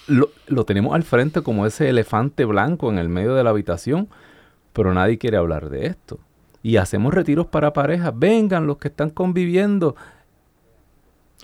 lo, 0.07 0.31
lo 0.47 0.65
tenemos 0.65 0.95
al 0.95 1.03
frente 1.03 1.43
como 1.43 1.67
ese 1.67 1.89
elefante 1.89 2.45
blanco 2.45 2.91
en 2.91 2.99
el 2.99 3.09
medio 3.09 3.35
de 3.35 3.43
la 3.43 3.51
habitación, 3.51 4.09
pero 4.73 4.93
nadie 4.95 5.19
quiere 5.19 5.37
hablar 5.39 5.71
de 5.71 5.87
esto. 5.87 6.19
Y 6.63 6.77
hacemos 6.77 7.15
retiros 7.15 7.47
para 7.47 7.73
parejas. 7.73 8.13
Vengan 8.17 8.67
los 8.67 8.79
que 8.79 8.89
están 8.89 9.11
conviviendo. 9.11 9.97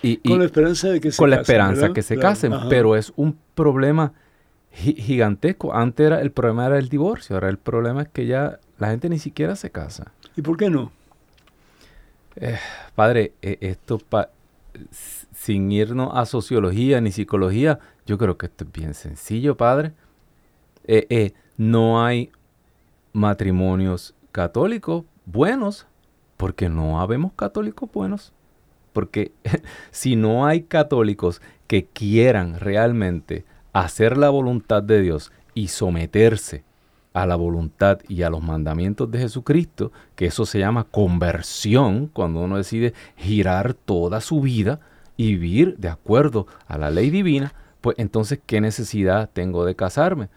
Y, 0.03 0.20
y- 0.22 0.28
Con 0.30 0.38
la 0.40 0.45
esperanza 0.47 0.88
de 0.88 1.01
que 1.01 1.12
se 1.12 1.18
con 1.18 1.30
la 1.30 1.38
casen, 1.38 1.53
esperanza 1.55 1.80
¿verdad? 1.82 1.95
que 1.95 2.03
se 2.03 2.14
Claro, 2.14 2.28
casen, 2.28 2.53
ajá. 2.53 2.68
pero 2.68 2.97
es 2.97 3.12
un 3.16 3.38
problema 3.55 4.12
gigantesco. 4.72 5.74
Antes 5.74 6.06
era, 6.06 6.20
el 6.20 6.30
problema 6.32 6.66
era 6.66 6.78
el 6.78 6.88
divorcio, 6.88 7.36
ahora 7.36 7.48
el 7.48 7.58
problema 7.58 8.02
es 8.02 8.08
que 8.08 8.26
ya 8.26 8.58
la 8.78 8.88
gente 8.90 9.08
ni 9.08 9.18
siquiera 9.18 9.54
se 9.56 9.70
casa. 9.70 10.12
¿Y 10.36 10.42
por 10.42 10.56
qué 10.56 10.70
no? 10.70 10.90
Padre, 12.94 13.34
eh, 13.42 13.58
esto 13.60 13.98
pa- 13.98 14.30
s- 14.90 15.26
sin 15.34 15.70
irnos 15.70 16.10
a 16.14 16.24
sociología 16.24 17.00
ni 17.00 17.12
psicología, 17.12 17.78
yo 18.06 18.16
creo 18.16 18.38
que 18.38 18.46
esto 18.46 18.64
es 18.64 18.72
bien 18.72 18.94
sencillo, 18.94 19.56
padre. 19.56 19.92
Eh, 20.84 21.06
eh, 21.10 21.32
no 21.58 22.02
hay 22.04 22.30
matrimonios 23.12 24.14
católicos 24.32 25.04
buenos 25.26 25.86
porque 26.38 26.68
no 26.70 27.00
habemos 27.00 27.32
católicos 27.34 27.90
buenos. 27.92 28.32
Porque 28.94 29.32
si 29.90 30.16
no 30.16 30.46
hay 30.46 30.62
católicos 30.62 31.42
que 31.66 31.84
quieran 31.84 32.58
realmente 32.58 33.44
hacer 33.72 34.16
la 34.16 34.30
voluntad 34.30 34.82
de 34.82 35.00
Dios 35.00 35.32
y 35.54 35.68
someterse 35.68 36.64
a 37.12 37.26
la 37.26 37.36
voluntad 37.36 37.98
y 38.08 38.22
a 38.22 38.30
los 38.30 38.42
mandamientos 38.42 39.10
de 39.10 39.18
Jesucristo, 39.18 39.92
que 40.16 40.26
eso 40.26 40.46
se 40.46 40.58
llama 40.58 40.84
conversión, 40.84 42.06
cuando 42.06 42.40
uno 42.40 42.56
decide 42.56 42.94
girar 43.16 43.74
toda 43.74 44.20
su 44.20 44.40
vida 44.40 44.80
y 45.16 45.34
vivir 45.34 45.76
de 45.76 45.88
acuerdo 45.88 46.46
a 46.66 46.78
la 46.78 46.90
ley 46.90 47.10
divina, 47.10 47.54
pues 47.80 47.98
entonces, 47.98 48.40
¿qué 48.46 48.60
necesidad 48.60 49.28
tengo 49.32 49.64
de 49.64 49.74
casarme? 49.74 50.28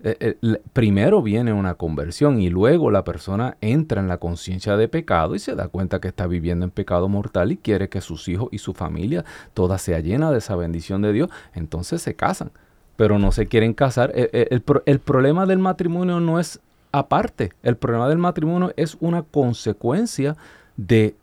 Eh, 0.00 0.36
eh, 0.40 0.60
primero 0.72 1.22
viene 1.22 1.52
una 1.52 1.74
conversión 1.74 2.40
y 2.40 2.50
luego 2.50 2.92
la 2.92 3.02
persona 3.02 3.56
entra 3.60 4.00
en 4.00 4.06
la 4.06 4.18
conciencia 4.18 4.76
de 4.76 4.86
pecado 4.86 5.34
y 5.34 5.40
se 5.40 5.56
da 5.56 5.66
cuenta 5.66 6.00
que 6.00 6.06
está 6.06 6.28
viviendo 6.28 6.64
en 6.64 6.70
pecado 6.70 7.08
mortal 7.08 7.50
y 7.50 7.56
quiere 7.56 7.88
que 7.88 8.00
sus 8.00 8.28
hijos 8.28 8.48
y 8.52 8.58
su 8.58 8.74
familia 8.74 9.24
toda 9.54 9.76
sea 9.76 9.98
llena 9.98 10.30
de 10.30 10.38
esa 10.38 10.54
bendición 10.54 11.02
de 11.02 11.12
Dios, 11.12 11.30
entonces 11.52 12.00
se 12.00 12.14
casan, 12.14 12.52
pero 12.96 13.18
no 13.18 13.32
se 13.32 13.48
quieren 13.48 13.74
casar. 13.74 14.12
Eh, 14.14 14.46
el, 14.50 15.00
problema 15.00 15.46
del 15.46 15.58
matrimonio 15.58 16.20
no 16.20 16.38
es 16.38 16.60
aparte, 16.92 17.52
el 17.64 17.76
problema 17.76 18.08
del 18.08 18.18
matrimonio 18.18 18.72
es 18.76 18.96
una 19.00 19.22
consecuencia 19.22 20.36
de, 20.76 21.16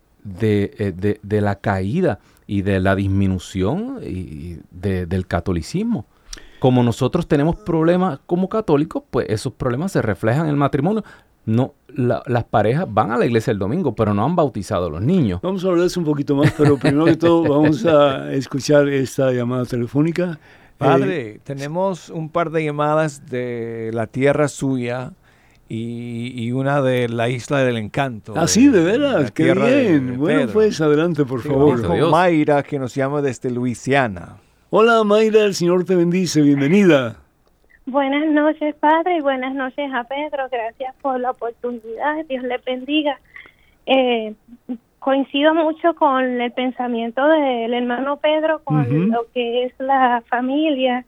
la 1.22 1.54
caída 1.54 2.18
y 2.46 2.60
de 2.60 2.78
la 2.80 2.94
disminución 2.94 4.00
del 4.02 5.26
catolicismo 5.26 6.04
como 6.58 6.82
nosotros 6.82 7.26
tenemos 7.26 7.56
problemas 7.56 8.20
como 8.26 8.48
católicos, 8.48 9.02
pues 9.10 9.26
esos 9.28 9.52
problemas 9.52 9.92
se 9.92 10.02
reflejan 10.02 10.44
en 10.44 10.50
el 10.50 10.56
matrimonio. 10.56 11.04
No, 11.44 11.74
las 11.94 12.44
parejas 12.44 12.86
van 12.88 13.12
a 13.12 13.16
la 13.16 13.24
iglesia 13.24 13.52
el 13.52 13.58
domingo, 13.58 13.94
pero 13.94 14.12
no 14.12 14.24
han 14.24 14.34
bautizado 14.34 14.86
a 14.86 14.90
los 14.90 15.00
niños. 15.00 15.40
Vamos 15.42 15.64
a 15.64 15.68
hablar 15.68 15.82
de 15.82 15.86
eso 15.86 16.00
un 16.00 16.06
poquito 16.06 16.34
más, 16.34 16.52
pero 16.56 16.76
primero 16.76 17.04
que 17.04 17.16
todo 17.16 17.42
vamos 17.42 17.86
a 17.86 18.32
escuchar 18.34 18.88
esta 18.88 19.30
llamada 19.30 19.64
telefónica. 19.64 20.40
Padre, 20.76 21.30
eh, 21.30 21.40
tenemos 21.44 22.10
un 22.10 22.30
par 22.30 22.50
de 22.50 22.64
llamadas 22.64 23.26
de 23.26 23.90
la 23.94 24.08
tierra 24.08 24.48
suya 24.48 25.12
y, 25.68 26.50
una 26.52 26.82
de 26.82 27.08
la 27.08 27.28
isla 27.28 27.60
del 27.60 27.76
encanto. 27.76 28.34
Ah, 28.36 28.48
sí, 28.48 28.68
de 28.68 28.82
veras, 28.82 29.30
qué 29.30 29.54
bien. 29.54 30.18
bueno, 30.18 30.50
pues 30.52 30.80
adelante, 30.80 31.24
por 31.24 31.42
favor. 31.42 32.10
Mayra, 32.10 32.62
que 32.62 32.78
nos 32.78 32.94
llama 32.94 33.22
desde 33.22 33.50
Luisiana. 33.50 34.36
Hola 34.68 35.04
Mayra, 35.04 35.44
el 35.44 35.54
Señor 35.54 35.84
te 35.84 35.94
bendice, 35.94 36.42
bienvenida. 36.42 37.18
Buenas 37.86 38.26
noches, 38.26 38.74
Padre, 38.74 39.18
y 39.18 39.20
buenas 39.20 39.54
noches 39.54 39.88
a 39.94 40.02
Pedro. 40.02 40.48
Gracias 40.50 40.92
por 41.00 41.20
la 41.20 41.30
oportunidad. 41.30 42.24
Dios 42.28 42.42
le 42.42 42.58
bendiga. 42.58 43.20
Eh, 43.86 44.34
coincido 44.98 45.54
mucho 45.54 45.94
con 45.94 46.40
el 46.40 46.50
pensamiento 46.50 47.24
del 47.28 47.74
hermano 47.74 48.16
Pedro, 48.16 48.60
con 48.64 49.10
lo 49.10 49.30
que 49.32 49.66
es 49.66 49.72
la 49.78 50.24
familia 50.28 51.04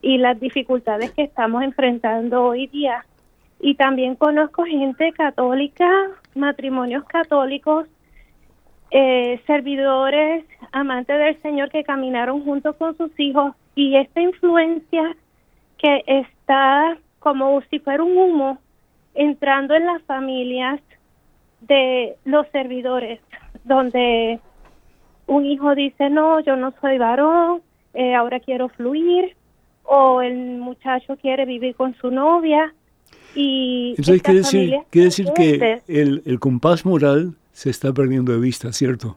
y 0.00 0.18
las 0.18 0.38
dificultades 0.38 1.10
que 1.10 1.24
estamos 1.24 1.64
enfrentando 1.64 2.44
hoy 2.44 2.68
día. 2.68 3.04
Y 3.58 3.74
también 3.74 4.14
conozco 4.14 4.64
gente 4.64 5.12
católica, 5.12 5.90
matrimonios 6.36 7.02
católicos 7.06 7.88
eh, 8.92 9.40
servidores 9.46 10.44
amantes 10.72 11.18
del 11.18 11.40
Señor 11.42 11.70
que 11.70 11.84
caminaron 11.84 12.44
junto 12.44 12.72
con 12.74 12.96
sus 12.96 13.10
hijos 13.18 13.54
y 13.74 13.96
esta 13.96 14.20
influencia 14.20 15.16
que 15.78 16.02
está 16.06 16.96
como 17.18 17.60
si 17.70 17.78
fuera 17.78 18.02
un 18.02 18.16
humo 18.16 18.58
entrando 19.14 19.74
en 19.74 19.86
las 19.86 20.02
familias 20.02 20.80
de 21.60 22.16
los 22.24 22.46
servidores, 22.48 23.20
donde 23.64 24.40
un 25.26 25.46
hijo 25.46 25.74
dice, 25.74 26.10
no, 26.10 26.40
yo 26.40 26.56
no 26.56 26.72
soy 26.80 26.98
varón, 26.98 27.62
eh, 27.94 28.14
ahora 28.14 28.40
quiero 28.40 28.68
fluir, 28.70 29.36
o 29.84 30.22
el 30.22 30.58
muchacho 30.58 31.16
quiere 31.16 31.44
vivir 31.44 31.74
con 31.74 31.94
su 31.96 32.10
novia. 32.10 32.74
Y 33.34 33.90
Entonces 33.90 34.22
quiere 34.22 34.38
decir, 34.38 34.76
quiere 34.90 35.04
decir 35.06 35.26
que 35.34 35.82
el, 35.86 36.22
el 36.26 36.40
compás 36.40 36.84
moral 36.84 37.34
se 37.52 37.70
está 37.70 37.92
perdiendo 37.92 38.32
de 38.32 38.40
vista, 38.40 38.72
¿cierto? 38.72 39.16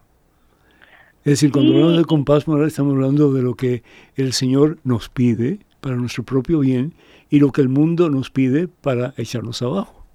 Es 1.26 1.32
decir, 1.32 1.52
cuando 1.52 1.74
hablamos 1.74 1.98
de 1.98 2.06
compás 2.06 2.48
moral 2.48 2.68
estamos 2.68 2.94
hablando 2.94 3.34
de 3.34 3.42
lo 3.42 3.56
que 3.56 3.82
el 4.16 4.32
Señor 4.32 4.78
nos 4.84 5.10
pide 5.10 5.58
para 5.82 5.96
nuestro 5.96 6.24
propio 6.24 6.60
bien 6.60 6.94
y 7.32 7.40
lo 7.40 7.52
que 7.52 7.62
el 7.62 7.68
mundo 7.68 8.12
nos 8.12 8.30
pide 8.30 8.68
para 8.68 9.16
echarnos 9.18 9.64
abajo. 9.64 10.06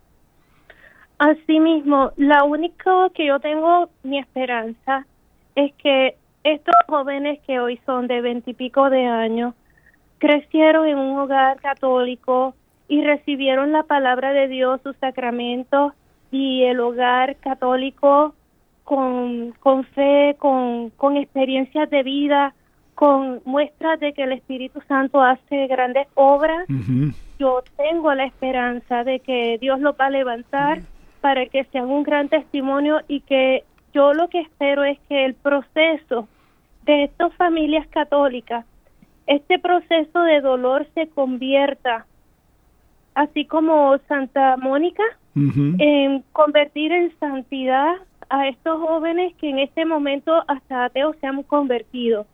Asimismo, 1.19 2.13
la 2.17 2.45
única 2.45 3.11
que 3.13 3.27
yo 3.27 3.41
tengo 3.41 3.91
mi 4.05 4.21
esperanza 4.21 5.05
es 5.57 5.73
que 5.83 6.15
estos 6.45 6.77
jóvenes 6.87 7.41
que 7.45 7.59
hoy 7.59 7.81
son 7.85 8.07
de 8.07 8.21
veintipico 8.21 8.89
de 8.89 9.05
años 9.05 9.55
crecieron 10.19 10.87
en 10.87 10.97
un 10.97 11.19
hogar 11.19 11.61
católico 11.61 12.55
y 12.87 13.03
recibieron 13.03 13.73
la 13.73 13.83
palabra 13.83 14.33
de 14.33 14.47
Dios, 14.47 14.81
sus 14.85 14.95
sacramentos 14.99 15.93
y 16.31 16.63
el 16.63 16.79
hogar 16.79 17.35
católico 17.39 18.33
con, 18.91 19.53
con 19.61 19.85
fe, 19.85 20.35
con, 20.37 20.91
con 20.97 21.17
experiencias 21.17 21.89
de 21.91 22.03
vida, 22.03 22.55
con 22.97 23.41
muestras 23.45 24.01
de 24.01 24.13
que 24.13 24.25
el 24.25 24.33
Espíritu 24.33 24.81
Santo 24.89 25.23
hace 25.23 25.69
grandes 25.69 26.09
obras. 26.15 26.67
Yo 27.39 27.63
tengo 27.77 28.13
la 28.15 28.25
esperanza 28.25 29.05
de 29.05 29.21
que 29.21 29.59
Dios 29.61 29.79
lo 29.79 29.95
va 29.95 30.07
a 30.07 30.11
levantar 30.11 30.81
para 31.21 31.47
que 31.47 31.63
sea 31.67 31.85
un 31.85 32.03
gran 32.03 32.29
testimonio 32.29 33.01
y 33.07 33.21
que 33.21 33.63
yo 33.95 34.13
lo 34.13 34.27
que 34.27 34.41
espero 34.41 34.83
es 34.83 34.99
que 35.09 35.25
el 35.25 35.35
proceso 35.35 36.27
de 36.83 37.05
estas 37.05 37.33
familias 37.35 37.87
católicas, 37.91 38.67
este 39.29 39.61
proceso 39.61 40.21
de 40.23 40.41
dolor 40.41 40.89
se 40.95 41.07
convierta, 41.07 42.07
así 43.15 43.45
como 43.45 43.97
Santa 44.09 44.57
Mónica, 44.57 45.05
en 45.37 46.25
convertir 46.33 46.91
en 46.91 47.17
santidad 47.21 47.95
a 48.31 48.49
estos 48.49 48.81
jóvenes 48.81 49.35
que 49.39 49.51
en 49.51 49.59
este 49.59 49.85
momento 49.85 50.33
hasta 50.49 50.87
ateos 50.87 51.17
se 51.21 51.27
han 51.27 51.43
convertido. 51.43 52.27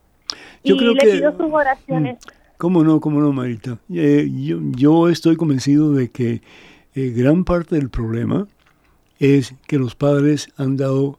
Yo 0.62 0.74
y 0.74 0.78
creo 0.78 0.94
le 0.94 1.12
pido 1.12 1.32
sus 1.36 1.53
oraciones. 1.53 2.18
Mm, 2.24 2.57
¿Cómo 2.59 2.84
no, 2.84 3.01
cómo 3.01 3.20
no, 3.20 3.32
Marita? 3.32 3.78
Eh, 3.92 4.30
yo, 4.32 4.59
yo, 4.76 5.09
estoy 5.09 5.36
convencido 5.36 5.92
de 5.92 6.11
que 6.11 6.42
eh, 6.94 7.11
gran 7.11 7.44
parte 7.44 7.76
del 7.76 7.90
problema 7.90 8.47
es 9.18 9.55
que 9.66 9.78
los 9.78 9.94
padres 9.94 10.53
han 10.57 10.76
dado, 10.76 11.18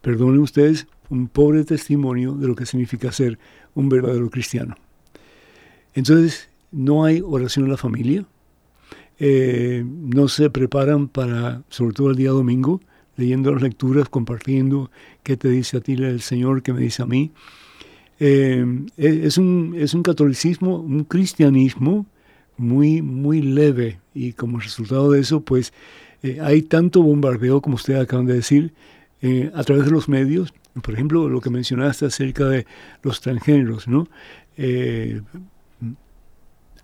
perdonen 0.00 0.40
ustedes, 0.40 0.86
un 1.08 1.28
pobre 1.28 1.64
testimonio 1.64 2.32
de 2.34 2.48
lo 2.48 2.54
que 2.54 2.66
significa 2.66 3.12
ser 3.12 3.38
un 3.74 3.88
verdadero 3.88 4.30
cristiano. 4.30 4.76
Entonces, 5.94 6.48
no 6.70 7.04
hay 7.04 7.20
oración 7.20 7.64
en 7.66 7.70
la 7.72 7.76
familia, 7.76 8.24
eh, 9.18 9.84
no 9.84 10.28
se 10.28 10.48
preparan 10.50 11.08
para, 11.08 11.62
sobre 11.68 11.94
todo 11.94 12.10
el 12.10 12.16
día 12.16 12.30
domingo, 12.30 12.80
leyendo 13.16 13.52
las 13.52 13.62
lecturas, 13.62 14.08
compartiendo 14.08 14.90
qué 15.22 15.36
te 15.36 15.48
dice 15.48 15.78
a 15.78 15.80
ti 15.80 15.94
el 15.94 16.20
Señor, 16.20 16.62
qué 16.62 16.72
me 16.72 16.80
dice 16.80 17.02
a 17.02 17.06
mí. 17.06 17.30
Eh, 18.18 18.64
es, 18.96 19.38
un, 19.38 19.74
es 19.78 19.94
un 19.94 20.02
catolicismo, 20.02 20.78
un 20.78 21.04
cristianismo 21.04 22.06
muy, 22.56 23.02
muy 23.02 23.40
leve 23.40 24.00
y 24.14 24.32
como 24.32 24.60
resultado 24.60 25.10
de 25.10 25.20
eso, 25.20 25.40
pues 25.40 25.72
eh, 26.22 26.38
hay 26.42 26.62
tanto 26.62 27.02
bombardeo, 27.02 27.62
como 27.62 27.76
ustedes 27.76 28.00
acaban 28.00 28.26
de 28.26 28.34
decir, 28.34 28.72
a 29.54 29.64
través 29.64 29.84
de 29.84 29.90
los 29.90 30.08
medios, 30.08 30.54
por 30.80 30.94
ejemplo, 30.94 31.28
lo 31.28 31.42
que 31.42 31.50
mencionaste 31.50 32.06
acerca 32.06 32.46
de 32.46 32.64
los 33.02 33.20
transgéneros, 33.20 33.86
¿no? 33.86 34.08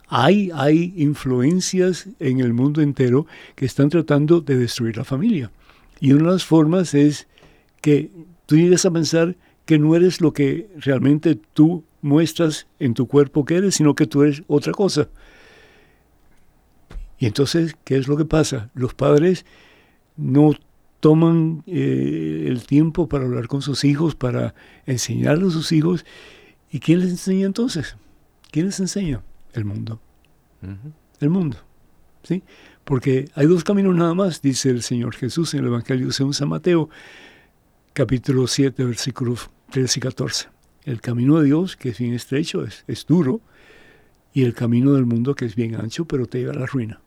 hay, 0.09 0.51
hay 0.55 0.95
influencias 0.97 2.09
en 2.20 2.41
el 2.41 2.53
mundo 2.53 2.81
entero 2.81 3.27
que 3.55 3.66
están 3.66 3.89
tratando 3.89 4.41
de 4.41 4.57
destruir 4.57 4.97
la 4.97 5.05
familia. 5.05 5.51
Y 6.01 6.12
una 6.12 6.26
de 6.26 6.32
las 6.32 6.44
formas 6.44 6.94
es 6.94 7.26
que 7.80 8.11
tú 8.47 8.57
llegues 8.57 8.84
a 8.84 8.90
pensar 8.90 9.36
que 9.64 9.78
no 9.78 9.94
eres 9.97 10.20
lo 10.20 10.32
que 10.32 10.68
realmente 10.76 11.34
tú 11.34 11.84
muestras 12.03 12.66
en 12.78 12.94
tu 12.94 13.07
cuerpo 13.07 13.44
que 13.44 13.57
eres, 13.57 13.74
sino 13.76 13.94
que 13.94 14.07
tú 14.07 14.22
eres 14.22 14.42
otra 14.47 14.72
cosa. 14.72 15.09
Y 17.18 17.26
entonces, 17.26 17.76
¿qué 17.84 17.97
es 17.97 18.09
lo 18.09 18.16
que 18.16 18.24
pasa? 18.24 18.70
Los 18.74 18.94
padres 18.94 19.44
no 20.16 20.53
toman 21.01 21.62
eh, 21.66 22.44
el 22.47 22.66
tiempo 22.66 23.09
para 23.09 23.24
hablar 23.24 23.49
con 23.49 23.62
sus 23.62 23.84
hijos, 23.84 24.14
para 24.14 24.55
enseñarles 24.84 25.49
a 25.49 25.53
sus 25.53 25.72
hijos. 25.72 26.05
¿Y 26.70 26.80
quién 26.80 27.01
les 27.01 27.11
enseña 27.11 27.47
entonces? 27.47 27.97
¿Quién 28.51 28.66
les 28.66 28.80
enseña? 28.80 29.22
el 29.57 29.64
mundo. 29.64 30.01
El 31.20 31.30
mundo. 31.30 31.57
¿sí? 32.22 32.42
Porque 32.87 33.28
hay 33.34 33.47
dos 33.49 33.64
caminos 33.64 33.97
nada 33.97 34.14
más, 34.14 34.41
dice 34.41 34.70
el 34.70 34.80
Señor 34.80 35.16
Jesús 35.16 35.53
en 35.55 35.61
el 35.61 35.66
Evangelio 35.66 36.12
según 36.12 36.32
San 36.34 36.49
Mateo, 36.49 36.89
capítulo 37.93 38.47
7, 38.47 38.84
versículos 38.84 39.51
13 39.72 39.99
y 39.99 40.03
14. 40.03 40.49
El 40.84 41.01
camino 41.01 41.41
de 41.41 41.47
Dios, 41.47 41.74
que 41.74 41.89
es 41.89 41.99
bien 41.99 42.14
estrecho, 42.14 42.62
es, 42.62 42.84
es 42.87 43.05
duro, 43.05 43.41
y 44.32 44.45
el 44.45 44.55
camino 44.55 44.93
del 44.93 45.05
mundo, 45.05 45.34
que 45.34 45.47
es 45.47 45.57
bien 45.57 45.74
ancho, 45.74 46.05
pero 46.05 46.26
te 46.26 46.39
lleva 46.39 46.53
a 46.53 46.61
la 46.61 46.66
ruina. 46.66 47.01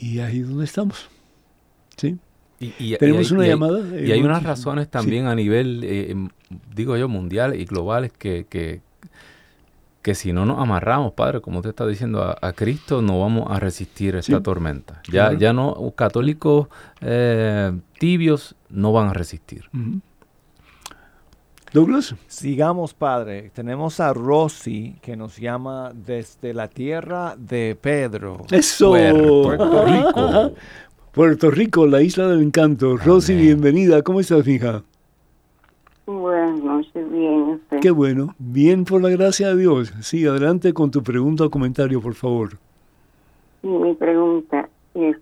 Y 0.00 0.18
ahí 0.18 0.40
es 0.40 0.48
donde 0.48 0.64
estamos. 0.64 1.08
¿sí? 1.96 2.18
Y, 2.58 2.96
Tenemos 2.96 3.30
una 3.30 3.46
llamada. 3.46 3.80
y 3.96 4.10
hay 4.10 4.22
unas 4.22 4.42
razones 4.42 4.90
también 4.90 5.28
a 5.28 5.36
nivel, 5.36 5.82
eh, 5.84 6.16
digo 6.74 6.96
yo, 6.96 7.06
mundial 7.06 7.54
y 7.54 7.64
globales 7.64 8.10
que, 8.12 8.44
que 8.50 8.80
si 10.14 10.32
no 10.32 10.46
nos 10.46 10.58
amarramos, 10.58 11.12
Padre, 11.12 11.40
como 11.40 11.58
usted 11.58 11.70
está 11.70 11.86
diciendo, 11.86 12.36
a, 12.40 12.52
Cristo, 12.52 13.02
no 13.02 13.20
vamos 13.20 13.50
a 13.50 13.60
resistir 13.60 14.16
esta 14.16 14.42
tormenta. 14.42 15.02
Ya, 15.10 15.32
ya 15.34 15.52
no, 15.52 15.92
católicos 15.94 16.68
eh, 17.00 17.72
tibios 17.98 18.56
no 18.70 18.92
van 18.92 19.08
a 19.08 19.12
resistir. 19.12 19.68
Douglas. 21.72 22.16
Sigamos, 22.26 22.94
Padre. 22.94 23.50
Tenemos 23.54 24.00
a 24.00 24.12
Rosy 24.12 24.96
que 25.02 25.16
nos 25.16 25.36
llama 25.36 25.92
desde 25.94 26.52
la 26.52 26.66
tierra 26.66 27.36
de 27.38 27.76
Pedro. 27.80 28.38
Eso. 28.50 28.90
Puerto 28.90 29.84
Rico. 29.86 30.54
Puerto 31.12 31.50
Rico, 31.50 31.86
la 31.86 32.02
isla 32.02 32.26
del 32.26 32.42
encanto. 32.42 32.96
Rosy, 32.96 33.34
bienvenida. 33.34 34.02
¿Cómo 34.02 34.20
estás, 34.20 34.46
hija? 34.48 34.82
Buenas 36.06 36.60
noches, 36.60 37.12
bien. 37.12 37.60
Qué 37.80 37.90
bueno. 37.90 38.34
Bien, 38.38 38.84
por 38.84 39.02
la 39.02 39.08
gracia 39.08 39.48
de 39.48 39.56
Dios. 39.56 39.92
Sí, 40.00 40.26
adelante 40.26 40.74
con 40.74 40.90
tu 40.90 41.02
pregunta 41.02 41.44
o 41.44 41.50
comentario, 41.50 42.00
por 42.00 42.14
favor. 42.14 42.50
mi 43.62 43.94
pregunta 43.94 44.68
es, 44.94 45.16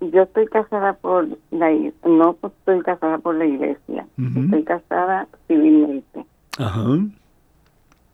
yo 0.00 0.22
estoy 0.22 0.46
casada 0.46 0.94
por 0.94 1.28
la 1.50 1.70
no 2.06 2.36
estoy 2.42 2.80
casada 2.80 3.18
por 3.18 3.34
la 3.34 3.44
iglesia, 3.44 4.06
estoy 4.16 4.64
casada 4.64 5.28
civilmente. 5.46 6.24
Ajá. 6.58 6.98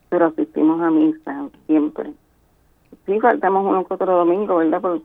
Pero 0.09 0.25
asistimos 0.25 0.81
a 0.81 0.91
misa 0.91 1.49
siempre. 1.65 2.11
Sí, 3.05 3.19
faltamos 3.19 3.65
uno 3.65 3.85
que 3.85 3.93
otro 3.93 4.17
domingo, 4.17 4.57
¿verdad? 4.57 4.81
Por, 4.81 5.01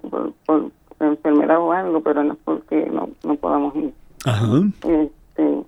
por, 0.46 0.70
enfermedad 0.98 1.58
o 1.58 1.72
algo, 1.72 2.00
pero 2.00 2.22
no 2.22 2.32
es 2.34 2.38
porque 2.44 2.86
no, 2.86 3.08
no 3.24 3.34
podamos 3.36 3.74
ir. 3.76 3.92
Ajá. 4.24 4.62
Este, 4.84 5.62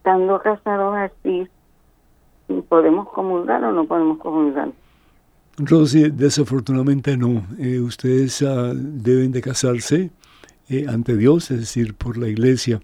estando 0.00 0.40
casados 0.40 0.96
así, 0.96 1.46
¿podemos 2.68 3.06
comulgar 3.10 3.62
o 3.64 3.72
no 3.72 3.84
podemos 3.84 4.18
comulgar? 4.18 4.72
Rosy, 5.58 6.10
desafortunadamente 6.10 7.18
no. 7.18 7.44
Eh, 7.58 7.80
ustedes 7.80 8.40
ah, 8.40 8.72
deben 8.74 9.30
de 9.30 9.42
casarse 9.42 10.10
eh, 10.70 10.86
ante 10.88 11.18
Dios, 11.18 11.50
es 11.50 11.60
decir, 11.60 11.94
por 11.94 12.16
la 12.16 12.28
iglesia. 12.28 12.80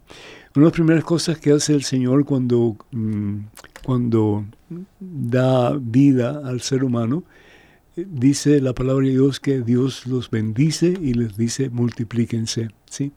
Una 0.54 0.64
de 0.64 0.70
las 0.70 0.72
primeras 0.72 1.04
cosas 1.04 1.38
que 1.38 1.52
hace 1.52 1.74
el 1.74 1.84
Señor 1.84 2.26
cuando, 2.26 2.76
mm, 2.92 3.36
cuando 3.82 4.44
da 5.00 5.74
vida 5.80 6.42
al 6.44 6.60
ser 6.60 6.84
humano, 6.84 7.22
dice 7.97 8.61
la 8.61 8.74
palabra 8.74 9.07
de 9.07 9.12
Dios 9.12 9.40
que 9.40 9.61
Dios 9.61 10.07
los 10.07 10.30
bendice 10.30 10.94
y 11.01 11.14
les 11.14 11.36
dice 11.36 11.70
multiplíquense. 11.70 12.68
¿sí? 12.84 13.12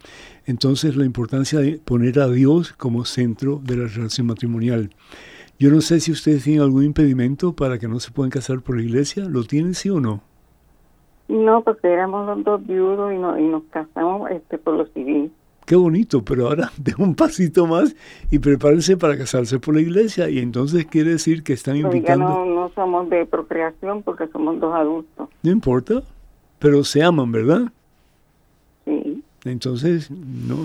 Entonces 0.45 0.95
la 0.95 1.05
importancia 1.05 1.59
de 1.59 1.80
poner 1.84 2.19
a 2.19 2.27
Dios 2.27 2.73
como 2.73 3.05
centro 3.05 3.59
de 3.63 3.77
la 3.77 3.88
relación 3.88 4.27
matrimonial. 4.27 4.91
Yo 5.59 5.69
no 5.71 5.82
sé 5.82 5.99
si 5.99 6.11
ustedes 6.13 6.45
tienen 6.45 6.61
algún 6.61 6.86
impedimento 6.86 7.53
para 7.53 7.77
que 7.77 7.89
no 7.89 7.99
se 7.99 8.11
puedan 8.11 8.32
casar 8.32 8.61
por 8.61 8.77
la 8.77 8.84
iglesia. 8.84 9.25
¿Lo 9.25 9.43
tienen, 9.43 9.73
sí 9.73 9.89
o 9.89 9.99
no? 9.99 10.21
No, 11.27 11.61
porque 11.63 11.89
éramos 11.89 12.25
los 12.25 12.43
dos 12.45 12.65
viudos 12.65 13.11
y, 13.11 13.15
y 13.15 13.47
nos 13.47 13.63
casamos 13.65 14.32
este, 14.32 14.57
por 14.57 14.75
lo 14.75 14.86
civil. 14.88 15.32
Qué 15.70 15.76
bonito, 15.76 16.24
pero 16.24 16.47
ahora 16.47 16.72
de 16.78 16.95
un 16.97 17.13
pasito 17.13 17.67
más 17.67 17.95
y 18.32 18.39
prepárense 18.39 18.97
para 18.97 19.15
casarse 19.15 19.59
por 19.59 19.76
la 19.76 19.82
iglesia. 19.82 20.28
Y 20.28 20.39
entonces 20.39 20.88
quiere 20.88 21.11
decir 21.11 21.43
que 21.43 21.53
están 21.53 21.76
invitando. 21.76 22.28
Ya 22.28 22.34
no, 22.34 22.45
no 22.45 22.72
somos 22.74 23.07
de 23.11 23.24
procreación 23.28 24.01
porque 24.01 24.28
somos 24.30 24.59
dos 24.59 24.74
adultos. 24.74 25.30
No 25.43 25.51
importa, 25.51 26.01
pero 26.57 26.84
se 26.84 27.03
aman, 27.03 27.32
¿verdad? 27.32 27.72
Sí. 28.84 29.24
Entonces, 29.45 30.09
no, 30.09 30.57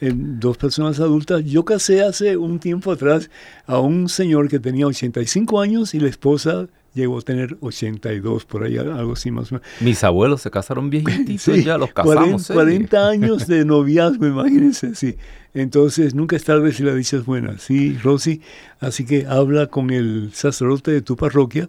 dos 0.00 0.58
personas 0.58 0.98
adultas. 0.98 1.44
Yo 1.44 1.64
casé 1.64 2.02
hace 2.02 2.36
un 2.36 2.58
tiempo 2.58 2.90
atrás 2.90 3.30
a 3.64 3.78
un 3.78 4.08
señor 4.08 4.48
que 4.48 4.58
tenía 4.58 4.88
85 4.88 5.60
años 5.60 5.94
y 5.94 6.00
la 6.00 6.08
esposa 6.08 6.66
llegó 6.94 7.18
a 7.18 7.22
tener 7.22 7.56
82, 7.60 8.44
por 8.44 8.64
ahí, 8.64 8.78
algo 8.78 9.12
así 9.12 9.30
más 9.30 9.52
o 9.52 9.56
menos. 9.56 9.68
Mis 9.80 10.02
abuelos 10.04 10.42
se 10.42 10.50
casaron 10.50 10.90
viejitos, 10.90 11.46
ya 11.64 11.78
los 11.78 11.92
casamos. 11.92 12.46
40, 12.46 12.54
40 12.54 13.08
años 13.08 13.46
de 13.46 13.64
noviazgo, 13.64 14.26
imagínense, 14.26 14.94
sí. 14.94 15.16
Entonces, 15.54 16.14
nunca 16.14 16.36
es 16.36 16.44
tarde 16.44 16.72
si 16.72 16.82
la 16.82 16.94
dicha 16.94 17.16
es 17.16 17.24
buena, 17.24 17.58
sí, 17.58 17.96
Rosy. 18.02 18.42
Así 18.80 19.04
que 19.04 19.26
habla 19.26 19.66
con 19.66 19.90
el 19.90 20.30
sacerdote 20.32 20.90
de 20.90 21.02
tu 21.02 21.16
parroquia 21.16 21.68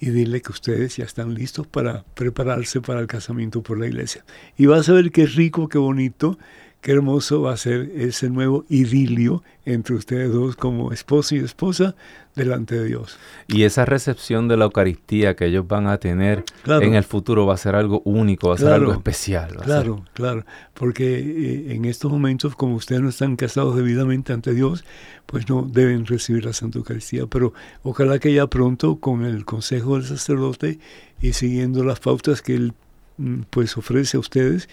y 0.00 0.10
dile 0.10 0.40
que 0.40 0.52
ustedes 0.52 0.96
ya 0.96 1.04
están 1.04 1.34
listos 1.34 1.66
para 1.66 2.04
prepararse 2.14 2.80
para 2.80 3.00
el 3.00 3.06
casamiento 3.06 3.62
por 3.62 3.78
la 3.78 3.86
iglesia. 3.86 4.24
Y 4.56 4.66
vas 4.66 4.88
a 4.88 4.92
ver 4.92 5.10
qué 5.10 5.26
rico, 5.26 5.68
qué 5.68 5.78
bonito, 5.78 6.38
qué 6.80 6.92
hermoso 6.92 7.42
va 7.42 7.52
a 7.52 7.56
ser 7.56 7.90
ese 7.96 8.30
nuevo 8.30 8.64
idilio 8.68 9.42
entre 9.64 9.96
ustedes 9.96 10.32
dos 10.32 10.56
como 10.56 10.92
esposo 10.92 11.34
y 11.34 11.40
esposa 11.40 11.94
delante 12.36 12.76
de 12.76 12.84
Dios. 12.84 13.18
Y 13.48 13.64
esa 13.64 13.84
recepción 13.84 14.46
de 14.46 14.56
la 14.56 14.66
Eucaristía 14.66 15.34
que 15.34 15.46
ellos 15.46 15.66
van 15.66 15.88
a 15.88 15.98
tener 15.98 16.44
en 16.64 16.94
el 16.94 17.02
futuro 17.02 17.46
va 17.46 17.54
a 17.54 17.56
ser 17.56 17.74
algo 17.74 18.00
único, 18.04 18.48
va 18.48 18.54
a 18.54 18.58
ser 18.58 18.72
algo 18.72 18.92
especial. 18.92 19.56
Claro, 19.56 20.04
claro, 20.14 20.44
porque 20.72 21.18
eh, 21.18 21.74
en 21.74 21.84
estos 21.84 22.10
momentos, 22.10 22.54
como 22.54 22.76
ustedes 22.76 23.02
no 23.02 23.08
están 23.08 23.36
casados 23.36 23.76
debidamente 23.76 24.32
ante 24.32 24.54
Dios, 24.54 24.84
pues 25.26 25.48
no 25.48 25.62
deben 25.62 26.06
recibir 26.06 26.44
la 26.44 26.52
Santa 26.52 26.78
Eucaristía. 26.78 27.26
Pero 27.26 27.52
ojalá 27.82 28.20
que 28.20 28.32
ya 28.32 28.46
pronto, 28.46 28.96
con 28.96 29.24
el 29.24 29.44
consejo 29.44 29.96
del 29.96 30.06
sacerdote 30.06 30.78
y 31.20 31.32
siguiendo 31.32 31.82
las 31.82 31.98
pautas 31.98 32.40
que 32.40 32.54
él 32.54 32.72
mm, 33.16 33.42
pues 33.50 33.76
ofrece 33.76 34.16
a 34.16 34.20
ustedes, 34.20 34.68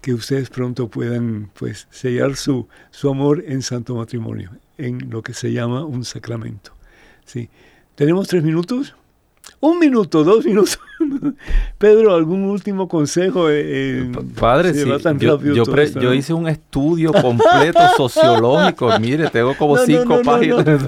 que 0.00 0.14
ustedes 0.14 0.50
pronto 0.50 0.88
puedan 0.88 1.50
pues 1.58 1.86
sellar 1.90 2.36
su, 2.36 2.68
su 2.90 3.10
amor 3.10 3.44
en 3.46 3.62
santo 3.62 3.94
matrimonio, 3.94 4.50
en 4.78 5.10
lo 5.10 5.22
que 5.22 5.34
se 5.34 5.52
llama 5.52 5.84
un 5.84 6.04
sacramento. 6.04 6.72
Sí. 7.24 7.48
¿Tenemos 7.94 8.28
tres 8.28 8.42
minutos? 8.42 8.94
Un 9.62 9.78
minuto, 9.78 10.24
dos 10.24 10.44
minutos. 10.46 10.78
Pedro, 11.78 12.14
¿algún 12.14 12.44
último 12.44 12.88
consejo? 12.88 13.50
Eh, 13.50 14.00
eh, 14.00 14.12
padre, 14.38 14.72
sí, 14.72 14.88
yo, 15.18 16.14
hice 16.14 16.32
un 16.32 16.48
estudio 16.48 17.12
completo 17.12 17.80
sociológico. 17.96 18.98
Mire, 18.98 19.28
tengo 19.28 19.54
como 19.56 19.76
cinco 19.78 20.22
páginas. 20.24 20.64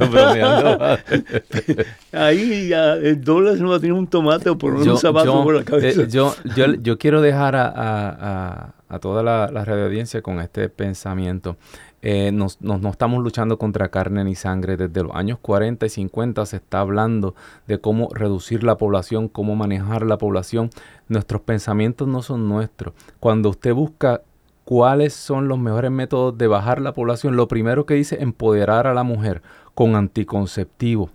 Ahí 2.12 2.68
ya, 2.68 2.94
el 2.94 3.22
dólar 3.22 3.58
no 3.58 3.70
va 3.70 3.76
a 3.76 3.80
tener 3.80 3.92
un 3.92 4.06
tomate 4.06 4.48
o 4.48 4.56
por 4.56 4.74
un 4.74 4.96
zapato 4.96 5.42
por 5.42 5.54
la 5.54 5.64
cabeza. 5.64 6.02
Eh, 6.02 6.08
yo, 6.08 6.34
yo, 6.54 6.98
quiero 6.98 7.20
dejar 7.20 7.56
a, 7.56 7.72
a, 7.74 8.74
toda 8.98 9.22
la, 9.22 9.50
la 9.50 9.64
radio 9.64 9.86
audiencia 9.86 10.22
con 10.22 10.40
este 10.40 10.68
pensamiento. 10.68 11.56
Eh, 12.04 12.32
nos, 12.32 12.60
no 12.60 12.76
estamos 12.90 13.22
luchando 13.22 13.58
contra 13.58 13.88
carne 13.88 14.24
ni 14.24 14.34
sangre. 14.34 14.76
Desde 14.76 15.04
los 15.04 15.14
años 15.14 15.38
40 15.40 15.86
y 15.86 15.88
50 15.88 16.44
se 16.46 16.56
está 16.56 16.80
hablando 16.80 17.36
de 17.68 17.80
cómo 17.80 18.08
reducir 18.12 18.64
la 18.64 18.76
población, 18.76 19.28
cómo 19.28 19.54
manejar 19.54 20.04
la 20.04 20.18
población. 20.18 20.70
Nuestros 21.08 21.42
pensamientos 21.42 22.08
no 22.08 22.20
son 22.22 22.48
nuestros. 22.48 22.94
Cuando 23.20 23.50
usted 23.50 23.72
busca 23.72 24.22
cuáles 24.64 25.14
son 25.14 25.46
los 25.46 25.60
mejores 25.60 25.92
métodos 25.92 26.36
de 26.36 26.48
bajar 26.48 26.80
la 26.80 26.92
población, 26.92 27.36
lo 27.36 27.46
primero 27.46 27.86
que 27.86 27.94
dice 27.94 28.20
empoderar 28.20 28.88
a 28.88 28.94
la 28.94 29.04
mujer 29.04 29.42
con 29.74 29.94
anticonceptivo. 29.94 31.10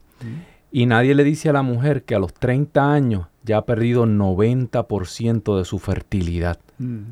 Y 0.71 0.85
nadie 0.85 1.15
le 1.15 1.25
dice 1.25 1.49
a 1.49 1.53
la 1.53 1.63
mujer 1.63 2.03
que 2.03 2.15
a 2.15 2.19
los 2.19 2.33
30 2.33 2.93
años 2.93 3.27
ya 3.43 3.57
ha 3.57 3.65
perdido 3.65 4.05
90% 4.05 5.57
de 5.57 5.65
su 5.65 5.79
fertilidad. 5.79 6.59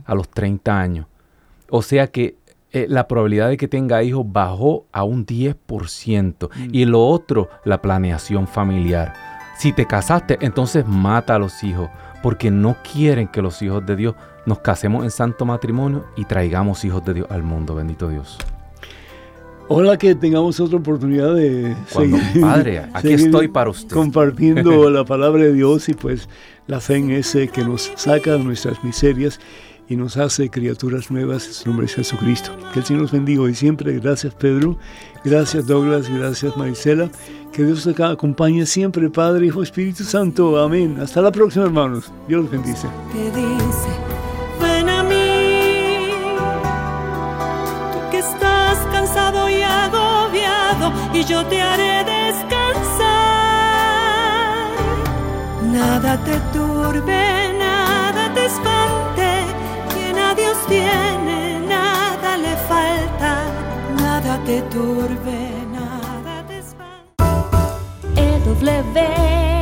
A 0.05 0.15
los 0.15 0.29
30 0.29 0.79
años. 0.79 1.07
O 1.69 1.81
sea 1.81 2.07
que 2.07 2.37
eh, 2.71 2.87
la 2.89 3.07
probabilidad 3.07 3.49
de 3.49 3.57
que 3.57 3.67
tenga 3.67 4.03
hijos 4.03 4.25
bajó 4.27 4.85
a 4.91 5.03
un 5.03 5.25
10%. 5.25 6.49
Mm. 6.53 6.69
Y 6.73 6.85
lo 6.85 7.07
otro, 7.07 7.49
la 7.63 7.81
planeación 7.81 8.47
familiar. 8.47 9.13
Si 9.57 9.71
te 9.71 9.85
casaste, 9.85 10.37
entonces 10.41 10.85
mata 10.85 11.35
a 11.35 11.39
los 11.39 11.63
hijos, 11.63 11.89
porque 12.21 12.51
no 12.51 12.75
quieren 12.91 13.29
que 13.29 13.41
los 13.41 13.61
hijos 13.61 13.85
de 13.85 13.95
Dios 13.95 14.15
nos 14.45 14.59
casemos 14.59 15.05
en 15.05 15.11
santo 15.11 15.45
matrimonio 15.45 16.05
y 16.17 16.25
traigamos 16.25 16.83
hijos 16.83 17.05
de 17.05 17.13
Dios 17.13 17.27
al 17.31 17.43
mundo. 17.43 17.75
Bendito 17.75 18.09
Dios. 18.09 18.37
Hola, 19.67 19.97
que 19.97 20.13
tengamos 20.13 20.59
otra 20.59 20.77
oportunidad 20.77 21.33
de 21.33 21.75
seguir, 21.87 22.21
Padre, 22.39 22.83
aquí 22.93 23.13
estoy 23.13 23.47
para 23.47 23.71
usted. 23.71 23.93
Compartiendo 23.93 24.89
la 24.91 25.03
palabra 25.05 25.43
de 25.43 25.53
Dios 25.53 25.89
y 25.89 25.93
pues 25.93 26.29
la 26.67 26.79
fe 26.79 26.97
en 26.97 27.11
ese 27.11 27.47
que 27.47 27.63
nos 27.63 27.91
saca 27.95 28.33
de 28.33 28.43
nuestras 28.43 28.83
miserias 28.83 29.39
y 29.87 29.95
nos 29.95 30.17
hace 30.17 30.49
criaturas 30.49 31.09
nuevas 31.09 31.47
en 31.47 31.53
su 31.53 31.69
nombre 31.69 31.87
es 31.87 31.95
Jesucristo. 31.95 32.51
Que 32.73 32.79
el 32.79 32.85
Señor 32.85 33.03
los 33.03 33.11
bendiga 33.11 33.49
y 33.49 33.55
siempre. 33.55 33.99
Gracias 33.99 34.35
Pedro, 34.35 34.77
gracias 35.23 35.65
Douglas, 35.65 36.09
gracias 36.09 36.55
Marisela. 36.55 37.09
Que 37.51 37.63
Dios 37.63 37.83
te 37.83 38.03
acompañe 38.03 38.65
siempre, 38.65 39.09
Padre, 39.09 39.47
Hijo, 39.47 39.63
Espíritu 39.63 40.03
Santo. 40.03 40.59
Amén. 40.59 40.97
Hasta 40.99 41.21
la 41.21 41.31
próxima, 41.31 41.65
hermanos. 41.65 42.11
Dios 42.27 42.43
los 42.43 42.51
bendice. 42.51 42.87
Y 51.13 51.23
yo 51.23 51.45
te 51.45 51.61
haré 51.61 52.03
descansar. 52.03 53.05
Nada 55.63 56.17
te 56.23 56.39
turbe, 56.53 57.53
nada 57.59 58.33
te 58.33 58.45
espante 58.45 58.95
Dios 60.35 60.57
tiene, 60.67 61.59
nada 61.59 62.37
le 62.37 62.55
falta, 62.67 63.45
nada 63.97 64.37
te 64.43 64.61
turbe, 64.63 65.49
nada 65.71 66.45
te 66.47 66.57
espanta. 66.57 67.77
le 68.61 68.81
ven 68.93 69.54